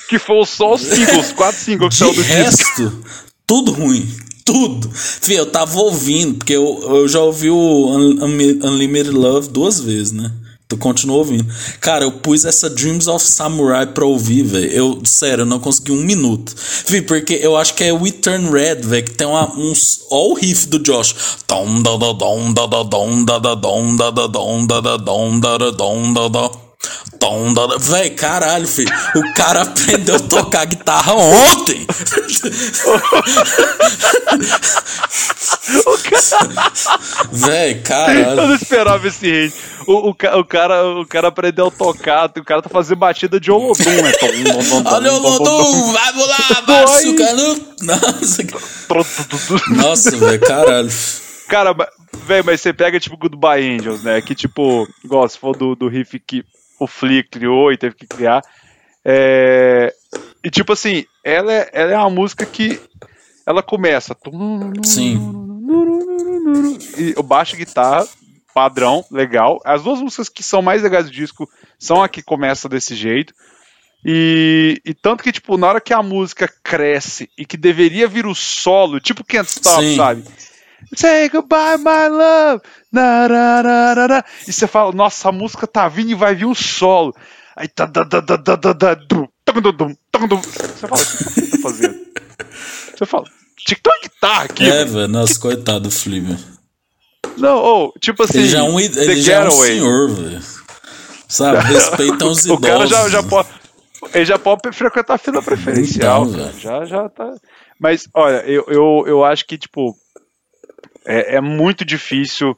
[0.08, 3.04] que foram só os singles, quatro singles que do resto, disco.
[3.44, 4.08] tudo ruim.
[4.44, 4.88] Tudo.
[4.94, 10.30] Fih, eu tava ouvindo, porque eu, eu já ouvi o Unlimited Love duas vezes, né?
[10.72, 11.44] Tu continua ouvindo.
[11.82, 14.70] Cara, eu pus essa Dreams of Samurai pra ouvir, velho.
[14.72, 16.54] Eu, sério, eu não consegui um minuto.
[16.86, 20.00] Vi, porque eu acho que é o Turn Red, velho, que tem uma, uns.
[20.10, 21.14] Ó o riff do Josh.
[27.78, 28.92] Véi, caralho, filho.
[29.14, 31.86] O cara aprendeu a tocar guitarra ontem.
[37.30, 38.40] Véi, caralho.
[38.40, 39.54] Eu não esperava esse hate.
[39.86, 43.50] O, o, o, cara, o cara aprendeu a tocar, o cara tá fazendo batida de
[43.50, 44.12] Olodum, né?
[44.84, 47.16] Olha o Olodum, vamos lá, Márcio,
[49.70, 50.90] Nossa, Nossa velho, caralho.
[51.48, 51.74] Cara,
[52.26, 54.20] velho, mas você pega tipo Goodbye Angels, né?
[54.22, 56.44] Que tipo, igual se for do, do riff que
[56.78, 58.42] o Flea criou e teve que criar.
[59.04, 59.94] É...
[60.44, 62.80] E tipo assim, ela é, ela é uma música que
[63.46, 64.16] ela começa.
[64.84, 65.18] Sim.
[66.98, 68.06] E o baixo guitarra,
[68.54, 69.60] padrão, legal.
[69.64, 73.34] As duas músicas que são mais legais do disco são a que começa desse jeito.
[74.04, 78.26] E, e, tanto que, tipo, na hora que a música cresce e que deveria vir
[78.26, 79.96] o solo, tipo Can't Stop, Sim.
[79.96, 80.24] sabe?
[80.94, 82.62] Say goodbye, my love.
[84.46, 87.14] E você fala, nossa, a música tá vindo e vai vir um solo.
[87.56, 87.86] Aí tá.
[87.86, 88.96] Da, da, da, da, da, da,
[89.44, 92.02] Você fala, o que você tá fazendo?
[92.96, 93.24] Você fala,
[93.56, 94.70] tinha que ter uma guitarra aqui.
[94.70, 96.38] É, velho, nossa, coitado do Flea,
[97.36, 98.38] Não, oh, tipo assim.
[98.38, 100.42] Ele já é um, ele já é um senhor, velho.
[101.28, 102.50] Sabe, respeitam os idosos.
[102.50, 103.48] O cara já, já pode.
[104.14, 106.26] Ele já pode frequentar a fila preferencial.
[106.26, 107.34] Então, já, já tá.
[107.78, 109.96] Mas, olha, eu, eu, eu acho que, tipo,
[111.04, 112.56] é, é muito difícil.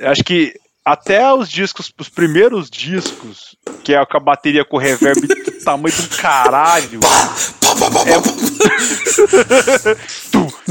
[0.00, 0.54] Acho que
[0.84, 5.94] até os discos, os primeiros discos, que é com a bateria com reverb do tamanho
[5.94, 7.00] do caralho.
[8.06, 8.18] é...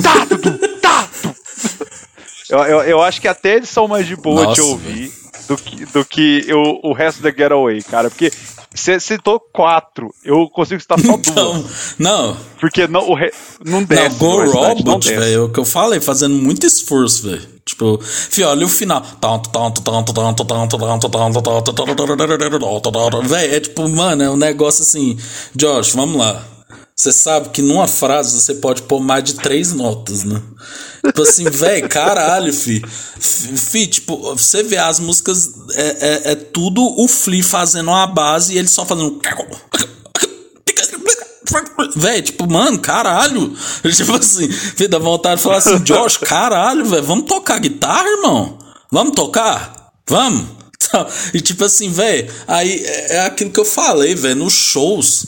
[0.02, 0.26] tá,
[0.82, 1.08] tá,
[2.50, 5.12] eu, eu, eu, acho que até eles são mais de boa Nossa, de ouvir
[5.48, 8.10] do que, do que eu, o resto da Getaway, cara.
[8.10, 8.32] Porque
[8.74, 10.14] você citou quatro.
[10.24, 11.96] Eu consigo citar só então, duas.
[11.98, 12.38] Não.
[12.60, 13.32] Porque não, o re...
[13.66, 14.10] não desce.
[14.10, 15.24] Não, Go Robot, velho.
[15.24, 17.58] É o que eu falei, fazendo muito esforço, velho.
[17.66, 19.04] Tipo, fio, olha o final.
[23.28, 25.18] Velho, é tipo, mano, é um negócio assim.
[25.56, 26.44] Josh, vamos lá.
[26.96, 30.42] Você sabe que numa frase você pode pôr mais de três notas, né?
[31.08, 32.82] Tipo assim, velho, caralho, fi.
[33.20, 33.88] fi.
[33.88, 38.58] Tipo, você vê as músicas, é, é, é tudo o Flea fazendo uma base e
[38.58, 39.20] ele só fazendo.
[41.96, 43.56] Véi, tipo, mano, caralho.
[43.96, 48.58] Tipo assim, filho, dá vontade de falar assim, Josh, caralho, velho, vamos tocar guitarra, irmão?
[48.92, 49.92] Vamos tocar?
[50.08, 50.58] Vamos?
[51.34, 55.28] E tipo assim, velho, aí é, é aquilo que eu falei, velho, nos shows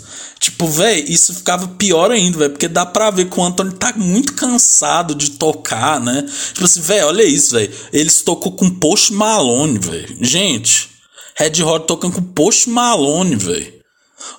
[0.49, 3.93] Tipo, velho, isso ficava pior ainda, velho, porque dá pra ver que o Anthony tá
[3.95, 6.25] muito cansado de tocar, né?
[6.53, 7.71] Tipo assim, velho, olha isso, velho.
[7.93, 10.17] Eles tocou com Post Malone, velho.
[10.19, 10.89] Gente,
[11.35, 13.78] Red Hot tocando com Post Malone, velho.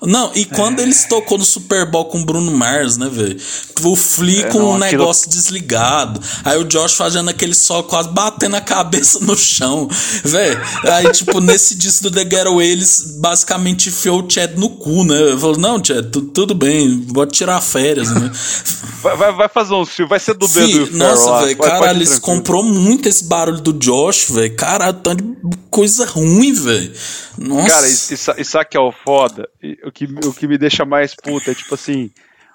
[0.03, 0.83] Não, e quando é.
[0.83, 3.39] eles tocou no Super Bowl com o Bruno Mars, né, velho?
[3.83, 6.21] O Flea é, com o um negócio desligado.
[6.45, 9.89] Aí o Josh fazendo aquele sol quase batendo a cabeça no chão.
[10.25, 15.05] Velho, aí, tipo, nesse disco do The Getaway, eles basicamente enfiou o Chad no cu,
[15.05, 15.37] né?
[15.39, 18.31] Falou, não, Chad, tu, tudo bem, vou tirar férias, né?
[19.03, 22.19] vai, vai, vai, fazer um filme, vai ser do Fih, do Nossa, velho, caralho, eles
[22.19, 24.55] comprou muito esse barulho do Josh, velho.
[24.57, 26.93] Caralho, tanto de coisa ruim, velho.
[27.39, 27.69] Nossa.
[27.69, 29.49] Cara, isso, isso aqui é o foda
[29.85, 32.11] o que, o que me deixa mais puta é tipo assim.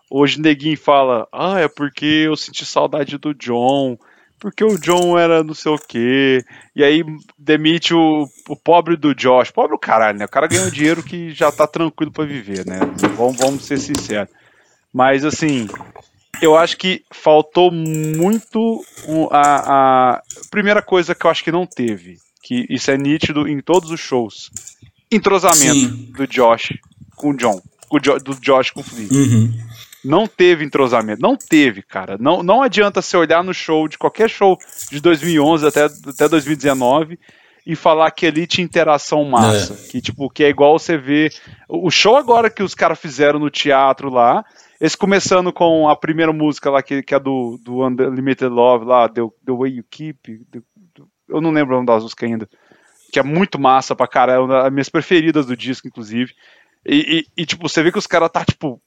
[0.10, 3.98] Hoje neguinho fala, ah, é porque eu senti saudade do John,
[4.40, 6.44] porque o John era não sei o quê,
[6.76, 7.04] e aí
[7.38, 10.26] demite o, o pobre do Josh, pobre o caralho, né?
[10.26, 12.80] O cara ganhou dinheiro que já tá tranquilo para viver, né?
[13.18, 14.30] Vamos, vamos ser sinceros.
[14.94, 15.68] Mas assim,
[16.42, 18.84] eu acho que faltou muito
[19.32, 20.22] a, a
[20.52, 24.00] primeira coisa que eu acho que não teve, que isso é nítido em todos os
[24.00, 24.52] shows,
[25.12, 26.12] entrosamento Sim.
[26.16, 26.74] do Josh
[27.16, 29.10] com o John, com o jo, do Josh com o Flea.
[29.12, 29.54] Uhum.
[30.04, 32.18] Não teve entrosamento, não teve, cara.
[32.20, 34.58] Não, não adianta você olhar no show de qualquer show
[34.92, 37.18] de 2011 até, até 2019
[37.66, 39.92] e falar que ali tinha interação massa, é.
[39.92, 41.34] que tipo que é igual você ver
[41.68, 44.46] o show agora que os caras fizeram no teatro lá,
[44.80, 49.10] esse começando com a primeira música lá que, que é do, do Unlimited Love lá,
[49.10, 50.62] The, The Way You Keep, the,
[51.28, 52.50] eu não lembro o nome das músicas ainda,
[53.12, 56.34] que é muito massa pra caralho, é uma das minhas preferidas do disco inclusive.
[56.86, 58.82] E, e, e, tipo, você vê que os caras tá, tipo,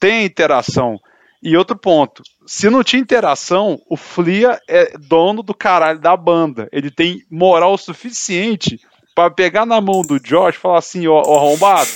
[0.00, 0.98] tem interação.
[1.42, 6.68] E outro ponto, se não tinha interação, o Flia é dono do caralho da banda.
[6.72, 8.80] Ele tem moral suficiente
[9.14, 11.90] para pegar na mão do Josh e falar assim, ó, ó arrombado,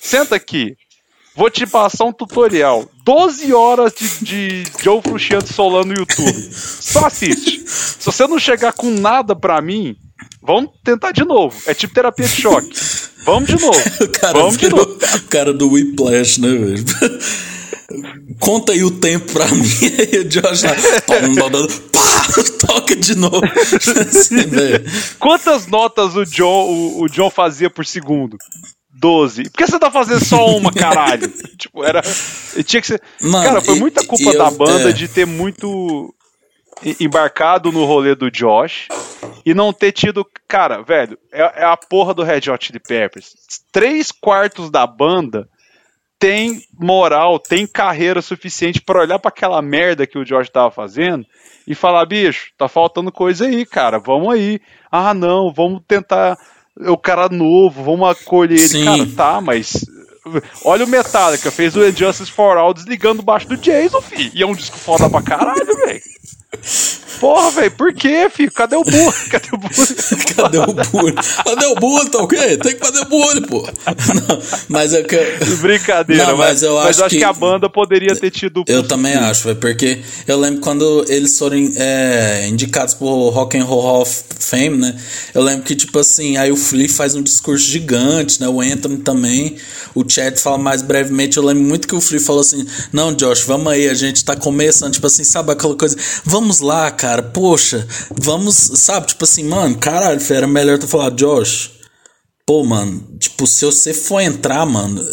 [0.00, 0.76] senta aqui.
[1.36, 2.88] Vou te passar um tutorial.
[3.04, 6.52] 12 horas de, de Joe Frusciante Solano no YouTube.
[6.52, 7.60] Só assiste.
[7.66, 9.96] Se você não chegar com nada pra mim,
[10.42, 11.56] vamos tentar de novo.
[11.66, 12.70] É tipo terapia de choque.
[13.24, 13.78] Vamos de novo.
[14.32, 14.98] vamos de novo.
[15.16, 16.84] O cara do Whiplash, né, velho?
[18.38, 19.68] Conta aí o tempo pra mim.
[19.98, 20.74] Aí o Josh lá,
[21.92, 23.42] pá, toca de novo.
[23.44, 24.36] Assim,
[25.18, 28.36] Quantas notas o John, o, o John fazia por segundo?
[29.00, 29.44] 12.
[29.44, 31.28] Por que você tá fazendo só uma, caralho?
[31.56, 32.02] tipo, era.
[32.64, 33.02] Tinha que ser.
[33.20, 34.92] Mano, cara, foi muita culpa da banda é...
[34.92, 36.14] de ter muito
[37.00, 38.88] embarcado no rolê do Josh
[39.44, 40.26] e não ter tido.
[40.48, 43.34] Cara, velho, é, é a porra do Red Hot Chili Peppers.
[43.72, 45.48] Três quartos da banda
[46.18, 51.24] tem moral, tem carreira suficiente para olhar para aquela merda que o Josh tava fazendo
[51.66, 54.60] e falar, bicho, tá faltando coisa aí, cara, vamos aí.
[54.90, 56.36] Ah, não, vamos tentar
[56.76, 58.68] o cara novo, vamos acolher ele.
[58.68, 58.84] Sim.
[58.84, 59.86] Cara, tá, mas.
[60.64, 64.30] Olha o Metallica, fez o Injustice for All desligando baixo do Jason, fi.
[64.34, 66.02] E é um disco foda pra caralho, velho.
[67.20, 68.50] Porra, velho, por quê, filho?
[68.50, 69.12] Cadê o burro?
[69.30, 69.74] Cadê o burro?
[70.34, 71.14] Cadê o burro?
[71.44, 72.56] Cadê o burro, tá ok?
[72.56, 73.62] Tem que fazer o burro, pô.
[73.66, 75.16] Não, mas é que.
[75.60, 77.18] Brincadeira, não, mas, mas, eu, mas acho, eu acho que...
[77.18, 77.24] que...
[77.24, 78.64] a banda poderia ter tido.
[78.66, 83.64] Eu também acho, velho, porque eu lembro quando eles foram é, indicados pro Rock and
[83.64, 84.98] Roll Hall of Fame, né?
[85.34, 88.48] Eu lembro que, tipo assim, aí o Flea faz um discurso gigante, né?
[88.48, 89.56] O Anthony também.
[89.94, 91.36] O Chad fala mais brevemente.
[91.36, 94.36] Eu lembro muito que o Flea falou assim: Não, Josh, vamos aí, a gente tá
[94.36, 95.96] começando, tipo assim, sabe aquela coisa?
[96.24, 101.70] Vamos lá, cara poxa, vamos, sabe, tipo assim, mano, caralho, era melhor tu falar, Josh,
[102.46, 105.04] pô, mano, tipo, se você for entrar, mano,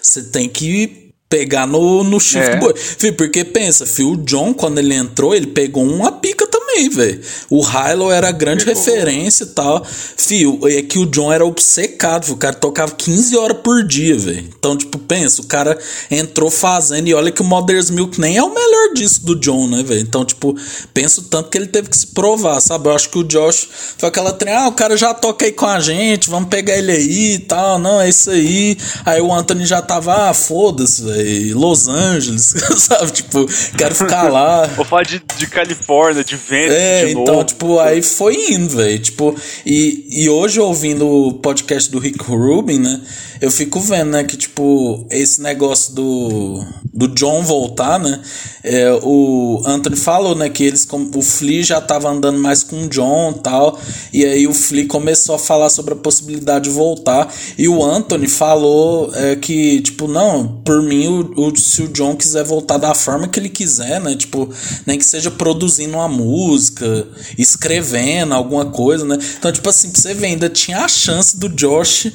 [0.00, 2.56] você tem que pegar no, no shift é.
[2.56, 2.74] boy.
[3.16, 7.20] porque pensa, filho, o John, quando ele entrou, ele pegou uma pica também, velho.
[7.50, 8.82] O Hilo era a grande Pegou.
[8.82, 9.84] referência e tal.
[9.84, 12.36] Fio, é que o John era obcecado, filho.
[12.36, 14.48] o cara tocava 15 horas por dia, velho.
[14.58, 15.78] Então, tipo, pensa, o cara
[16.10, 19.68] entrou fazendo e olha que o Mother's Milk nem é o melhor disco do John,
[19.68, 20.00] né, velho?
[20.00, 20.56] Então, tipo,
[20.92, 22.88] penso tanto que ele teve que se provar, sabe?
[22.88, 23.68] Eu acho que o Josh
[23.98, 26.92] foi aquela trem, ah, o cara já toca aí com a gente, vamos pegar ele
[26.92, 28.76] aí e tal, não, é isso aí.
[29.04, 33.12] Aí o Anthony já tava, ah, foda-se, velho, Los Angeles, sabe?
[33.12, 33.46] Tipo,
[33.76, 34.66] quero ficar lá.
[34.66, 37.44] Vou falar de, de Califórnia, de Vênus é, então, novo.
[37.44, 38.98] tipo, aí foi indo, velho.
[38.98, 39.34] Tipo,
[39.64, 43.00] e, e hoje ouvindo o podcast do Rick Rubin, né?
[43.40, 48.22] Eu fico vendo, né, que, tipo, esse negócio do, do John voltar, né?
[48.62, 52.88] É, o Anthony falou, né, que eles, o Flea já tava andando mais com o
[52.88, 53.78] John e tal.
[54.12, 57.30] E aí o Flea começou a falar sobre a possibilidade de voltar.
[57.58, 62.16] E o Anthony falou é, que, tipo, não, por mim, o, o, se o John
[62.16, 64.16] quiser voltar da forma que ele quiser, né?
[64.16, 64.48] Tipo,
[64.86, 69.18] nem que seja produzindo uma música música, escrevendo alguma coisa, né?
[69.38, 72.12] Então, tipo assim, pra você ver, ainda tinha a chance do Josh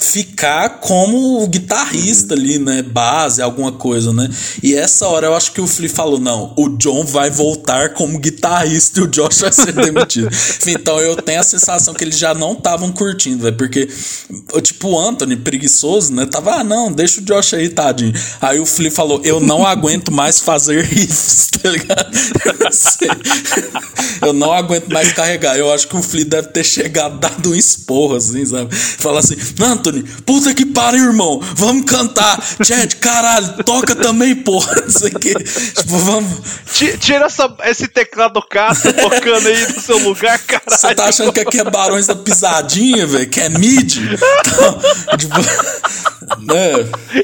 [0.00, 2.82] ficar como guitarrista ali, né?
[2.82, 4.28] Base, alguma coisa, né?
[4.62, 8.18] E essa hora eu acho que o Flea falou: não, o John vai voltar como
[8.18, 10.28] guitarrista e o Josh vai ser demitido.
[10.66, 13.88] então eu tenho a sensação que eles já não estavam curtindo, velho, porque,
[14.62, 16.26] tipo, o Anthony, preguiçoso, né?
[16.26, 18.12] Tava, ah, não, deixa o Josh aí, tadinho.
[18.40, 22.14] Aí o Flea falou: eu não aguento mais fazer riffs, tá ligado?
[24.22, 25.56] eu não aguento mais carregar.
[25.56, 28.74] Eu acho que o Flea deve ter chegado, dado um esporro, assim, sabe?
[28.74, 31.40] Falar assim: Anthony, Anthony, puta que pariu, irmão.
[31.54, 32.42] Vamos cantar.
[32.62, 34.74] Chad, caralho, toca também, porra.
[34.80, 35.34] Não sei o que.
[35.34, 36.40] Tipo, vamos.
[37.00, 40.64] Tira essa, esse teclado Cássio tocando aí do seu lugar, caralho.
[40.70, 43.28] Você tá achando que aqui é Barões da Pisadinha, velho?
[43.28, 43.96] Que é mid?
[43.96, 44.80] Então,
[45.18, 45.34] tipo.
[46.40, 46.72] Né?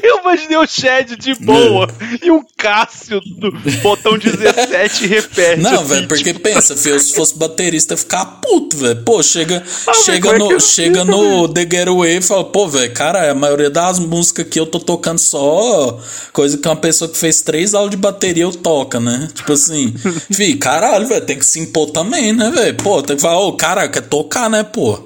[0.03, 2.25] Eu imaginei o Chad de boa é.
[2.27, 3.51] e um Cássio do
[3.81, 5.61] botão 17 repete.
[5.61, 6.39] Não, assim, velho, porque tipo...
[6.39, 9.01] pensa, filho, se fosse baterista, ia ficar puto, velho.
[9.03, 13.35] Pô, chega, ah, chega, no, chega no The Getaway e fala, pô, velho, cara, a
[13.35, 15.99] maioria das músicas que eu tô tocando só
[16.31, 19.29] coisa que uma pessoa que fez três aulas de bateria eu toca, né?
[19.33, 19.93] Tipo assim,
[20.31, 22.75] fi, caralho, velho, tem que se impor também, né, velho?
[22.75, 24.99] Pô, tem que falar, ô, oh, cara, quer tocar, né, pô?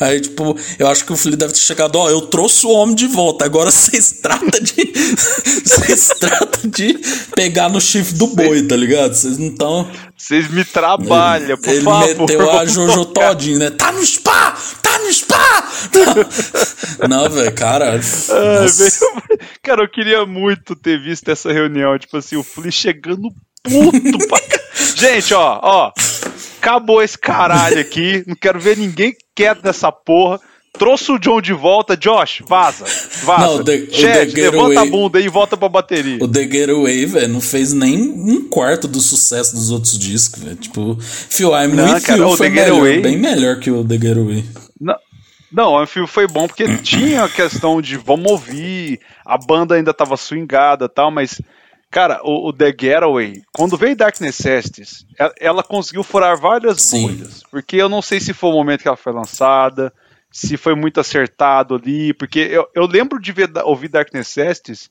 [0.00, 2.70] Aí, tipo, eu acho que o Felipe deve ter chegado, ó, oh, eu trouxe o
[2.70, 4.88] homem de volta, agora vocês tratam de.
[5.64, 6.98] Vocês tratam de
[7.34, 9.14] pegar no chifre do boi, tá ligado?
[9.14, 9.88] Vocês não estão.
[10.16, 12.08] Vocês me trabalham, por ele favor.
[12.08, 13.70] Ele meteu a Jojo todinho, né?
[13.70, 14.56] Tá no spa!
[14.82, 15.47] Tá no spa!
[17.08, 18.00] Não, velho, cara.
[19.62, 21.98] cara, eu queria muito ter visto essa reunião.
[21.98, 23.28] Tipo assim, o Flea chegando
[23.62, 24.38] puto pra...
[24.96, 25.92] Gente, ó, ó.
[26.60, 28.24] Acabou esse caralho aqui.
[28.26, 30.40] Não quero ver ninguém quieto nessa porra.
[30.78, 32.84] Trouxe o John de volta, Josh, vaza.
[33.24, 33.46] Vaza.
[33.46, 36.22] Não, the, Chad, levanta a bunda aí e volta pra bateria.
[36.22, 40.56] O The Getaway, velho, não fez nem um quarto do sucesso dos outros discos, velho.
[40.56, 44.44] Tipo, Phil I'm não, With cara, You foi melhor, bem melhor que o The Getaway.
[45.50, 49.94] Não, o filme foi bom porque tinha a questão de vamos ouvir, a banda ainda
[49.94, 51.40] tava swingada e tal, mas,
[51.90, 57.02] cara, o, o, The Getaway, quando veio Dark Necessities, ela, ela conseguiu furar várias Sim.
[57.02, 57.42] bolhas.
[57.50, 59.92] Porque eu não sei se foi o momento que ela foi lançada,
[60.30, 64.90] se foi muito acertado ali, porque eu, eu lembro de ver, ouvir Dark Necessities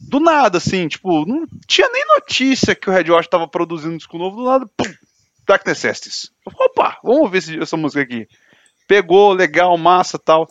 [0.00, 3.96] do nada, assim, tipo, não tinha nem notícia que o Red Hot tava produzindo um
[3.96, 4.92] disco novo, do nada, pum,
[5.46, 6.32] Dark Necessities.
[6.44, 8.26] Opa, vamos ouvir essa música aqui
[8.86, 10.48] pegou, legal, massa tal.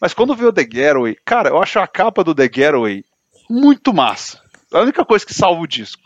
[0.00, 3.04] Mas quando veio o The Getaway, cara, eu acho a capa do The Getaway
[3.48, 4.40] muito massa.
[4.72, 6.02] É a única coisa que salva o disco.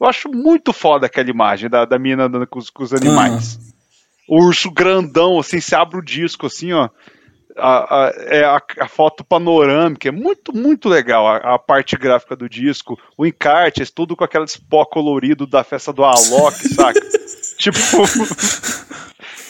[0.00, 3.56] Eu acho muito foda aquela imagem da, da mina andando com os, com os animais.
[3.56, 3.72] Uhum.
[4.28, 6.88] O urso grandão, assim, se abre o disco, assim, ó.
[7.56, 12.34] A, a, é a, a, foto panorâmica, é muito, muito legal a, a, parte gráfica
[12.34, 16.98] do disco, o encarte, é tudo com aquele pó colorido da festa do Alok, saca?
[17.58, 17.78] tipo,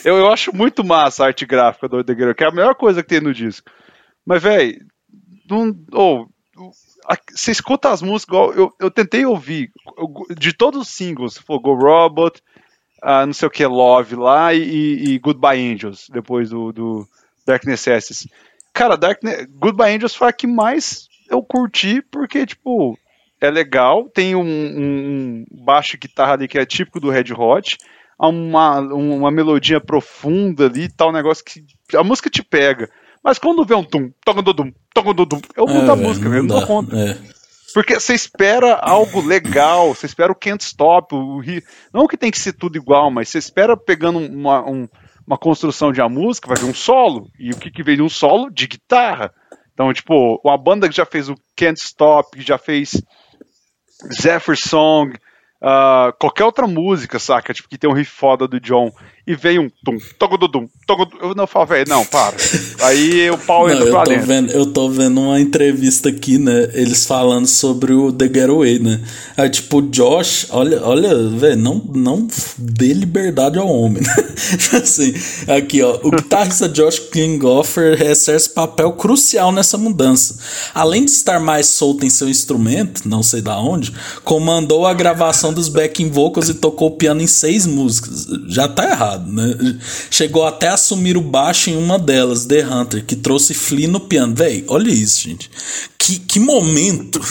[0.03, 3.01] eu, eu acho muito massa a arte gráfica do Girl, que é a melhor coisa
[3.01, 3.69] que tem no disco.
[4.25, 4.85] Mas, velho,
[7.31, 9.71] você escuta as músicas, eu, eu tentei ouvir,
[10.37, 12.41] de todos os singles, for Go Robot,
[13.25, 17.07] não sei o que, Love lá, e, e Goodbye Angels, depois do, do
[17.45, 18.27] Dark Necessities.
[18.73, 22.97] Cara, Dark Ne Goodbye Angels foi a que mais eu curti, porque, tipo,
[23.41, 27.77] é legal, tem um, um baixo guitarra ali que é típico do Red Hot,
[28.27, 31.63] uma, uma melodia profunda ali, tal negócio que
[31.95, 32.89] a música te pega.
[33.23, 35.95] Mas quando vê um tum, toca do dum, toca do dum, eu mudo é, a
[35.95, 36.95] música, não, não dou conta.
[36.95, 37.17] É.
[37.73, 41.41] Porque você espera algo legal, você espera o Can't Stop, o,
[41.91, 44.87] não que tem que ser tudo igual, mas você espera pegando uma, um,
[45.25, 48.03] uma construção de uma música, vai vir um solo, e o que, que vem de
[48.03, 48.51] um solo?
[48.51, 49.33] De guitarra.
[49.73, 53.01] Então, tipo, uma banda que já fez o Can't Stop, que já fez
[54.21, 55.17] Zephyr Song,
[55.63, 57.53] uh, qualquer outra música, saca?
[57.53, 58.91] Tipo, que tem um riff foda do John
[59.25, 61.17] e vem um tum, toco do dum, toco do...
[61.17, 62.35] Eu não falo, velho, não, para.
[62.81, 64.27] Aí o pau entra pra dentro.
[64.27, 66.69] Vendo, eu tô vendo uma entrevista aqui, né?
[66.73, 68.99] Eles falando sobre o The Getaway, né?
[69.37, 72.27] Aí, tipo, o Josh, olha, olha, velho, não, não
[72.57, 74.13] dê liberdade ao homem, né?
[74.75, 75.13] assim,
[75.47, 80.37] aqui, ó, o guitarrista Josh Klinghoffer exerce papel crucial nessa mudança.
[80.73, 83.93] Além de estar mais solto em seu instrumento, não sei da onde,
[84.25, 88.27] comandou a gravação dos backing vocals e tocou piano em seis músicas.
[88.49, 89.77] Já tá errado errado, né?
[90.09, 93.99] Chegou até a assumir o baixo em uma delas, The Hunter, que trouxe Flea no
[93.99, 94.33] piano.
[94.35, 95.49] Véi, olha isso, gente.
[96.05, 97.21] Que, que momento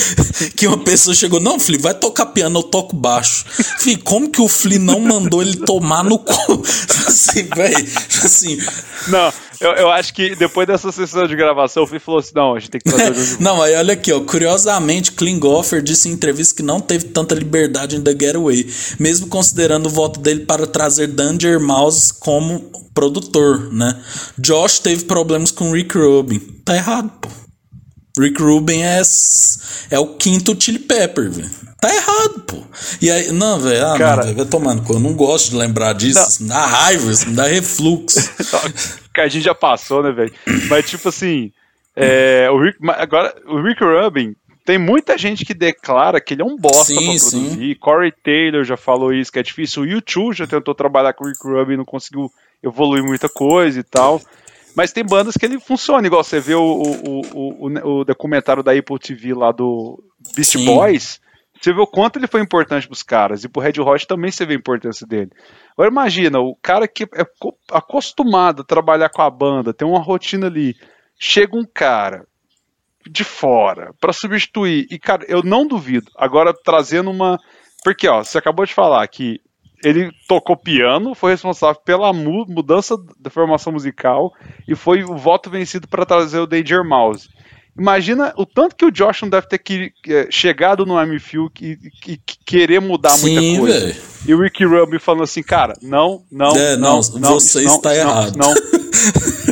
[0.56, 3.44] que uma pessoa chegou, não, Flea, vai tocar piano, eu toco baixo.
[3.80, 6.62] Fih, como que o Flea não mandou ele tomar no cu?
[7.06, 7.74] assim, véi,
[8.24, 8.58] assim...
[9.08, 9.32] Não,
[9.62, 12.58] eu, eu acho que depois dessa sessão de gravação, o Fih falou assim: não, a
[12.58, 14.20] gente tem que trazer o Não, aí olha aqui, ó.
[14.20, 18.68] Curiosamente, Klinghoffer disse em entrevista que não teve tanta liberdade em The Getaway,
[18.98, 22.60] mesmo considerando o voto dele para trazer Danger Mouse como
[22.92, 24.02] produtor, né?
[24.36, 26.40] Josh teve problemas com Rick Rubin.
[26.64, 27.28] Tá errado, pô.
[28.18, 29.00] Rick Rubin é,
[29.90, 31.50] é o quinto Chili Pepper, velho.
[31.80, 32.62] Tá errado, pô.
[33.00, 34.84] E aí, não, velho, ah, Cara, não, vai tomando.
[34.92, 36.20] Eu não gosto de lembrar disso.
[36.20, 38.20] Isso me dá raiva, isso me dá refluxo.
[39.18, 40.32] a gente já passou, né, velho?
[40.68, 41.50] Mas, tipo assim,
[41.96, 46.44] é, o Rick, agora, o Rick Rubin, tem muita gente que declara que ele é
[46.44, 47.50] um bosta sim, pra produzir.
[47.50, 47.74] Sim.
[47.80, 49.82] Corey Taylor já falou isso, que é difícil.
[49.82, 52.30] O YouTube já tentou trabalhar com o Rick Rubin, não conseguiu
[52.62, 54.20] evoluir muita coisa e tal.
[54.74, 58.72] Mas tem bandas que ele funciona, igual você vê o, o, o, o documentário da
[58.72, 60.02] Apple TV lá do
[60.34, 60.64] Beast sim.
[60.64, 61.20] Boys.
[61.60, 63.44] Você vê o quanto ele foi importante pros caras.
[63.44, 65.30] E pro Red Hot também você vê a importância dele.
[65.72, 67.24] Agora imagina, o cara que é
[67.70, 70.74] acostumado a trabalhar com a banda, tem uma rotina ali.
[71.16, 72.26] Chega um cara
[73.08, 74.86] de fora para substituir.
[74.90, 76.10] E, cara, eu não duvido.
[76.16, 77.38] Agora trazendo uma.
[77.84, 79.40] Porque, ó, você acabou de falar que
[79.82, 84.32] ele tocou piano, foi responsável pela mudança da formação musical
[84.66, 87.28] e foi o voto vencido para trazer o Danger Mouse.
[87.78, 91.78] Imagina o tanto que o Josh não deve ter que, é, chegado no MFU e,
[92.06, 93.86] e, querer mudar Sim, muita coisa.
[93.86, 94.02] Véio.
[94.26, 97.76] E o Ricky Rubin falando assim, cara, não, não, é, não, não, não, você não,
[97.76, 98.36] está não, errado.
[98.36, 98.54] Não,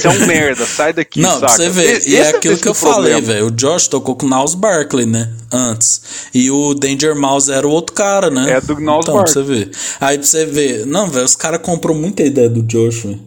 [0.00, 1.48] Você é um merda, sai daqui, Não, saca?
[1.48, 3.46] você vê, e, e é aquilo que eu falei, velho.
[3.46, 5.32] O Josh tocou com o Niles Barkley, né?
[5.52, 6.28] Antes.
[6.34, 8.52] E o Danger Mouse era o outro cara, né?
[8.52, 9.32] É do Niles então, Barkley.
[9.32, 9.70] você vê.
[10.00, 10.86] Aí pra você ver.
[10.86, 13.20] Não, velho, os caras comprou muita ideia do Josh, velho.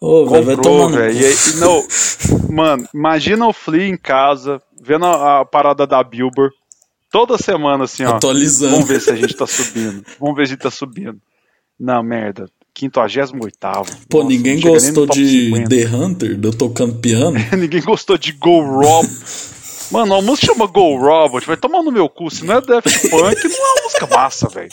[0.00, 0.98] Ô, véio, vai tomando.
[0.98, 1.84] E, não,
[2.50, 6.54] mano, imagina o Flea em casa, vendo a, a parada da Billboard.
[7.10, 8.14] Toda semana, assim, ó.
[8.16, 8.72] Atualizando.
[8.72, 10.04] Vamos ver se a gente tá subindo.
[10.18, 11.18] Vamos ver se a gente tá subindo.
[11.78, 12.46] Não, merda.
[12.80, 13.58] 58
[14.08, 17.36] Pô, Nossa, ninguém gostou de The Hunter, eu tocando piano.
[17.56, 19.08] ninguém gostou de Go Rob.
[19.90, 22.30] Mano, a música chama Go Robot, vai tomar no meu cu.
[22.30, 24.70] Se não é Daft Punk, não é uma música massa, velho.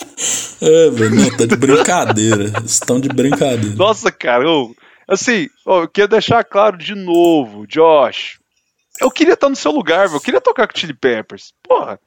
[0.62, 2.54] É, velho, tá de brincadeira.
[2.64, 3.76] Estão de brincadeira.
[3.76, 4.76] Nossa, cara, eu,
[5.08, 8.40] Assim, ó, eu queria deixar claro de novo, Josh.
[9.00, 10.18] Eu queria estar no seu lugar, velho.
[10.18, 11.54] Eu queria tocar com Chili Peppers.
[11.64, 11.98] Porra.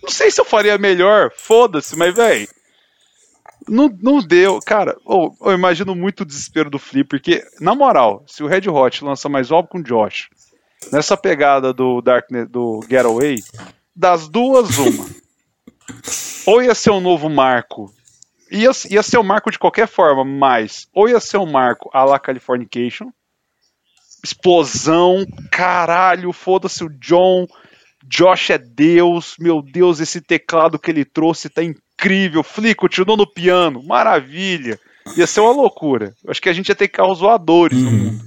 [0.00, 2.48] Não sei se eu faria melhor, foda-se, mas, velho.
[3.66, 4.60] Não, não deu.
[4.64, 8.68] Cara, oh, eu imagino muito o desespero do Flip, porque, na moral, se o Red
[8.68, 10.28] Hot lança mais álbum com o Josh,
[10.92, 13.42] nessa pegada do Darknet, do Getaway,
[13.94, 15.06] das duas, uma.
[16.46, 17.92] ou ia ser um novo marco.
[18.50, 22.04] Ia, ia ser um marco de qualquer forma, mas ou ia ser um marco a
[22.04, 23.10] la Californication.
[24.24, 27.46] Explosão, caralho, foda-se o John.
[28.04, 31.87] Josh é Deus, meu Deus, esse teclado que ele trouxe tá incrível.
[32.44, 34.78] Flick continuou no piano, maravilha.
[35.16, 36.14] Ia ser uma loucura.
[36.26, 37.96] Acho que a gente ia ter carros voadores no Uhum.
[37.96, 38.24] mundo.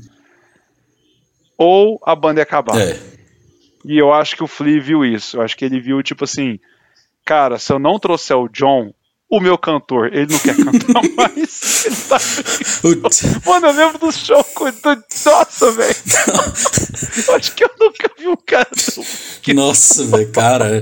[1.57, 2.79] Ou a banda ia acabar.
[2.79, 2.99] É.
[3.85, 5.37] E eu acho que o Flea viu isso.
[5.37, 6.59] Eu acho que ele viu, tipo assim,
[7.25, 8.93] cara, se eu não trouxer o John,
[9.31, 11.85] o meu cantor, ele não quer cantar mais.
[11.85, 13.09] Ele tá...
[13.45, 14.45] Mano, eu lembro do show
[15.25, 15.95] Nossa, velho.
[17.33, 18.67] Acho que eu nunca vi um cara
[19.41, 20.81] que- Nossa, velho, cara.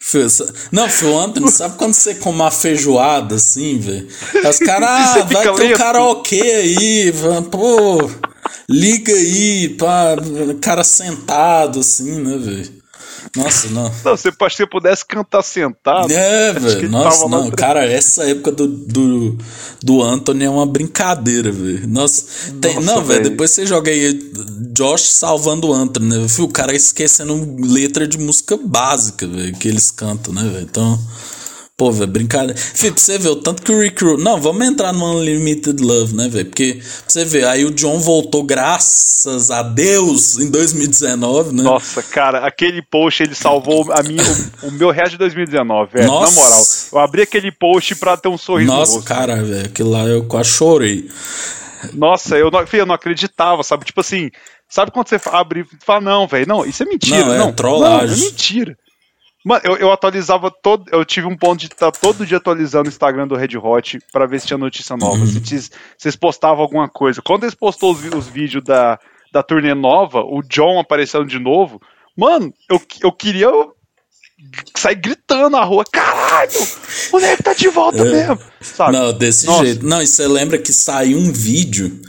[0.00, 0.26] Foi
[0.72, 4.08] Não, Phil Anthony, sabe quando você come uma feijoada assim, velho?
[4.48, 7.12] Os caras, ah, vai ter um karaokê aí,
[7.50, 8.10] pô,
[8.66, 10.16] liga aí, pá,
[10.62, 12.79] cara sentado assim, né, velho?
[13.36, 13.92] Nossa, não.
[14.04, 16.10] Não, se você pudesse cantar sentado.
[16.12, 16.90] É, velho.
[16.90, 17.50] Nossa, não.
[17.50, 19.38] Cara, essa época do, do,
[19.82, 21.86] do Anthony é uma brincadeira, velho.
[21.86, 22.24] Nossa,
[22.60, 23.22] tem- Nossa, não, velho.
[23.30, 24.18] Depois você joga aí
[24.72, 26.26] Josh salvando o Anthony, né?
[26.40, 30.62] O cara esquecendo letra de música básica, velho, que eles cantam, né, velho?
[30.68, 30.98] Então.
[31.80, 32.54] Pô, velho, brincadeira.
[32.54, 35.82] Fih, pra você ver, o tanto que o Rick Ru- Não, vamos entrar no Unlimited
[35.82, 36.44] Love, né, velho?
[36.44, 41.62] Porque, pra você ver, aí o John voltou, graças a Deus, em 2019, né?
[41.62, 44.22] Nossa, cara, aquele post ele salvou a minha,
[44.62, 46.06] o, o meu resto de 2019, velho.
[46.06, 46.34] Nossa.
[46.34, 46.62] Na moral,
[46.92, 49.08] eu abri aquele post pra ter um sorriso no Nossa, rosto.
[49.08, 51.08] cara, velho, aquilo lá eu quase chorei.
[51.94, 53.86] Nossa, eu não, filho, eu não acreditava, sabe?
[53.86, 54.30] Tipo assim,
[54.68, 57.24] sabe quando você abre e fala, não, velho, não, isso é mentira.
[57.24, 58.16] Não, é Não, trollagem.
[58.18, 58.76] Não, é mentira.
[59.44, 60.84] Mano, eu, eu atualizava todo.
[60.92, 64.26] Eu tive um ponto de estar todo dia atualizando o Instagram do Red Hot pra
[64.26, 65.16] ver se tinha notícia nova.
[65.20, 65.26] Uhum.
[65.26, 67.22] Se tis- vocês postavam alguma coisa.
[67.22, 68.98] Quando eles postou os, os vídeos da,
[69.32, 71.80] da turnê nova, o John aparecendo de novo,
[72.16, 73.48] mano, eu, eu queria
[74.76, 75.84] sair gritando na rua.
[75.90, 76.50] Caralho!
[77.08, 78.04] O moleque tá de volta É.
[78.04, 78.38] mesmo!
[78.60, 78.92] Sabe?
[78.92, 79.64] Não, desse Nossa.
[79.64, 79.86] jeito.
[79.86, 82.00] Não, e você lembra que saiu um vídeo,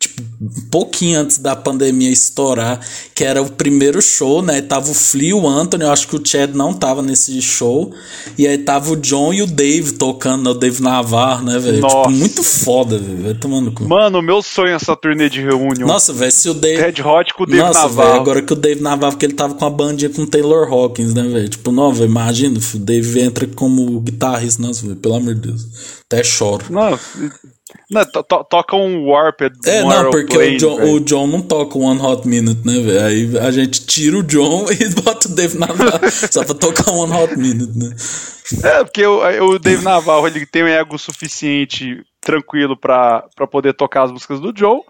[0.00, 2.80] tipo, um pouquinho antes da pandemia estourar,
[3.14, 4.62] que era o primeiro show, né?
[4.62, 7.92] Tava o Flea e o Anthony, eu acho que o Chad não tava nesse show.
[8.38, 10.50] E aí tava o John e o Dave tocando, né?
[10.50, 11.76] O Dave Navarro, né, velho?
[11.76, 12.10] Tipo, Nossa.
[12.10, 13.22] muito foda, velho.
[13.22, 13.84] Vai tomando cu.
[13.86, 15.86] Mano, meu sonho é essa turnê de reunião.
[15.86, 16.80] Nossa, velho, se o Dave.
[16.80, 18.08] Red Hot com o Dave Nossa, Navarro.
[18.08, 20.66] velho, agora que o Dave Navarro, porque ele tava com a bandinha com o Taylor
[20.72, 21.48] Hawkins, né, velho?
[21.48, 25.66] Tipo, não, velho, imagina, o Dave entra como guitarrista, nossa, velho, pelo amor de Deus.
[26.06, 26.64] Até choro.
[26.70, 26.98] Não,
[27.90, 29.58] não to- to- toca um Warped.
[29.66, 33.04] É, um não, porque o John, o John não toca One Hot Minute, né, velho?
[33.04, 36.00] Aí a gente tira o John e bota o Dave Navarro
[36.30, 37.94] só pra tocar One Hot Minute, né?
[38.64, 43.74] É, porque o, o Dave Navarro ele tem um ego suficiente, tranquilo, pra, pra poder
[43.74, 44.82] tocar as músicas do John.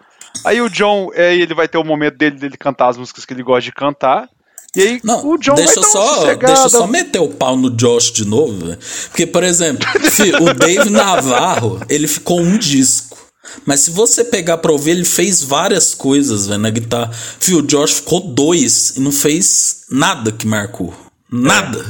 [0.44, 3.32] Aí o John, aí ele vai ter o momento dele, dele cantar as músicas que
[3.34, 4.28] ele gosta de cantar.
[4.76, 7.56] E aí Não, o John deixa vai eu só, deixa eu só meter o pau
[7.56, 8.78] no Josh de novo, velho.
[9.08, 13.18] Porque, por exemplo, fi, o Dave Navarro, ele ficou um disco.
[13.66, 17.10] Mas se você pegar pra ouvir, ele fez várias coisas, velho, na guitarra.
[17.12, 20.94] Fio, o Josh ficou dois e não fez nada que marcou.
[21.32, 21.84] Nada.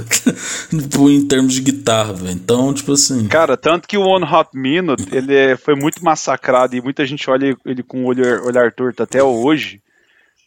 [0.71, 2.33] Tipo, em termos de guitarra, velho.
[2.33, 3.27] Então, tipo assim.
[3.29, 7.29] Cara, tanto que o One Hot Minute, ele é- foi muito massacrado e muita gente
[7.29, 9.81] olha ele com o olhar, olhar torto até hoje,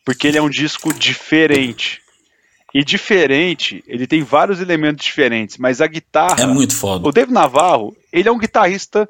[0.05, 2.02] porque ele é um disco diferente.
[2.73, 6.41] E diferente, ele tem vários elementos diferentes, mas a guitarra...
[6.41, 7.07] É muito foda.
[7.07, 9.07] O Dave Navarro, ele é um guitarrista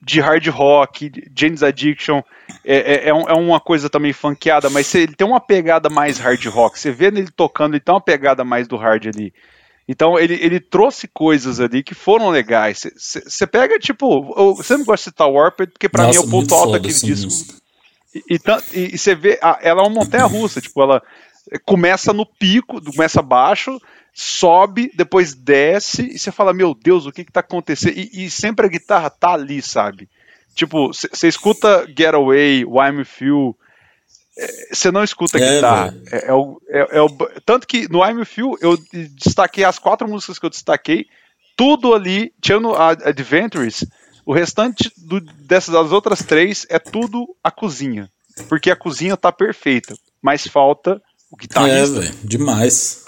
[0.00, 2.22] de hard rock, James Addiction,
[2.64, 6.44] é, é, é é uma coisa também funkeada, mas ele tem uma pegada mais hard
[6.46, 6.78] rock.
[6.78, 9.32] Você vê ele tocando, ele tem uma pegada mais do hard ali.
[9.88, 12.86] Então ele, ele trouxe coisas ali que foram legais.
[12.94, 16.30] Você pega, tipo, eu sempre gosto de citar Warped, porque pra Nossa, mim é o
[16.30, 17.56] ponto alto daquele disco.
[18.14, 21.02] E- você vê, ela é uma montanha russa, tipo, ela
[21.64, 23.80] começa no pico, começa baixo,
[24.12, 27.96] sobe, depois desce, e você fala, meu Deus, o que que tá acontecendo?
[27.96, 30.08] E, e sempre a guitarra tá ali, sabe?
[30.54, 33.56] Tipo, você escuta Getaway, I'm With You,
[34.72, 35.94] você não escuta a É, guitarra.
[36.12, 37.08] É, é o, é- é o-
[37.44, 38.76] tanto que no I'm You, eu
[39.14, 41.06] destaquei as quatro músicas que eu destaquei,
[41.56, 43.84] tudo ali, tirando a Adventures,
[44.24, 48.08] o restante do- dessas das outras três é tudo a cozinha.
[48.48, 52.00] Porque a cozinha tá perfeita, mas falta o É, guitarrista.
[52.00, 52.98] velho, demais.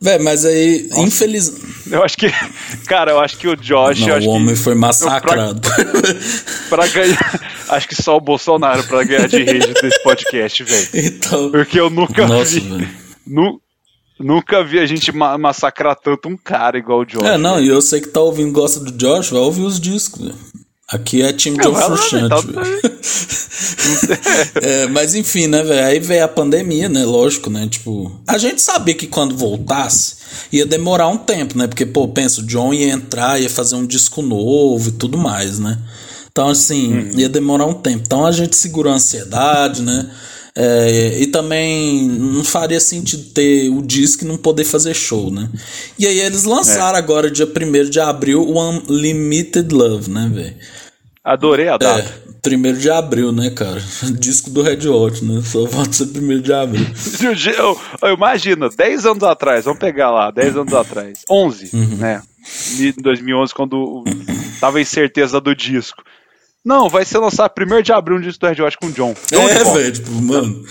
[0.00, 1.52] Velho, mas aí, infeliz.
[1.88, 2.26] eu acho que,
[2.88, 5.60] cara, eu acho que o Josh, Não, o homem que foi massacrado.
[6.68, 10.88] pra ganhar, Acho que só o Bolsonaro pra ganhar de rede desse podcast, velho.
[10.94, 12.88] Então, Porque eu nunca nossa, vi.
[13.26, 13.60] Nu,
[14.18, 17.22] nunca vi a gente ma massacrar tanto um cara igual o Josh.
[17.22, 20.20] É, não, e eu sei que tá ouvindo, gosta do Josh, vai ouvir os discos,
[20.22, 20.34] velho.
[20.88, 22.34] Aqui é time de um frustrante,
[24.60, 25.86] é, Mas enfim, né, velho?
[25.86, 27.04] Aí veio a pandemia, né?
[27.04, 27.66] Lógico, né?
[27.66, 30.16] Tipo, a gente sabia que quando voltasse
[30.52, 31.66] ia demorar um tempo, né?
[31.66, 35.58] Porque, pô, penso, o John ia entrar, ia fazer um disco novo e tudo mais,
[35.58, 35.78] né?
[36.30, 37.18] Então, assim, uhum.
[37.18, 38.02] ia demorar um tempo.
[38.06, 40.10] Então a gente segurou a ansiedade, né?
[40.54, 45.48] É, e também não faria sentido ter o disco e não poder fazer show, né?
[45.98, 46.98] E aí eles lançaram é.
[46.98, 50.56] agora, dia 1 de abril, o Unlimited Love, né, velho?
[51.24, 52.00] Adorei a data.
[52.00, 53.80] É, primeiro de abril, né, cara?
[54.18, 55.40] Disco do Red Hot, né?
[55.42, 56.84] Só pode ser primeiro de abril.
[57.56, 61.96] eu, eu imagino, 10 anos atrás, vamos pegar lá, 10 anos atrás, 11, uhum.
[61.96, 62.22] né?
[62.78, 64.04] Em 2011, quando
[64.60, 66.02] tava incerteza do disco.
[66.64, 69.14] Não, vai ser lançado primeiro de abril um disco do Red Hot com o John.
[69.32, 70.64] é, velho, tipo, mano.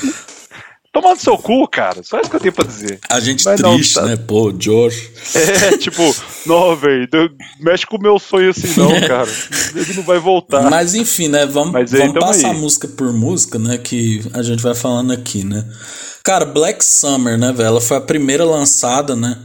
[0.93, 2.03] Tomando seu cu, cara.
[2.03, 2.99] Só isso que eu tenho pra dizer.
[3.09, 4.09] A gente Mas triste, não, tá...
[4.09, 4.17] né?
[4.17, 5.09] Pô, Josh.
[5.35, 6.03] É, tipo,
[6.45, 7.07] não, velho.
[7.61, 9.29] Mexe com o meu sonho assim, não, cara.
[9.73, 10.69] Ele não vai voltar.
[10.69, 11.45] Mas enfim, né?
[11.45, 12.57] Vamos, Mas vamos passar aí.
[12.57, 13.77] música por música, né?
[13.77, 15.65] Que a gente vai falando aqui, né?
[16.25, 17.67] Cara, Black Summer, né, velho?
[17.67, 19.37] Ela foi a primeira lançada, né?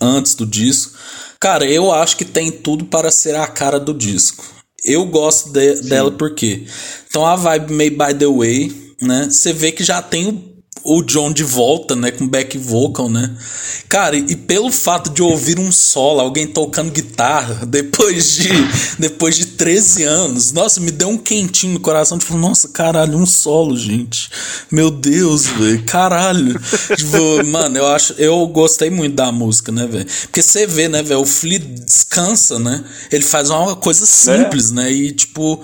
[0.00, 0.96] Antes do disco.
[1.38, 4.53] Cara, eu acho que tem tudo para ser a cara do disco.
[4.84, 6.66] Eu gosto de, dela porque.
[7.08, 9.28] Então a vibe Made by the Way, né?
[9.30, 10.53] Você vê que já tem o
[10.84, 13.34] o John de volta, né, com back vocal, né?
[13.88, 18.50] Cara, e pelo fato de ouvir um solo, alguém tocando guitarra, depois de
[18.98, 23.24] depois de 13 anos, nossa, me deu um quentinho no coração, tipo, nossa, caralho, um
[23.24, 24.30] solo, gente.
[24.70, 26.60] Meu Deus, velho, caralho.
[26.96, 30.06] tipo, mano, eu acho, eu gostei muito da música, né, velho?
[30.22, 32.84] Porque você vê, né, velho, o Flea descansa, né?
[33.10, 34.74] Ele faz uma coisa simples, é.
[34.74, 34.92] né?
[34.92, 35.62] E tipo,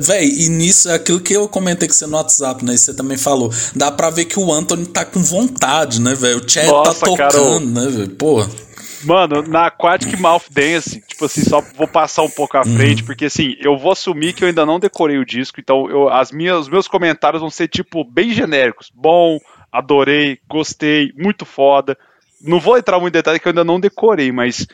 [0.00, 2.74] velho, e nisso é aquilo que eu comentei com você no WhatsApp, né?
[2.74, 6.38] E você também falou, dá pra ver que o Anthony tá com vontade, né, velho?
[6.38, 8.10] O Chad tá tocando, cara, né, velho?
[8.10, 8.46] Pô.
[9.04, 13.06] Mano, na Aquatic Mouth Dance, tipo assim, só vou passar um pouco à frente, uhum.
[13.06, 16.30] porque assim, eu vou assumir que eu ainda não decorei o disco, então eu, as
[16.30, 18.92] minhas, os meus comentários vão ser, tipo, bem genéricos.
[18.94, 19.38] Bom,
[19.72, 21.98] adorei, gostei, muito foda.
[22.40, 24.66] Não vou entrar muito em detalhe que eu ainda não decorei, mas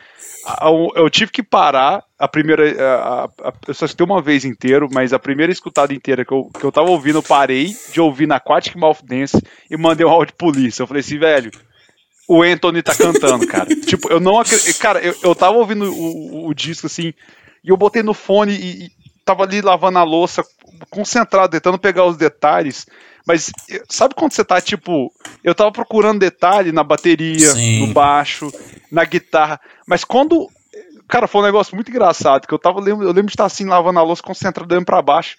[0.95, 2.65] eu tive que parar a primeira.
[2.81, 6.51] A, a, eu só escutei uma vez inteiro, mas a primeira escutada inteira que eu,
[6.59, 10.11] que eu tava ouvindo, eu parei de ouvir na Aquatic Mouth Dance e mandei um
[10.11, 10.83] áudio polícia.
[10.83, 11.51] Eu falei assim, velho,
[12.29, 13.66] o Anthony tá cantando, cara.
[13.87, 14.79] tipo, eu não acredito.
[14.79, 17.15] Cara, eu, eu tava ouvindo o, o, o, disco assim,
[17.65, 18.91] e eu botei no fone e, e
[19.25, 20.45] tava ali lavando a louça,
[20.91, 22.87] concentrado, tentando pegar os detalhes.
[23.29, 23.53] Mas
[23.91, 25.13] sabe quando você tá, tipo,
[25.45, 27.87] eu tava procurando detalhe na bateria, Sim.
[27.87, 28.51] no baixo,
[28.91, 30.49] na guitarra, mas quando.
[31.07, 33.99] Cara, foi um negócio muito engraçado, que eu tava eu lembro de estar assim, lavando
[33.99, 35.37] a louça, concentrado olhando pra baixo.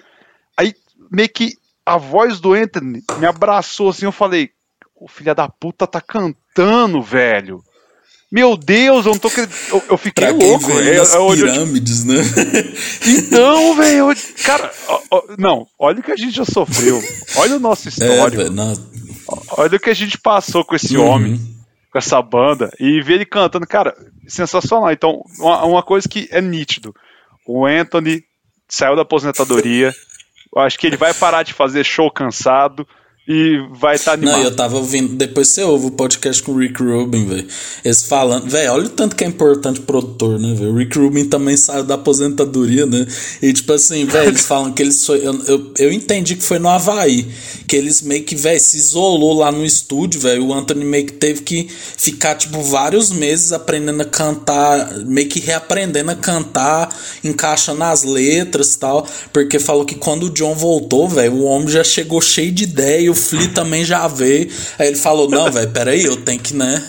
[0.56, 0.76] Aí,
[1.11, 1.53] meio que
[1.84, 4.52] a voz do Anthony me abraçou assim, eu falei,
[4.95, 7.64] o filho da puta tá cantando, velho.
[8.31, 9.27] Meu Deus, eu não tô
[9.72, 10.72] Eu, eu fiquei pra louco.
[10.72, 12.18] É, é, pirâmides, né?
[13.07, 14.07] Então, velho,
[14.43, 17.01] cara, ó, ó, não, olha o que a gente já sofreu.
[17.35, 18.43] Olha o nosso é, histórico.
[18.43, 18.73] É, não...
[19.51, 21.06] Olha o que a gente passou com esse uhum.
[21.06, 21.39] homem,
[21.91, 23.95] com essa banda, e ver ele cantando, cara,
[24.27, 24.91] sensacional.
[24.91, 26.93] Então, uma, uma coisa que é nítido:
[27.47, 28.23] o Anthony
[28.68, 29.93] saiu da aposentadoria.
[30.56, 32.88] Eu acho que ele vai parar de fazer show cansado
[33.32, 34.38] e vai estar tá animado.
[34.38, 37.48] Não, eu tava ouvindo, depois você ouve o podcast com o Rick Rubin, velho.
[37.86, 40.72] Eles falando, velho, olha o tanto que é importante produtor, né, velho?
[40.72, 43.06] O Rick Rubin também saiu da aposentadoria, né?
[43.40, 45.20] E tipo assim, velho, eles falam que eles foi.
[45.20, 47.28] Eu, eu, eu, entendi que foi no Havaí.
[47.68, 50.48] Que eles meio que, velho, se isolou lá no estúdio, velho.
[50.48, 55.40] O Anthony meio que teve que ficar, tipo, vários meses aprendendo a cantar, meio que
[55.40, 56.90] reaprendendo a cantar,
[57.24, 59.08] encaixando as letras e tal.
[59.32, 63.19] Porque falou que quando o John voltou, velho, o homem já chegou cheio de ideia
[63.20, 64.50] Flea também já veio.
[64.78, 66.84] Aí ele falou: Não, velho, peraí, eu tenho que, né?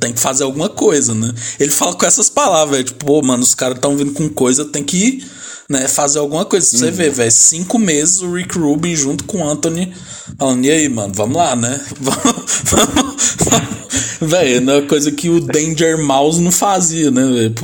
[0.00, 1.32] Tem que fazer alguma coisa, né?
[1.60, 4.82] Ele fala com essas palavras, tipo, pô, mano, os caras estão vindo com coisa, tem
[4.82, 5.22] que
[5.68, 6.66] né, fazer alguma coisa.
[6.66, 6.92] Você uhum.
[6.92, 9.92] vê, velho, cinco meses o Rick Rubin junto com o Anthony
[10.38, 11.80] falando, e aí, mano, vamos lá, né?
[12.00, 13.76] Vamos, vamos, vamos
[14.20, 17.54] Velho, é uma coisa que o Danger Mouse não fazia, né, velho?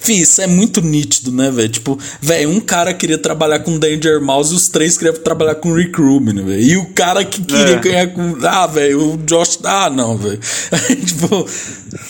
[0.00, 1.68] Enfim, isso é muito nítido, né, velho?
[1.68, 5.74] Tipo, velho, um cara queria trabalhar com Danger Mouse e os três queriam trabalhar com
[5.74, 6.60] Rick Rubin, né, velho?
[6.60, 7.80] E o cara que queria é.
[7.80, 8.36] ganhar com.
[8.42, 9.58] Ah, velho, o Josh.
[9.64, 10.38] Ah, não, velho.
[11.04, 11.48] tipo.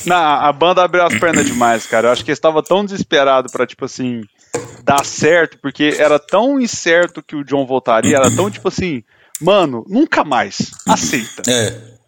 [0.04, 2.08] Não, a banda abriu as pernas demais, cara.
[2.08, 4.22] Eu acho que eles estavam tão desesperados pra, tipo assim,
[4.82, 9.02] dar certo, porque era tão incerto que o John voltaria, era tão, tipo assim,
[9.40, 10.70] mano, nunca mais.
[10.86, 11.42] Aceita.
[11.50, 11.98] É.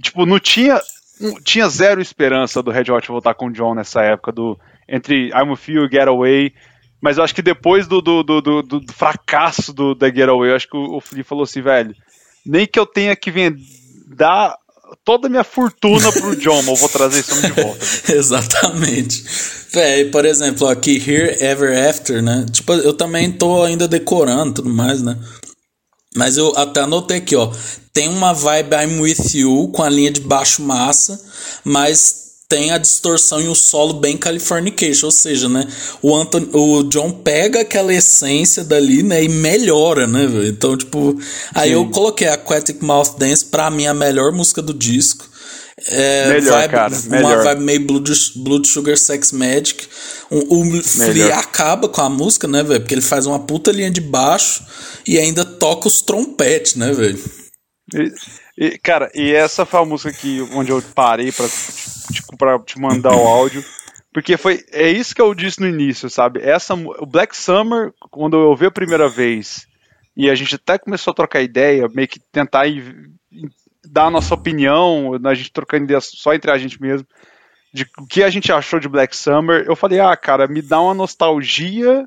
[0.00, 0.80] Tipo, não tinha
[1.44, 4.58] tinha zero esperança do Red Hot voltar com o John nessa época do
[4.88, 6.54] entre I'm With You e Getaway.
[7.00, 10.56] Mas eu acho que depois do, do, do, do, do fracasso do The Getaway, eu
[10.56, 11.94] acho que o, o Flea falou assim, velho,
[12.44, 13.60] nem que eu tenha que vender
[14.10, 14.56] dar
[15.04, 17.86] toda a minha fortuna pro John, eu vou trazer homem de volta.
[18.12, 19.24] Exatamente.
[19.72, 22.46] Véi, por exemplo, aqui Here Ever After, né?
[22.50, 25.16] Tipo, eu também tô ainda decorando tudo mais, né?
[26.16, 27.52] Mas eu até anotei aqui, ó.
[27.92, 31.20] Tem uma vibe I'm With You com a linha de baixo massa,
[31.64, 35.64] mas tem a distorção e o solo bem Californication, ou seja, né,
[36.02, 40.48] o, Anthony, o John pega aquela essência dali, né, e melhora, né, véio?
[40.48, 41.16] então, tipo,
[41.54, 41.74] aí Sim.
[41.76, 45.30] eu coloquei Aquatic Mouth Dance pra mim a melhor música do disco,
[45.86, 47.44] é, melhor, vibe, cara, uma melhor.
[47.44, 49.86] vibe meio Blood, Blood Sugar Sex Magic,
[50.28, 53.92] o, o Flea acaba com a música, né, velho, porque ele faz uma puta linha
[53.92, 54.66] de baixo
[55.06, 57.18] e ainda toca os trompetes, né, velho.
[58.82, 61.48] Cara, e essa foi a música que, onde eu parei pra,
[62.10, 63.64] tipo, pra te mandar o áudio.
[64.12, 64.64] Porque foi.
[64.72, 66.40] É isso que eu disse no início, sabe?
[66.42, 69.66] Essa, o Black Summer, quando eu ouvi a primeira vez,
[70.16, 73.10] e a gente até começou a trocar ideia, meio que tentar ir,
[73.84, 77.06] dar a nossa opinião, a gente trocando ideia só entre a gente mesmo,
[77.72, 80.80] de o que a gente achou de Black Summer, eu falei, ah, cara, me dá
[80.80, 82.04] uma nostalgia,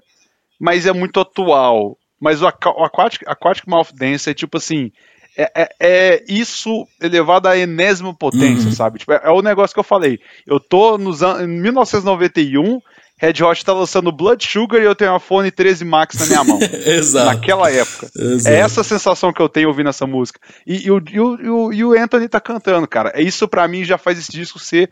[0.60, 1.98] mas é muito atual.
[2.20, 4.92] Mas o Aquatic, Aquatic Mouth Dance é tipo assim
[5.38, 8.76] é, é, é, isso elevado à enésima potência, uhum.
[8.76, 9.00] sabe?
[9.00, 10.20] Tipo, é, é, o negócio que eu falei.
[10.46, 11.44] Eu tô nos anos.
[11.44, 12.80] Em 1991,
[13.18, 16.44] Red Hot tá lançando Blood Sugar e eu tenho um iPhone 13 Max na minha
[16.44, 16.60] mão.
[16.86, 17.26] Exato.
[17.26, 18.12] Naquela época.
[18.16, 18.56] Exato.
[18.56, 20.40] É essa sensação que eu tenho ouvindo essa música.
[20.68, 23.12] E, e, o, e, o, e o Anthony tá cantando, cara.
[23.16, 24.90] É isso para mim já faz esse disco ser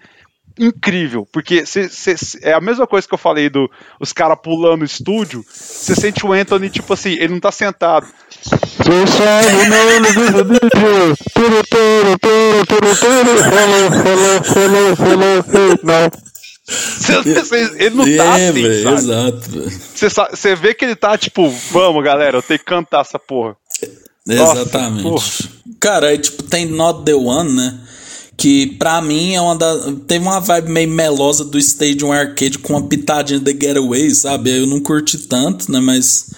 [0.59, 3.69] incrível, porque cê, cê, é a mesma coisa que eu falei do
[3.99, 8.07] os caras pulando estúdio, você sente o Anthony, tipo assim, ele não tá sentado.
[17.77, 19.49] ele não tá é, assim, véio, Exato.
[20.31, 23.55] Você vê que ele tá tipo, vamos galera, eu tenho que cantar essa porra.
[24.27, 25.03] Exatamente.
[25.03, 25.61] Nossa, porra.
[25.79, 27.79] Cara, aí tipo, tem Not The One, né?
[28.37, 29.93] Que pra mim é uma da.
[30.07, 34.57] Teve uma vibe meio melosa do Stadium Arcade com uma pitadinha de Getaway, sabe?
[34.57, 35.79] Eu não curti tanto, né?
[35.79, 36.31] Mas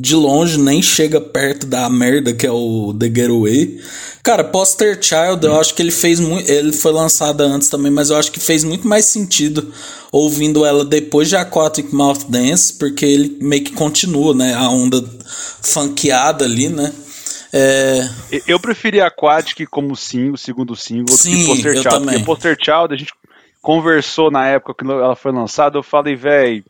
[0.00, 3.78] de longe nem chega perto da merda que é o The Getaway.
[4.22, 6.50] Cara, Poster Child, eu acho que ele fez muito.
[6.50, 9.70] Ele foi lançado antes também, mas eu acho que fez muito mais sentido
[10.10, 14.54] ouvindo ela depois de Aquatic Mouth Dance, porque ele meio que continua, né?
[14.54, 15.04] A onda
[15.60, 16.92] funkeada ali, né?
[17.52, 18.08] É...
[18.46, 21.88] Eu preferi Aquatic como o segundo single Sim, do que Poster Child.
[21.88, 22.14] Também.
[22.14, 23.12] Porque Poster Child, a gente
[23.60, 26.64] conversou na época que ela foi lançada, eu falei, velho,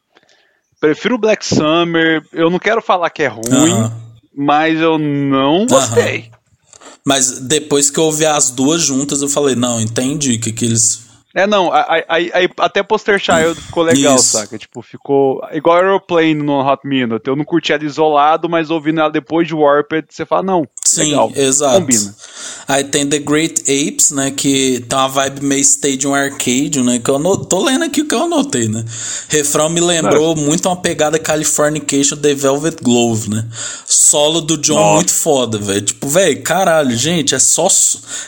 [0.81, 3.93] prefiro Black Summer, eu não quero falar que é ruim, uh -huh.
[4.35, 6.19] mas eu não gostei.
[6.19, 6.41] Uh -huh.
[7.05, 11.10] Mas depois que eu ouvi as duas juntas, eu falei, não, entendi que, que eles
[11.33, 14.37] é, não, aí, aí, aí até Poster Child ficou legal, Isso.
[14.37, 14.59] saca?
[14.59, 17.29] Tipo, ficou igual Aeroplane no Hot Minute.
[17.29, 21.11] Eu não curti ela isolado, mas ouvindo ela depois de Warped, você fala, não, Sim,
[21.11, 21.81] legal, exato.
[21.81, 22.17] combina.
[22.67, 27.09] Aí tem The Great Apes, né, que tem uma vibe meio Stadium Arcade, né, que
[27.09, 27.47] eu not...
[27.49, 28.85] tô lendo aqui o que eu anotei, né.
[29.29, 30.49] Refrão me lembrou Nossa.
[30.49, 33.47] muito uma pegada Californication The Velvet Glove, né.
[33.87, 34.95] Solo do John Nossa.
[34.95, 35.83] muito foda, velho.
[35.83, 37.69] Tipo, velho, caralho, gente, é só...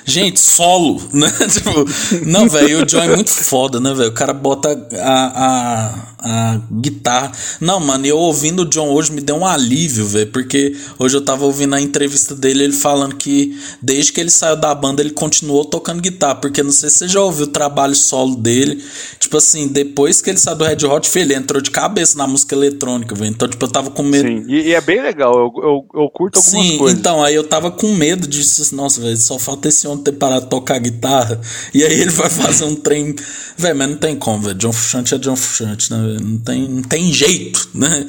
[0.05, 1.85] Gente, solo, né, tipo...
[2.25, 4.11] Não, velho, o John é muito foda, né, velho?
[4.11, 4.69] O cara bota
[5.01, 7.33] a, a, a guitarra.
[7.61, 11.25] Não, mano, eu ouvindo o John hoje me deu um alívio, velho, porque hoje eu
[11.25, 15.11] tava ouvindo a entrevista dele, ele falando que desde que ele saiu da banda ele
[15.11, 18.83] continuou tocando guitarra, porque não sei se você já ouviu o trabalho solo dele.
[19.19, 22.55] Tipo assim, depois que ele saiu do Red Hot, ele entrou de cabeça na música
[22.55, 23.31] eletrônica, velho.
[23.31, 24.29] Então, tipo, eu tava com medo.
[24.29, 26.99] Sim, e, e é bem legal, eu, eu, eu curto algumas Sim, coisas.
[26.99, 28.75] então, aí eu tava com medo disso.
[28.75, 31.41] Nossa, velho, só falta esse homem ter parado de tocar guitarra.
[31.73, 33.15] E aí ele vai fazer um trem.
[33.57, 34.55] Velho, mas não tem como, velho.
[34.55, 36.17] John Frusciante é John Frusciante, né?
[36.21, 38.07] Não tem, não tem jeito, né?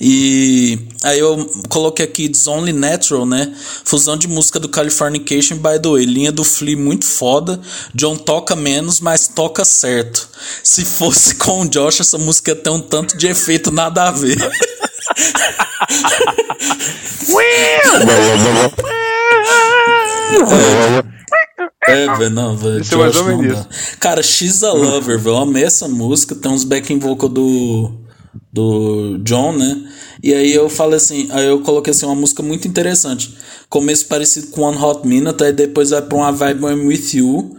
[0.00, 3.52] E aí eu coloquei aqui It's Only Natural, né?
[3.84, 6.04] Fusão de música do Californication, by the way.
[6.04, 7.60] Linha do Flea muito foda.
[7.94, 10.28] John toca menos, mas toca certo.
[10.62, 14.10] Se fosse com o Josh, essa música ia ter um tanto de efeito nada a
[14.10, 14.36] ver.
[21.86, 22.80] É, velho, não, velho.
[22.80, 23.68] Isso é mais ou menos isso.
[24.00, 25.36] Cara, She's a Lover, velho.
[25.36, 26.34] Eu amei essa música.
[26.34, 27.92] Tem uns backing vocal do,
[28.52, 29.88] do John, né?
[30.22, 33.36] E aí eu falei assim, aí eu coloquei assim uma música muito interessante.
[33.68, 37.56] Começo parecido com One Hot Minute, aí depois vai pra uma vibe I'm With You.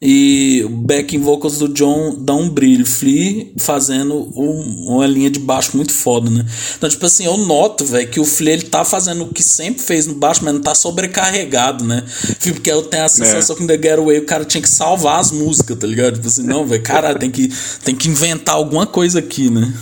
[0.00, 2.86] E backing vocals do John dá um brilho.
[2.86, 6.46] Flea fazendo um, uma linha de baixo muito foda, né?
[6.76, 9.82] Então, tipo assim, eu noto, velho, que o Flea ele tá fazendo o que sempre
[9.82, 12.04] fez no baixo, mas não tá sobrecarregado, né?
[12.40, 13.56] Porque eu tenho a sensação é.
[13.56, 16.14] que no The Getaway o cara tinha que salvar as músicas, tá ligado?
[16.14, 17.50] Tipo assim, não, velho, cara, tem que,
[17.84, 19.74] tem que inventar alguma coisa aqui, né?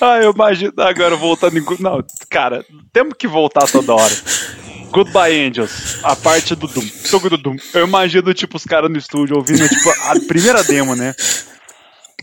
[0.00, 0.72] Ah, eu imagino.
[0.78, 1.64] Agora voltando em.
[1.78, 4.14] Não, cara, temos que voltar toda hora.
[4.92, 6.84] Goodbye Angels, a parte do Doom,
[7.30, 7.56] do Doom.
[7.72, 11.14] Eu imagino, tipo, os caras no estúdio ouvindo, tipo, a primeira demo, né?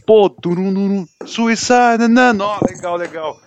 [0.05, 3.41] Pô, turum, suicide, não, legal, legal.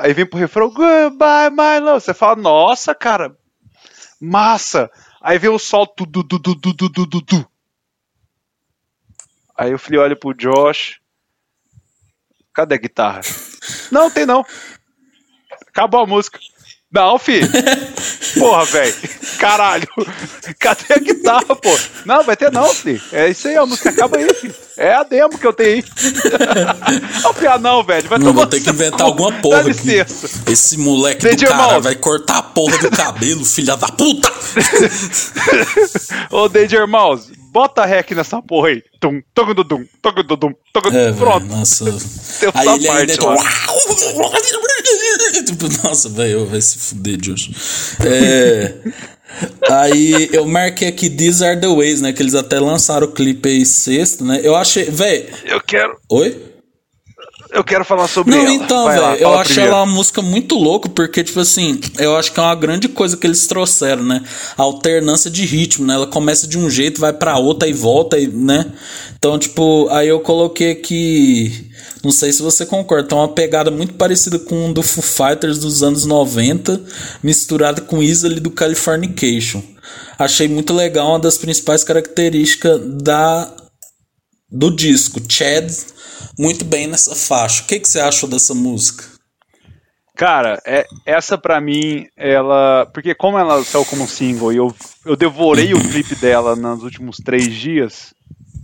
[0.00, 2.00] Aí vem pro refrão, goodbye, my love.
[2.00, 3.36] Você fala, nossa, cara,
[4.20, 4.88] massa.
[5.20, 7.50] Aí vem o sol, tu, du, du, du, du, du, du, du.
[9.56, 11.00] Aí o filho olha pro Josh.
[12.54, 13.20] Cadê a guitarra?
[13.90, 14.44] Não, tem não.
[15.68, 16.38] Acabou a música.
[16.92, 17.48] Não, filho.
[18.38, 18.94] Porra, velho.
[19.38, 19.86] Caralho.
[20.58, 21.78] Cadê a guitarra, pô?
[22.04, 23.00] Não, vai ter não, filho.
[23.12, 24.54] É isso aí, a música acaba aí, filho.
[24.80, 25.84] É a demo que eu tenho aí.
[27.22, 28.08] Não, Pia, não, velho.
[28.08, 29.62] Vai não, vou ter que inventar alguma porra.
[29.62, 30.26] Dá licença.
[30.26, 30.52] Aqui.
[30.52, 31.82] Esse moleque Entendi, do cara irmão.
[31.82, 34.32] vai cortar a porra do cabelo, filha da puta.
[36.32, 38.82] Ô, Danger Mouse, bota rec nessa porra aí.
[38.98, 40.54] Tum, tum, dum, tum, tum, dum, tum,
[40.96, 41.46] é, pronto.
[41.46, 41.84] Véio, nossa.
[42.54, 43.14] aí ele parte, ainda.
[45.84, 47.50] Nossa, velho, vai se fuder, Josh.
[48.00, 48.72] É.
[49.68, 52.12] Aí eu marquei aqui These Are the Ways, né?
[52.12, 54.40] Que eles até lançaram o clipe aí sexto, né?
[54.42, 54.84] Eu achei.
[54.84, 55.28] Véi.
[55.44, 55.96] Eu quero.
[56.10, 56.50] Oi?
[57.52, 58.52] Eu quero falar sobre Não, ela.
[58.54, 59.72] então, velho, eu acho primeiro.
[59.72, 63.16] ela uma música muito louca, porque, tipo assim, eu acho que é uma grande coisa
[63.16, 64.22] que eles trouxeram, né?
[64.56, 65.94] A alternância de ritmo, né?
[65.94, 68.66] Ela começa de um jeito, vai pra outra e volta, né?
[69.18, 71.69] Então, tipo, aí eu coloquei aqui.
[72.02, 75.58] Não sei se você concorda, tem uma pegada muito parecida com o do Foo Fighters
[75.58, 76.82] dos anos 90,
[77.22, 79.62] misturada com Easily do Californication.
[80.18, 83.54] Achei muito legal, uma das principais características da
[84.50, 85.20] do disco.
[85.28, 85.70] Chad
[86.38, 87.62] muito bem nessa faixa.
[87.62, 89.04] O que, que você achou dessa música?
[90.16, 92.86] Cara, é, essa pra mim, ela.
[92.92, 94.74] Porque como ela saiu como single e eu,
[95.06, 98.12] eu devorei o clipe dela nos últimos três dias,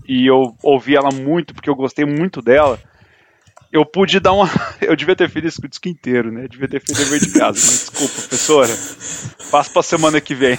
[0.06, 2.78] e eu ouvi ela muito, porque eu gostei muito dela,
[3.76, 4.48] eu pude dar uma.
[4.80, 6.44] Eu devia ter feito isso com o disco inteiro, né?
[6.44, 8.78] Eu devia ter feito dever de casa, mas desculpa, professora.
[9.50, 10.56] Passo pra semana que vem.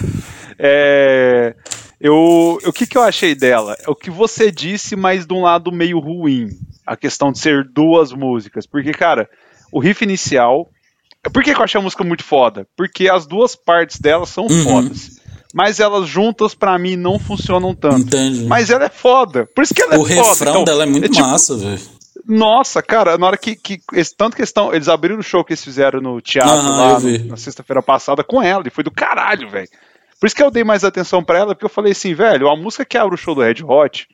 [0.58, 1.54] É.
[2.00, 3.76] Eu, o que, que eu achei dela?
[3.84, 6.50] É o que você disse, mas de um lado meio ruim.
[6.86, 8.66] A questão de ser duas músicas.
[8.66, 9.28] Porque, cara,
[9.72, 10.68] o riff inicial.
[11.32, 12.68] Por que, que eu achei a música muito foda?
[12.76, 14.62] Porque as duas partes dela são uhum.
[14.62, 15.18] fodas.
[15.52, 17.98] Mas elas juntas, para mim, não funcionam tanto.
[17.98, 18.44] Entendi.
[18.44, 19.48] Mas ela é foda.
[19.54, 20.20] Por isso que ela o é foda.
[20.20, 21.97] O refrão então, dela é muito é, tipo, massa, velho.
[22.28, 23.56] Nossa, cara, na hora que.
[23.56, 23.80] que
[24.14, 27.24] tanto que eles, tão, eles abriram o show que eles fizeram no teatro lá no,
[27.26, 29.68] na sexta-feira passada com ela, e foi do caralho, velho.
[30.20, 32.56] Por isso que eu dei mais atenção para ela, porque eu falei assim, velho, a
[32.56, 34.06] música que abre o show do Red Hot,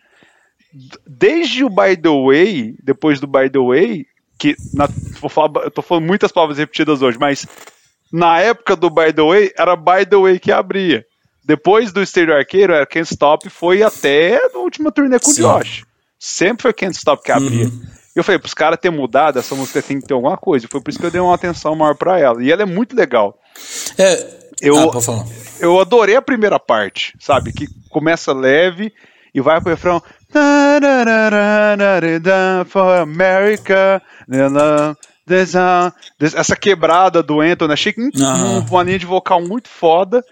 [1.05, 4.07] desde o By the Way, depois do By the Way,
[4.39, 4.87] que na,
[5.29, 7.47] falar, eu tô falando muitas palavras repetidas hoje, mas
[8.13, 11.05] na época do By the Way, era By the Way que abria.
[11.45, 15.83] Depois do Stereo Arqueiro, era Can't Stop, foi até a última turnê com o Josh.
[16.17, 17.67] Sempre foi Can't Stop que abria.
[17.67, 18.04] Uhum.
[18.15, 20.69] Eu falei, pros caras ter mudado, essa música tem que ter alguma coisa.
[20.71, 22.43] Foi por isso que eu dei uma atenção maior para ela.
[22.43, 23.39] E ela é muito legal.
[23.99, 25.27] É, eu, ah,
[25.59, 27.53] eu adorei a primeira parte, sabe?
[27.53, 28.93] Que começa leve
[29.35, 30.03] e vai pro refrão.
[32.67, 34.01] For America.
[36.21, 38.01] Essa quebrada do Anthony, achei que
[38.71, 40.25] uma linha de vocal muito foda.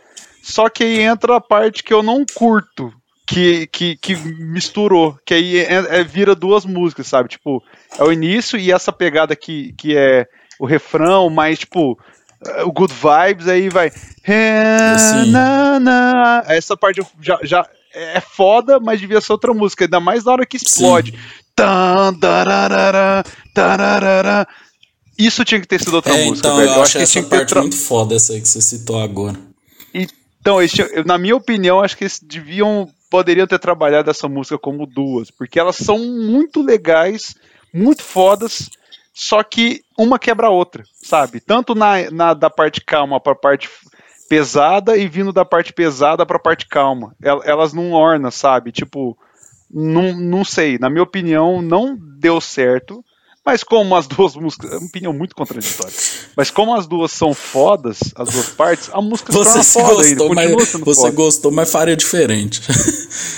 [0.43, 2.93] Só que aí entra a parte que eu não curto,
[3.27, 7.29] que, que, que misturou, que aí é, é, vira duas músicas, sabe?
[7.29, 7.63] Tipo,
[7.99, 10.27] é o início e essa pegada que, que é
[10.59, 11.99] o refrão, mas tipo,
[12.65, 13.91] o Good Vibes, aí vai.
[16.49, 20.47] Essa parte já, já é foda, mas devia ser outra música, ainda mais na hora
[20.47, 21.19] que explode.
[25.19, 26.49] Isso tinha que ter sido outra é, música.
[26.49, 26.71] Então, velho.
[26.71, 27.61] eu, eu acho essa parte tra...
[27.61, 29.39] muito foda, essa aí que você citou agora.
[29.95, 30.57] Então,
[31.07, 35.61] na minha opinião, acho que eles deviam poderiam ter trabalhado essa música como duas, porque
[35.61, 37.35] elas são muito legais,
[37.73, 38.71] muito fodas,
[39.15, 41.41] só que uma quebra a outra, sabe?
[41.41, 43.69] Tanto na, na da parte calma para a parte
[44.29, 47.15] pesada e vindo da parte pesada para a parte calma.
[47.45, 48.73] Elas não ornam, sabe?
[48.73, 49.17] Tipo,
[49.71, 53.05] não, não sei, na minha opinião, não deu certo.
[53.45, 54.73] Mas como as duas músicas.
[54.73, 55.93] É uma opinião muito contraditória.
[56.37, 60.29] Mas como as duas são fodas, as duas partes, a música você se foda gostou,
[60.29, 61.11] ainda, mas, Você foda.
[61.11, 62.63] gostou, mas faria diferente.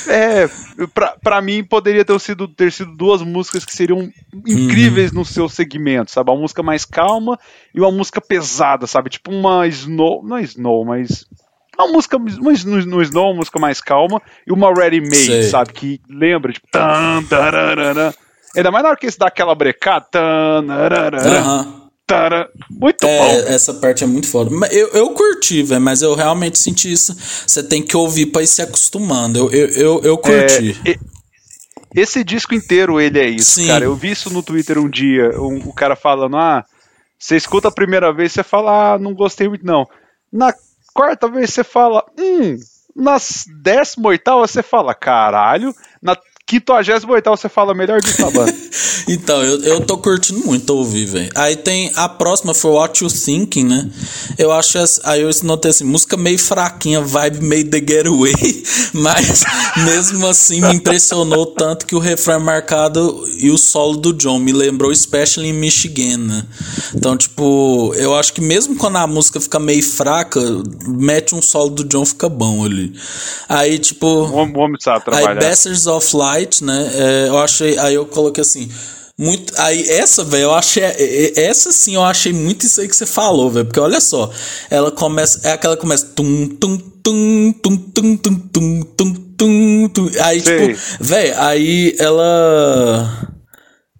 [0.07, 0.49] É,
[0.93, 4.13] pra, pra mim poderia ter sido, ter sido duas músicas que seriam
[4.47, 5.19] incríveis uhum.
[5.19, 6.31] no seu segmento, sabe?
[6.31, 7.39] Uma música mais calma
[7.75, 9.11] e uma música pesada, sabe?
[9.11, 10.23] Tipo uma Snow.
[10.23, 11.27] Não é Snow, mas.
[11.77, 15.73] Uma música uma, no, no Snow, uma música mais calma, e uma Ready Made, sabe?
[15.73, 16.69] Que lembra, tipo.
[16.71, 18.15] Tan, tararana,
[18.57, 20.07] Ainda mais na hora que eles dá aquela brecada.
[22.71, 23.49] Muito é, bom.
[23.49, 24.51] Essa parte é muito foda.
[24.71, 27.17] Eu, eu curti, velho, mas eu realmente senti isso.
[27.47, 29.39] Você tem que ouvir pra ir se acostumando.
[29.39, 30.79] Eu, eu, eu, eu curti.
[30.87, 30.99] É,
[31.95, 33.69] esse disco inteiro ele é isso, Sim.
[33.69, 33.85] cara.
[33.85, 36.65] Eu vi isso no Twitter um dia, um, o cara falando, ah,
[37.17, 39.89] você escuta a primeira vez, você fala, ah, não gostei muito não.
[40.33, 40.53] Na
[40.93, 42.59] quarta vez você fala, hum,
[42.95, 45.75] nas décima oitava você fala, caralho.
[46.61, 48.45] 58 você fala melhor do Sabá.
[49.09, 51.31] então, eu, eu tô curtindo muito ouvir, velho.
[51.35, 53.91] Aí tem a próxima foi What You Thinking, né?
[54.39, 58.65] Eu acho essa, aí eu notei assim, música meio fraquinha, vibe meio The Getaway,
[58.95, 59.45] mas
[59.85, 64.53] mesmo assim me impressionou tanto que o refrão marcado e o solo do John me
[64.53, 66.47] lembrou Especially in Michigan, né?
[66.95, 70.41] Então, tipo, eu acho que mesmo quando a música fica meio fraca,
[70.87, 72.93] mete um solo do John fica bom ali.
[73.49, 75.31] Aí, tipo, o homem sabe trabalhar.
[75.31, 76.91] Aí Bastards of Light, né?
[76.95, 77.79] É, eu achei.
[77.79, 78.71] Aí eu coloquei assim.
[79.17, 80.83] Muito, aí essa, velho, eu achei.
[80.83, 83.65] É, é, essa sim eu achei muito isso aí que você falou, velho.
[83.67, 84.29] Porque olha só,
[84.69, 85.41] ela começa.
[85.47, 86.07] É aquela que começa.
[86.07, 90.11] Tum, tum, tum, tum, tum, tum, tum, tum, tum, tum.
[90.21, 90.75] Aí, Sim.
[90.75, 93.34] tipo, velho, aí ela.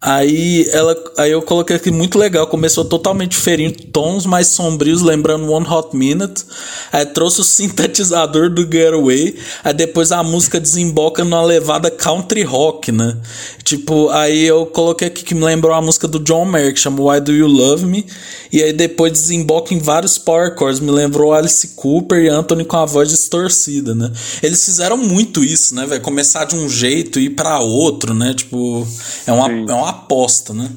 [0.07, 5.51] Aí ela, aí eu coloquei aqui muito legal, começou totalmente diferente, tons mais sombrios, lembrando
[5.51, 6.45] One Hot Minute.
[6.93, 12.93] Aí trouxe o sintetizador do Getaway, aí depois a música desemboca numa levada country rock,
[12.93, 13.17] né?
[13.63, 17.01] Tipo, aí eu coloquei aqui que me lembrou a música do John Mayer, que chama
[17.01, 18.05] Why Do You Love Me?
[18.53, 22.77] E aí depois desemboca em vários power chords, me lembrou Alice Cooper e Anthony com
[22.77, 24.13] a voz distorcida, né?
[24.43, 26.03] Eles fizeram muito isso, né, velho?
[26.03, 28.35] Começar de um jeito e ir para outro, né?
[28.35, 28.87] Tipo,
[29.27, 30.71] é uma, é uma aposta, né?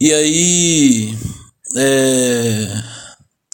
[0.00, 1.18] E aí.
[1.76, 2.66] É,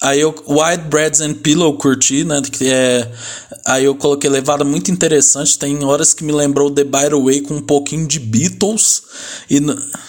[0.03, 0.35] aí eu.
[0.47, 2.41] White Breads and Pillow curti, né?
[2.43, 3.11] Que é.
[3.67, 5.59] Aí eu coloquei levada muito interessante.
[5.59, 9.03] Tem horas que me lembrou The By the Way com um pouquinho de Beatles.
[9.51, 9.59] E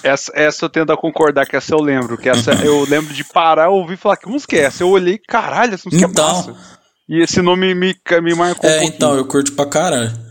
[0.03, 2.17] essa, essa eu tento a concordar que essa eu lembro.
[2.17, 4.83] Que essa eu lembro de parar, ouvir e falar, que música é essa?
[4.83, 6.55] Eu olhei, caralho, essa música é então, é massa.
[7.07, 8.69] E esse nome me, me marcou.
[8.69, 10.24] É, um então, eu curto pra caralho.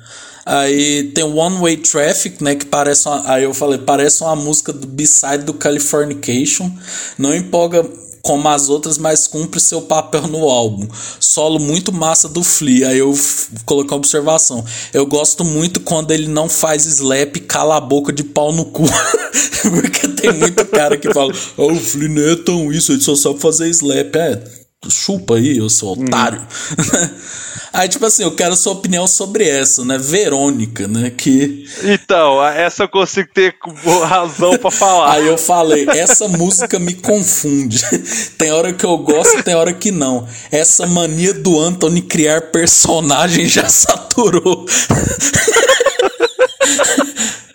[0.46, 2.54] Aí tem One Way Traffic, né?
[2.54, 6.70] Que parece uma, Aí eu falei, parece uma música do B-side do Californication.
[7.18, 7.84] Não empolga
[8.24, 10.88] como as outras, mas cumpre seu papel no álbum.
[11.20, 12.88] Solo muito massa do Flea.
[12.88, 13.14] Aí eu
[13.66, 14.64] coloquei uma observação.
[14.94, 18.64] Eu gosto muito quando ele não faz slap e cala a boca de pau no
[18.64, 18.84] cu.
[19.62, 23.14] Porque tem muito cara que fala: oh, o Flea não é tão isso, ele só
[23.14, 24.16] sabe fazer slap.
[24.16, 24.42] É,
[24.90, 26.40] chupa aí, eu sou otário.
[26.40, 27.24] Hum.
[27.74, 29.98] Aí, tipo assim, eu quero sua opinião sobre essa, né?
[29.98, 31.10] Verônica, né?
[31.10, 31.66] Que.
[31.82, 33.56] Então, essa eu consigo ter
[34.04, 35.14] razão para falar.
[35.14, 37.80] Aí eu falei, essa música me confunde.
[38.38, 40.24] tem hora que eu gosto, tem hora que não.
[40.52, 44.66] Essa mania do Anthony criar personagem já saturou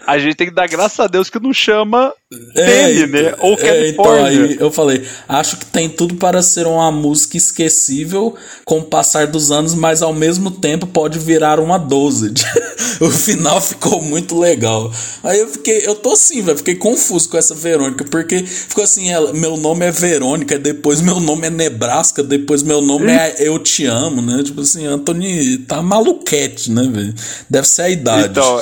[0.10, 2.12] a gente tem que dar graças a Deus que não chama
[2.56, 3.36] é, dele, né?
[3.42, 8.36] Ou é, então aí eu falei, acho que tem tudo para ser uma música esquecível
[8.66, 12.34] com o passar dos anos, mas ao mesmo tempo pode virar uma 12.
[13.00, 14.92] o final ficou muito legal.
[15.24, 19.12] Aí eu fiquei, eu tô assim, velho, fiquei confuso com essa Verônica, porque ficou assim,
[19.12, 23.60] ela, meu nome é Verônica, depois meu nome é Nebraska, depois meu nome é Eu
[23.60, 24.42] Te Amo, né?
[24.42, 27.14] Tipo assim, Anthony tá maluquete, né, velho?
[27.48, 28.30] Deve ser a idade.
[28.30, 28.60] Então,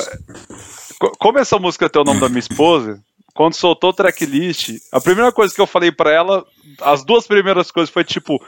[1.18, 3.00] como essa música tem o nome da minha esposa,
[3.34, 6.44] quando soltou o tracklist, a primeira coisa que eu falei para ela,
[6.80, 8.42] as duas primeiras coisas foi tipo.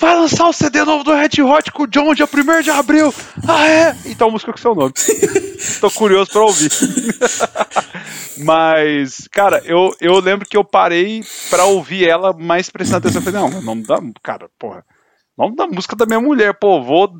[0.00, 3.12] Vai lançar o CD novo do Red Hot com o John dia 1 de abril.
[3.48, 3.96] Ah, é?
[4.06, 4.92] Então a música com seu nome.
[5.80, 6.70] Tô curioso pra ouvir.
[8.38, 13.20] Mas, cara, eu, eu lembro que eu parei pra ouvir ela mais prestando atenção.
[13.20, 13.98] Eu falei, não, o nome da.
[14.22, 14.84] Cara, porra.
[15.38, 17.12] Nome da música da minha mulher, pô, vou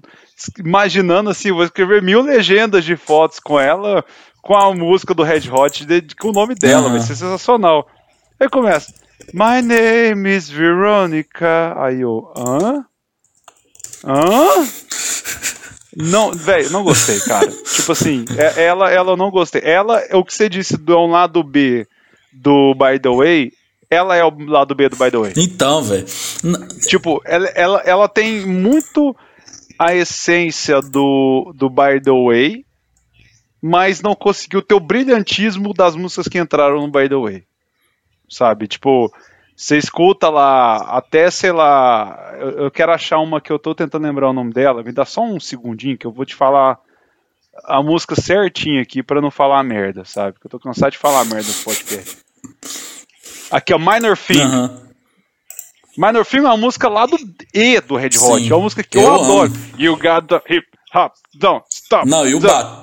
[0.58, 4.04] imaginando assim, vou escrever mil legendas de fotos com ela,
[4.42, 6.92] com a música do Red Hot, de, com o nome dela, uhum.
[6.92, 7.86] vai ser sensacional.
[8.40, 8.92] Aí começa,
[9.32, 11.74] My name is Veronica.
[11.76, 12.84] Aí eu, hã?
[14.04, 14.66] Hã?
[15.96, 17.50] Não, velho, não gostei, cara.
[17.50, 19.60] tipo assim, é, ela, ela eu não gostei.
[19.64, 21.86] Ela, é o que você disse do é um lado B
[22.32, 23.52] do By the Way,
[23.90, 25.32] ela é o lado B do By the Way.
[25.36, 26.06] Então, velho.
[26.86, 29.14] Tipo, ela, ela, ela tem muito
[29.78, 32.64] a essência do, do By the Way,
[33.60, 37.44] mas não conseguiu ter o brilhantismo das músicas que entraram no By the Way.
[38.28, 38.68] Sabe?
[38.68, 39.12] Tipo,
[39.56, 42.34] você escuta lá, até sei lá.
[42.38, 44.82] Eu, eu, quero achar uma que eu tô tentando lembrar o nome dela.
[44.82, 46.78] Me dá só um segundinho que eu vou te falar
[47.64, 50.34] a música certinha aqui para não falar merda, sabe?
[50.34, 52.18] Porque eu tô cansado de falar merda no podcast.
[53.50, 54.44] Aqui, ó, Minor Thing.
[54.44, 54.88] Uhum.
[55.96, 57.16] Minor Thing é uma música lá do
[57.52, 58.42] E do Red Hot.
[58.42, 59.52] Sim, é uma música que eu, eu adoro.
[59.76, 62.08] You got the hip hop, don't stop.
[62.08, 62.82] Não, e o got.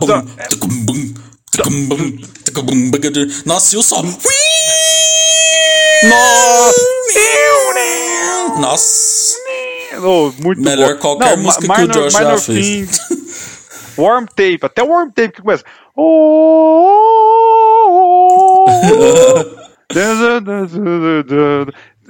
[3.45, 4.03] Nossa, e o som.
[6.03, 6.95] Nossa!
[8.59, 9.35] Nossa!
[10.03, 12.99] Oh, muito Melhor qualquer Não, música minor, que o Josh já fez.
[13.97, 15.63] Warm Tape, até Warm Tape que começa.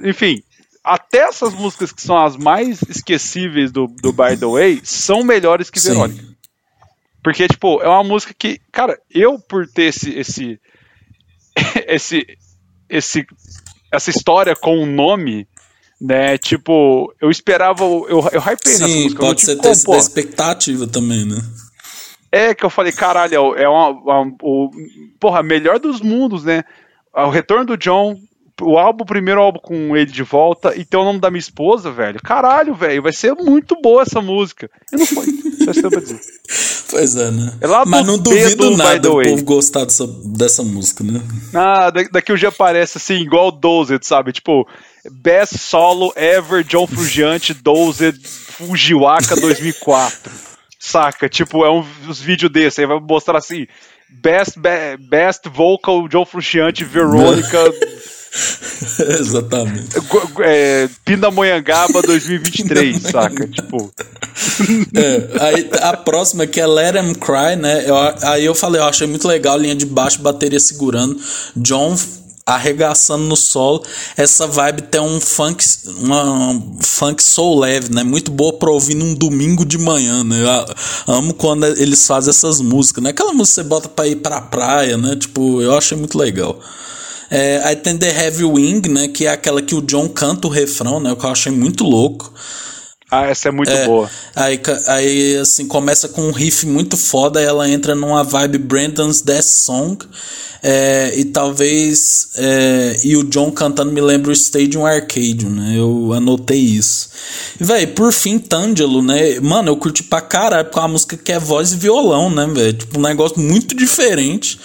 [0.02, 0.42] Enfim,
[0.86, 5.68] até essas músicas que são as mais esquecíveis do, do By the Way são melhores
[5.68, 6.22] que Verônica.
[6.22, 6.36] Sim.
[7.24, 10.60] Porque, tipo, é uma música que, cara, eu por ter esse, esse,
[11.88, 12.24] esse,
[12.88, 13.26] esse
[13.90, 15.48] essa história com o nome,
[16.00, 16.38] né?
[16.38, 19.20] Tipo, eu esperava, eu, eu hypei Sim, nessa música.
[19.20, 21.42] pode ser ter expectativa também, né?
[22.30, 24.70] É que eu falei, caralho, é uma, uma, o,
[25.18, 26.64] porra, melhor dos mundos, né?
[27.12, 28.16] O retorno do John,
[28.60, 31.40] o álbum, o primeiro álbum com ele de volta, e tem o nome da minha
[31.40, 32.20] esposa, velho.
[32.22, 34.70] Caralho, velho, vai ser muito boa essa música.
[34.92, 35.26] E não foi.
[35.64, 36.20] Só isso dizer.
[36.88, 37.52] Pois é, né?
[37.60, 41.20] É Mas não duvido do, nada o povo gostar dessa, dessa música, né?
[41.52, 44.32] Ah, daqui o dia aparece assim, igual o Dozed, sabe?
[44.32, 44.66] Tipo,
[45.10, 50.32] Best Solo Ever John Frugiante Dozed Fujiwaka 2004.
[50.78, 51.28] Saca?
[51.28, 53.66] Tipo, é um, uns vídeos desses, aí vai mostrar assim,
[54.08, 57.58] Best, be, best Vocal John Frugiante Verônica
[59.20, 59.96] Exatamente.
[60.40, 63.46] É, Pindamonhangaba 2023, saca?
[63.48, 63.92] Tipo.
[64.94, 67.84] É, aí a próxima que é Let Em Cry, né?
[67.88, 71.18] Eu, aí eu falei, eu achei muito legal, linha de baixo, bateria segurando.
[71.56, 71.96] John
[72.46, 73.82] arregaçando no solo.
[74.16, 75.64] Essa vibe tem um funk,
[75.98, 78.04] uma um funk soul leve, né?
[78.04, 80.36] Muito boa pra ouvir num domingo de manhã, né?
[80.40, 83.10] Eu amo quando eles fazem essas músicas, né?
[83.10, 85.16] Aquela música que você bota pra ir pra praia, né?
[85.16, 86.60] Tipo, eu achei muito legal.
[87.30, 89.08] É, aí tem The Heavy Wing, né?
[89.08, 91.12] Que é aquela que o John canta o refrão, né?
[91.12, 92.32] O que eu achei muito louco.
[93.10, 94.10] Ah, essa é muito é, boa.
[94.34, 99.44] Aí, aí, assim, começa com um riff muito foda, ela entra numa vibe Brandon's Death
[99.44, 100.04] Song.
[100.62, 102.30] É, e talvez.
[102.36, 105.74] É, e o John cantando me lembra o Stadium Arcade, né?
[105.76, 107.10] Eu anotei isso.
[107.60, 109.38] E, velho, por fim, Tangelo, né?
[109.38, 112.46] Mano, eu curti pra caralho, porque é uma música que é voz e violão, né,
[112.46, 112.72] velho?
[112.72, 114.58] Tipo, um negócio muito diferente.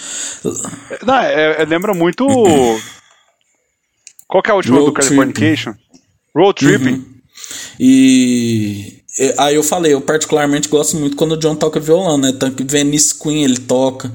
[1.06, 2.26] Não, é, é lembra muito.
[4.26, 5.74] Qual que é o último do Californication?
[6.34, 6.94] Road Tripping.
[6.94, 7.11] Uhum.
[7.78, 9.02] E
[9.38, 12.32] aí eu falei, eu particularmente gosto muito quando o John toca violão, né?
[12.38, 14.10] Tanto que Venice Queen ele toca.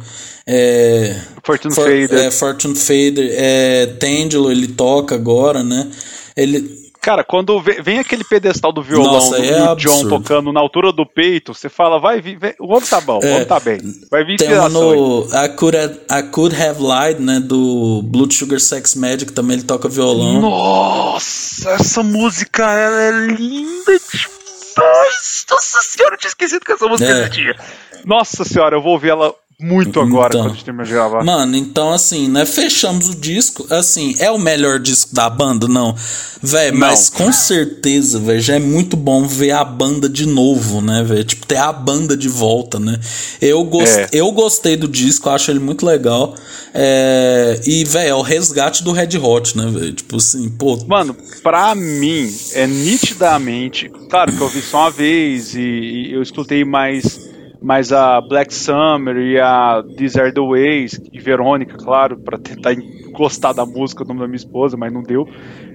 [0.46, 2.20] É, Fortune For, Fader.
[2.20, 3.32] É, Fortune Fader.
[3.34, 5.90] É, Tangelo ele toca agora, né?
[6.36, 6.77] Ele,
[7.08, 11.06] Cara, quando vem aquele pedestal do violão Nossa, do é John tocando na altura do
[11.06, 13.80] peito, você fala, vai vir, o homem tá bom, o homem tá bem.
[14.12, 18.36] Vai vir Tem uma no I Could, Have, I Could Have Lied, né, do Blood
[18.36, 20.42] Sugar Sex Magic, também ele toca violão.
[20.42, 25.46] Nossa, essa música, ela é linda demais.
[25.50, 27.22] Nossa senhora, eu tinha esquecido que essa música é.
[27.22, 27.56] existia.
[28.04, 31.24] Nossa senhora, eu vou ouvir ela muito agora então, quando a gente de gravar.
[31.24, 32.46] Mano, então assim, né?
[32.46, 33.66] Fechamos o disco.
[33.72, 35.68] Assim, é o melhor disco da banda?
[35.68, 35.96] Não.
[36.44, 41.04] Véi, mas com certeza, velho, já é muito bom ver a banda de novo, né,
[41.04, 41.24] velho?
[41.24, 43.00] Tipo, ter a banda de volta, né?
[43.42, 43.98] Eu, gost...
[43.98, 44.10] É.
[44.12, 46.36] eu gostei do disco, acho ele muito legal.
[46.72, 47.60] É...
[47.66, 49.94] E, velho, é o resgate do Red Hot, né, velho?
[49.94, 50.78] Tipo assim, pô.
[50.86, 53.90] Mano, pra mim, é nitidamente.
[54.08, 57.27] Claro que eu vi só uma vez e, e eu escutei mais
[57.68, 62.73] mas a Black Summer e a These Are The Ways, e Verônica, claro, para tentar
[63.11, 65.27] gostar da música, o nome da minha esposa, mas não deu.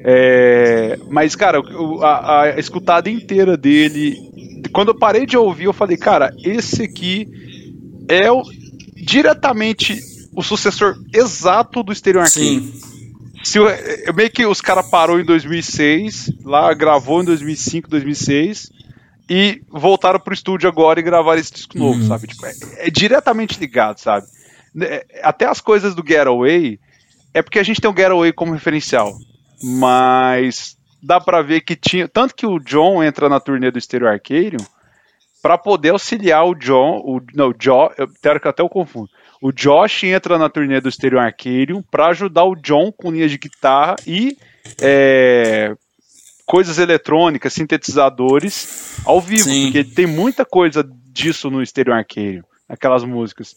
[0.02, 1.60] É, mas, cara,
[2.00, 4.16] a, a escutada inteira dele,
[4.72, 7.28] quando eu parei de ouvir, eu falei, cara, esse aqui
[8.08, 8.42] é o,
[8.96, 10.00] diretamente
[10.34, 12.40] o sucessor exato do Stereo Arcade.
[12.40, 12.72] Sim.
[13.44, 18.81] Se eu, eu, meio que os caras parou em 2006, lá gravou em 2005, 2006
[19.28, 22.08] e voltaram pro estúdio agora e gravaram esse disco novo, uhum.
[22.08, 22.26] sabe?
[22.26, 24.26] Tipo, é, é, diretamente ligado, sabe?
[24.80, 26.78] É, até as coisas do Getaway
[27.34, 29.14] é porque a gente tem o Getaway como referencial,
[29.62, 34.08] mas dá para ver que tinha tanto que o John entra na turnê do Stereo
[34.08, 34.64] Arcadium
[35.42, 38.08] para poder auxiliar o John, o não, o Josh, eu,
[38.40, 39.10] que até eu confundo.
[39.42, 43.38] O Josh entra na turnê do Stereo Arcadium para ajudar o John com linhas de
[43.38, 44.36] guitarra e
[44.80, 45.74] é,
[46.46, 49.64] coisas eletrônicas, sintetizadores ao vivo, Sim.
[49.64, 53.56] porque tem muita coisa disso no Stereo Arcade, aquelas músicas.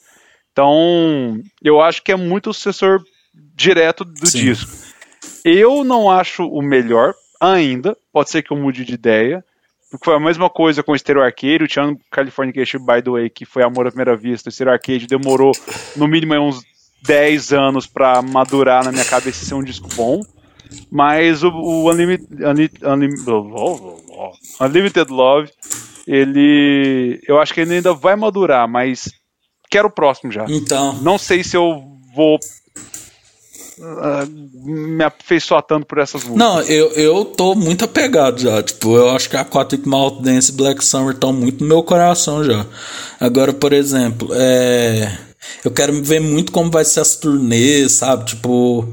[0.52, 3.04] Então, eu acho que é muito o sucessor
[3.34, 4.40] direto do Sim.
[4.40, 4.72] disco.
[5.44, 9.44] Eu não acho o melhor ainda, pode ser que eu mude de ideia,
[9.92, 13.30] porque foi a mesma coisa com o Stereo Arcade, o California Californication by the way,
[13.30, 15.52] que foi Amor à Primeira Vista, o Stereo Arcade demorou
[15.96, 16.62] no mínimo uns
[17.04, 20.22] 10 anos para madurar na minha cabeça e ser um disco bom.
[20.92, 22.86] Mas o, o Unlimited, Unlimited,
[24.62, 25.50] Unlimited Love,
[26.08, 27.20] ele.
[27.28, 29.12] Eu acho que ele ainda vai madurar, mas
[29.70, 30.46] quero o próximo já.
[30.48, 30.94] Então.
[31.02, 31.84] Não sei se eu
[32.16, 32.40] vou
[33.80, 34.26] uh,
[34.64, 36.38] me afeiçoar tanto por essas músicas.
[36.38, 38.62] Não, eu, eu tô muito apegado já.
[38.64, 42.44] Tipo, eu acho que Aquatic Malt Dance e Black Summer estão muito no meu coração
[42.44, 42.66] já.
[43.20, 45.26] Agora, por exemplo, é.
[45.64, 48.26] Eu quero ver muito como vai ser as turnês, sabe?
[48.26, 48.88] Tipo,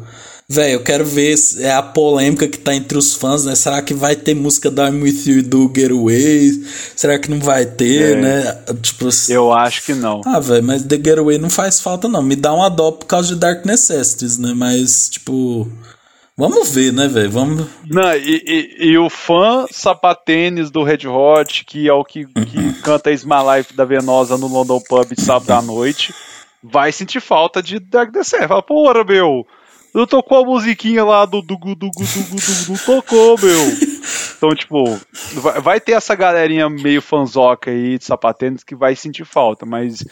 [0.52, 3.54] velho, eu quero ver é a polêmica que tá entre os fãs, né?
[3.54, 6.62] Será que vai ter música da I'm With You do Getaway?
[6.94, 8.20] Será que não vai ter, é.
[8.20, 8.64] né?
[8.82, 10.20] Tipo, eu acho que não.
[10.26, 12.22] Ah, velho, mas The Getaway não faz falta, não.
[12.22, 14.52] Me dá uma dó por causa de Dark Necessities, né?
[14.54, 15.68] Mas, tipo.
[16.36, 17.30] Vamos ver, né, velho?
[17.30, 17.66] Vamos.
[17.86, 22.72] Não, e, e, e, o fã sapatênis do Red Hot, que é o que, que
[22.82, 26.14] canta My Life da Venosa no London Pub sábado à noite,
[26.62, 28.48] vai sentir falta de Dark Descent.
[28.48, 29.46] Fala, porra, meu,
[29.94, 33.92] não tocou a musiquinha lá do do do do do não tocou, meu.
[34.36, 35.00] Então, tipo,
[35.34, 40.04] vai, vai ter essa galerinha meio fanzoca aí de sapatênis que vai sentir falta, mas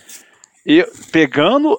[0.64, 1.78] eu, pegando,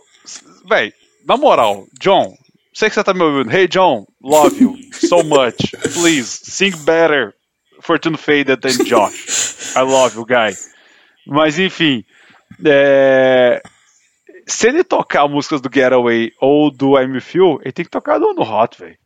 [0.68, 0.94] velho,
[1.26, 2.36] na moral, John,
[2.74, 3.54] Sei que você tá me ouvindo.
[3.54, 5.72] Hey, John, love you so much.
[5.94, 7.36] Please, sing better
[7.82, 9.76] Fortune Faded than Josh.
[9.76, 10.56] I love you, guy.
[11.28, 12.06] Mas, enfim.
[12.64, 13.62] É...
[14.52, 18.26] Se ele tocar músicas do Getaway ou do I'm Feel, ele tem que tocar do
[18.28, 18.98] On Hot, velho.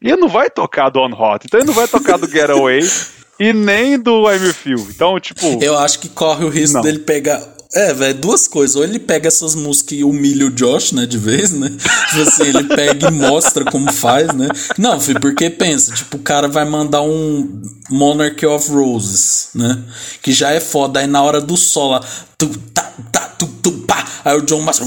[0.00, 1.44] E ele não vai tocar do On Hot.
[1.44, 2.80] Então ele não vai tocar do Getaway
[3.40, 4.78] e nem do I'm Feel.
[4.88, 5.44] Então, tipo.
[5.60, 6.82] Eu acho que corre o risco não.
[6.82, 8.76] dele pegar é, velho, duas coisas.
[8.76, 11.68] Ou ele pega essas músicas e humilha o Josh, né, de vez, né?
[12.10, 14.48] Tipo assim, ele pega e mostra como faz, né?
[14.78, 19.82] Não, filho, porque pensa, tipo, o cara vai mandar um Monarchy of Roses, né?
[20.22, 21.00] Que já é foda.
[21.00, 22.02] Aí na hora do solo,
[22.38, 24.04] tu, tá, tá, tu, tu, pá.
[24.24, 24.86] Aí o John Master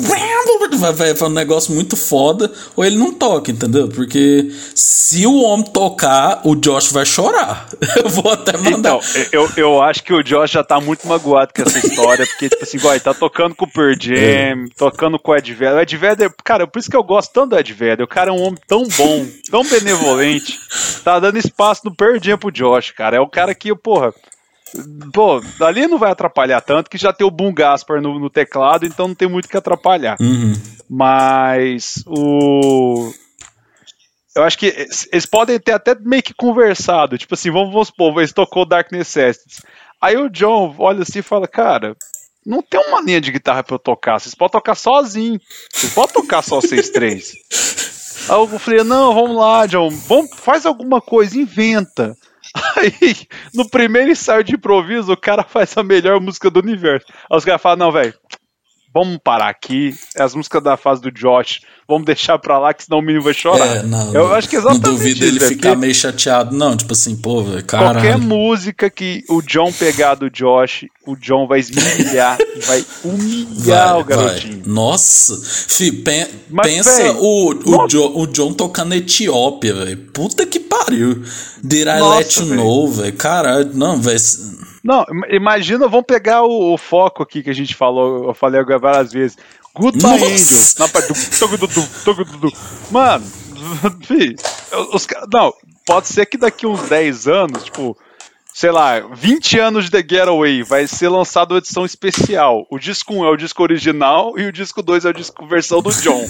[0.80, 3.90] vai, vai, vai um negócio muito foda, ou ele não toca, entendeu?
[3.90, 7.68] Porque se o homem tocar, o Josh vai chorar.
[8.04, 8.78] Eu vou até mandar.
[8.78, 9.02] Então,
[9.32, 12.64] eu, eu acho que o Josh já tá muito magoado com essa história, porque, tipo
[12.64, 14.56] assim, igual, ele tá tocando com o Pearl Jam, é.
[14.78, 15.76] tocando com o Ed Vedder.
[15.76, 18.04] O Ed Vedder, cara, por isso que eu gosto tanto do Ed Vedder.
[18.04, 20.58] O cara é um homem tão bom, tão benevolente,
[21.04, 23.18] tá dando espaço no Pearl Jam pro Josh, cara.
[23.18, 24.14] É o cara que, porra,
[25.14, 28.86] Pô, ali não vai atrapalhar tanto que já tem o Boom Gaspar no, no teclado,
[28.86, 30.18] então não tem muito que atrapalhar.
[30.20, 30.54] Uhum.
[30.90, 33.12] Mas o.
[34.36, 34.68] Eu acho que
[35.12, 37.18] eles podem ter até meio que conversado.
[37.18, 39.62] Tipo assim, vamos, vamos supor, eles tocou Dark Necessities.
[40.02, 41.96] Aí o John olha assim e fala, cara,
[42.46, 44.20] não tem uma linha de guitarra pra eu tocar.
[44.20, 45.40] Vocês podem tocar sozinho.
[45.72, 47.34] Vocês podem tocar só vocês três.
[48.30, 49.90] Aí eu falei, não, vamos lá, John.
[49.90, 52.16] Vamos, faz alguma coisa, inventa.
[52.78, 57.08] Aí, no primeiro ensaio de improviso, o cara faz a melhor música do universo.
[57.10, 58.14] Aí os caras falam, não, velho,
[59.00, 59.96] vamos parar aqui.
[60.16, 61.62] É as músicas da fase do Josh.
[61.88, 63.78] Vamos deixar pra lá, que senão o menino vai chorar.
[63.78, 66.78] É, não, eu acho que exatamente Não duvido ele ficar meio chateado, não.
[66.78, 71.60] Tipo assim, pô, velho, Qualquer música que o John pegar do Josh, o John vai
[71.60, 74.62] esmirilhar e vai humilhar vai, o garotinho.
[74.64, 74.74] Vai.
[74.74, 79.98] Nossa, fi, pe Mas, pensa véio, o, o, jo, o John tocando Etiópia, velho.
[80.14, 81.24] Puta que pariu.
[81.64, 82.56] Did I nossa, let you véio.
[82.56, 83.14] know, velho?
[83.14, 84.20] Caralho, não, velho
[84.84, 88.80] não, imagina, vamos pegar o, o, foco aqui que a gente falou, eu falei agora
[88.80, 89.38] várias vezes.
[89.74, 90.76] Goodbye Angels.
[90.78, 91.16] Na parte do.
[92.92, 93.26] Mano,
[94.06, 94.36] filho,
[94.94, 95.54] os, não,
[95.86, 97.98] pode ser que daqui uns 10 anos, tipo,
[98.54, 102.66] sei lá, 20 anos de The Getaway, vai ser lançado uma edição especial.
[102.70, 105.82] O disco 1 é o disco original e o disco 2 é o disco versão
[105.82, 106.26] do John.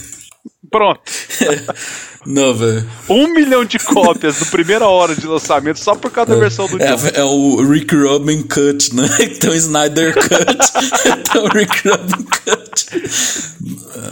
[0.69, 1.01] Pronto.
[2.25, 2.85] Não, velho.
[3.09, 6.67] Um milhão de cópias na primeira hora de lançamento só por causa da é, versão
[6.67, 9.07] do é, É o Rick Rubin Cut, né?
[9.39, 10.29] Tem o Snyder Cut.
[11.31, 12.85] tem o Rick Rubin Cut.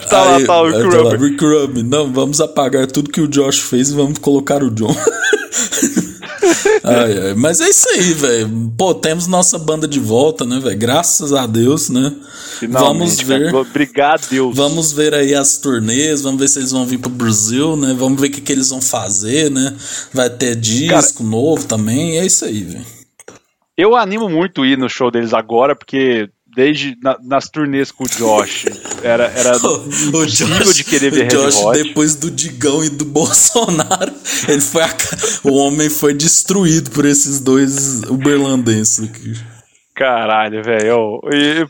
[0.10, 1.10] Tá aí, lá, tá o Rick Rubin.
[1.10, 1.84] Tá Rick Rubin.
[1.84, 4.95] Não, vamos apagar tudo que o Josh fez e vamos colocar o John.
[6.84, 7.34] Ai, ai.
[7.35, 8.72] Mas é isso aí, velho.
[8.77, 10.77] Pô, temos nossa banda de volta, né, velho?
[10.77, 12.14] Graças a Deus, né?
[12.59, 13.55] Finalmente, vamos ver.
[13.55, 14.55] Obrigado, Deus.
[14.55, 17.95] Vamos ver aí as turnês, vamos ver se eles vão vir pro Brasil, né?
[17.97, 19.76] Vamos ver o que, que eles vão fazer, né?
[20.14, 22.85] Vai ter disco Cara, novo também, é isso aí, velho.
[23.77, 28.07] Eu animo muito ir no show deles agora, porque desde na, nas turnês com o
[28.07, 28.65] Josh.
[29.03, 31.84] Era, era o, o Josh, de querer ver o Josh, Hot.
[31.84, 34.11] depois do Digão e do Bolsonaro,
[34.49, 34.89] ele foi a,
[35.43, 39.35] o homem foi destruído por esses dois uberlandenses aqui.
[39.93, 41.21] Caralho, velho.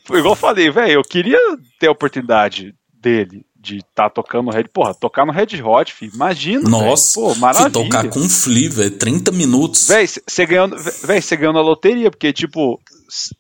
[0.10, 1.38] Igual eu falei, velho, eu queria
[1.78, 4.66] ter a oportunidade dele de estar tá tocando Red.
[4.74, 6.14] Porra, tocar no Red Hot, filho.
[6.16, 6.70] Imagina.
[6.70, 7.34] Nossa, véio.
[7.34, 7.72] pô, maravilha.
[7.72, 9.88] tocar com um Flea, velho, 30 minutos.
[9.88, 12.80] Velho, você véio, você ganhou na loteria, porque, tipo,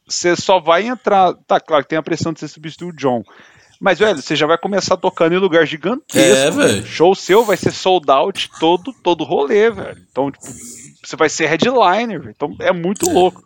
[0.07, 1.34] você só vai entrar.
[1.45, 3.23] Tá, claro que tem a pressão de você substituir o John.
[3.80, 6.19] Mas, velho, você já vai começar tocando em lugar gigantesco.
[6.19, 6.85] É, velho.
[6.85, 10.02] Show seu vai ser sold out todo, todo rolê, velho.
[10.10, 10.45] Então, tipo,
[11.03, 12.34] você vai ser headliner, velho.
[12.35, 13.14] Então é muito é.
[13.14, 13.44] louco.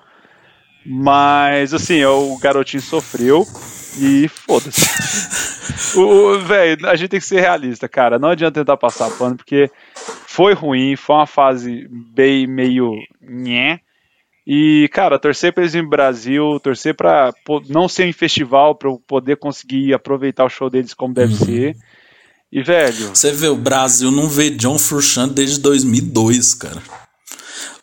[0.85, 3.45] Mas, assim, o garotinho sofreu
[3.99, 4.81] e foda-se.
[6.47, 8.17] Velho, a gente tem que ser realista, cara.
[8.17, 9.69] Não adianta tentar passar pano, porque
[10.25, 12.93] foi ruim, foi uma fase bem meio.
[13.21, 13.79] Nhé,
[14.45, 17.33] E, cara, torcer pra eles no Brasil, torcer pra
[17.69, 21.45] não ser em festival, pra eu poder conseguir aproveitar o show deles como deve uhum.
[21.45, 21.75] ser.
[22.51, 23.09] E, velho.
[23.13, 26.81] Você vê, o Brasil não vê John Frusciante desde 2002, cara.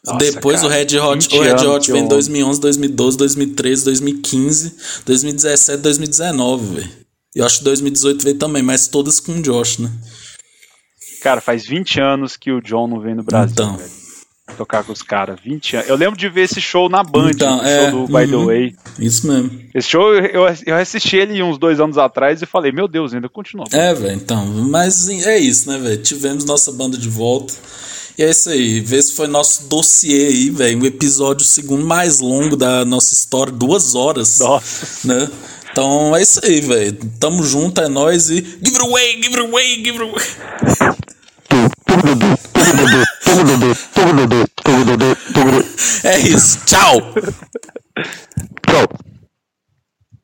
[0.04, 4.76] Nossa, Depois cara, o Red Hot, o Red Hot vem em 2011, 2012, 2013, 2015,
[5.06, 6.90] 2017, 2019, velho.
[7.34, 9.90] Eu acho que 2018 veio também, mas todas com o Josh, né?
[11.22, 13.76] Cara, faz 20 anos que o John não vem no Brasil, então.
[13.76, 14.07] velho
[14.56, 15.38] tocar com os caras.
[15.42, 15.88] 20 anos.
[15.88, 18.46] Eu lembro de ver esse show na Band, então, é, show do By the uhum,
[18.46, 18.76] Way.
[18.98, 19.50] Isso mesmo.
[19.74, 23.28] Esse show eu, eu assisti ele uns dois anos atrás e falei, meu Deus, ainda
[23.28, 23.66] continua.
[23.72, 24.44] É, velho, então.
[24.46, 26.02] Mas é isso, né, velho?
[26.02, 27.54] Tivemos nossa banda de volta.
[28.18, 28.80] E é isso aí.
[28.80, 30.82] Vê se foi nosso dossiê aí, velho.
[30.82, 34.40] O episódio segundo mais longo da nossa história, duas horas.
[34.40, 35.06] Nossa.
[35.06, 35.30] Né?
[35.70, 36.98] Então é isso aí, velho.
[37.20, 38.36] Tamo junto, é nóis e.
[38.36, 40.24] Give it away, give it away, give it away.
[46.04, 46.60] É isso.
[46.64, 47.12] Tchau.
[48.66, 49.17] Tchau.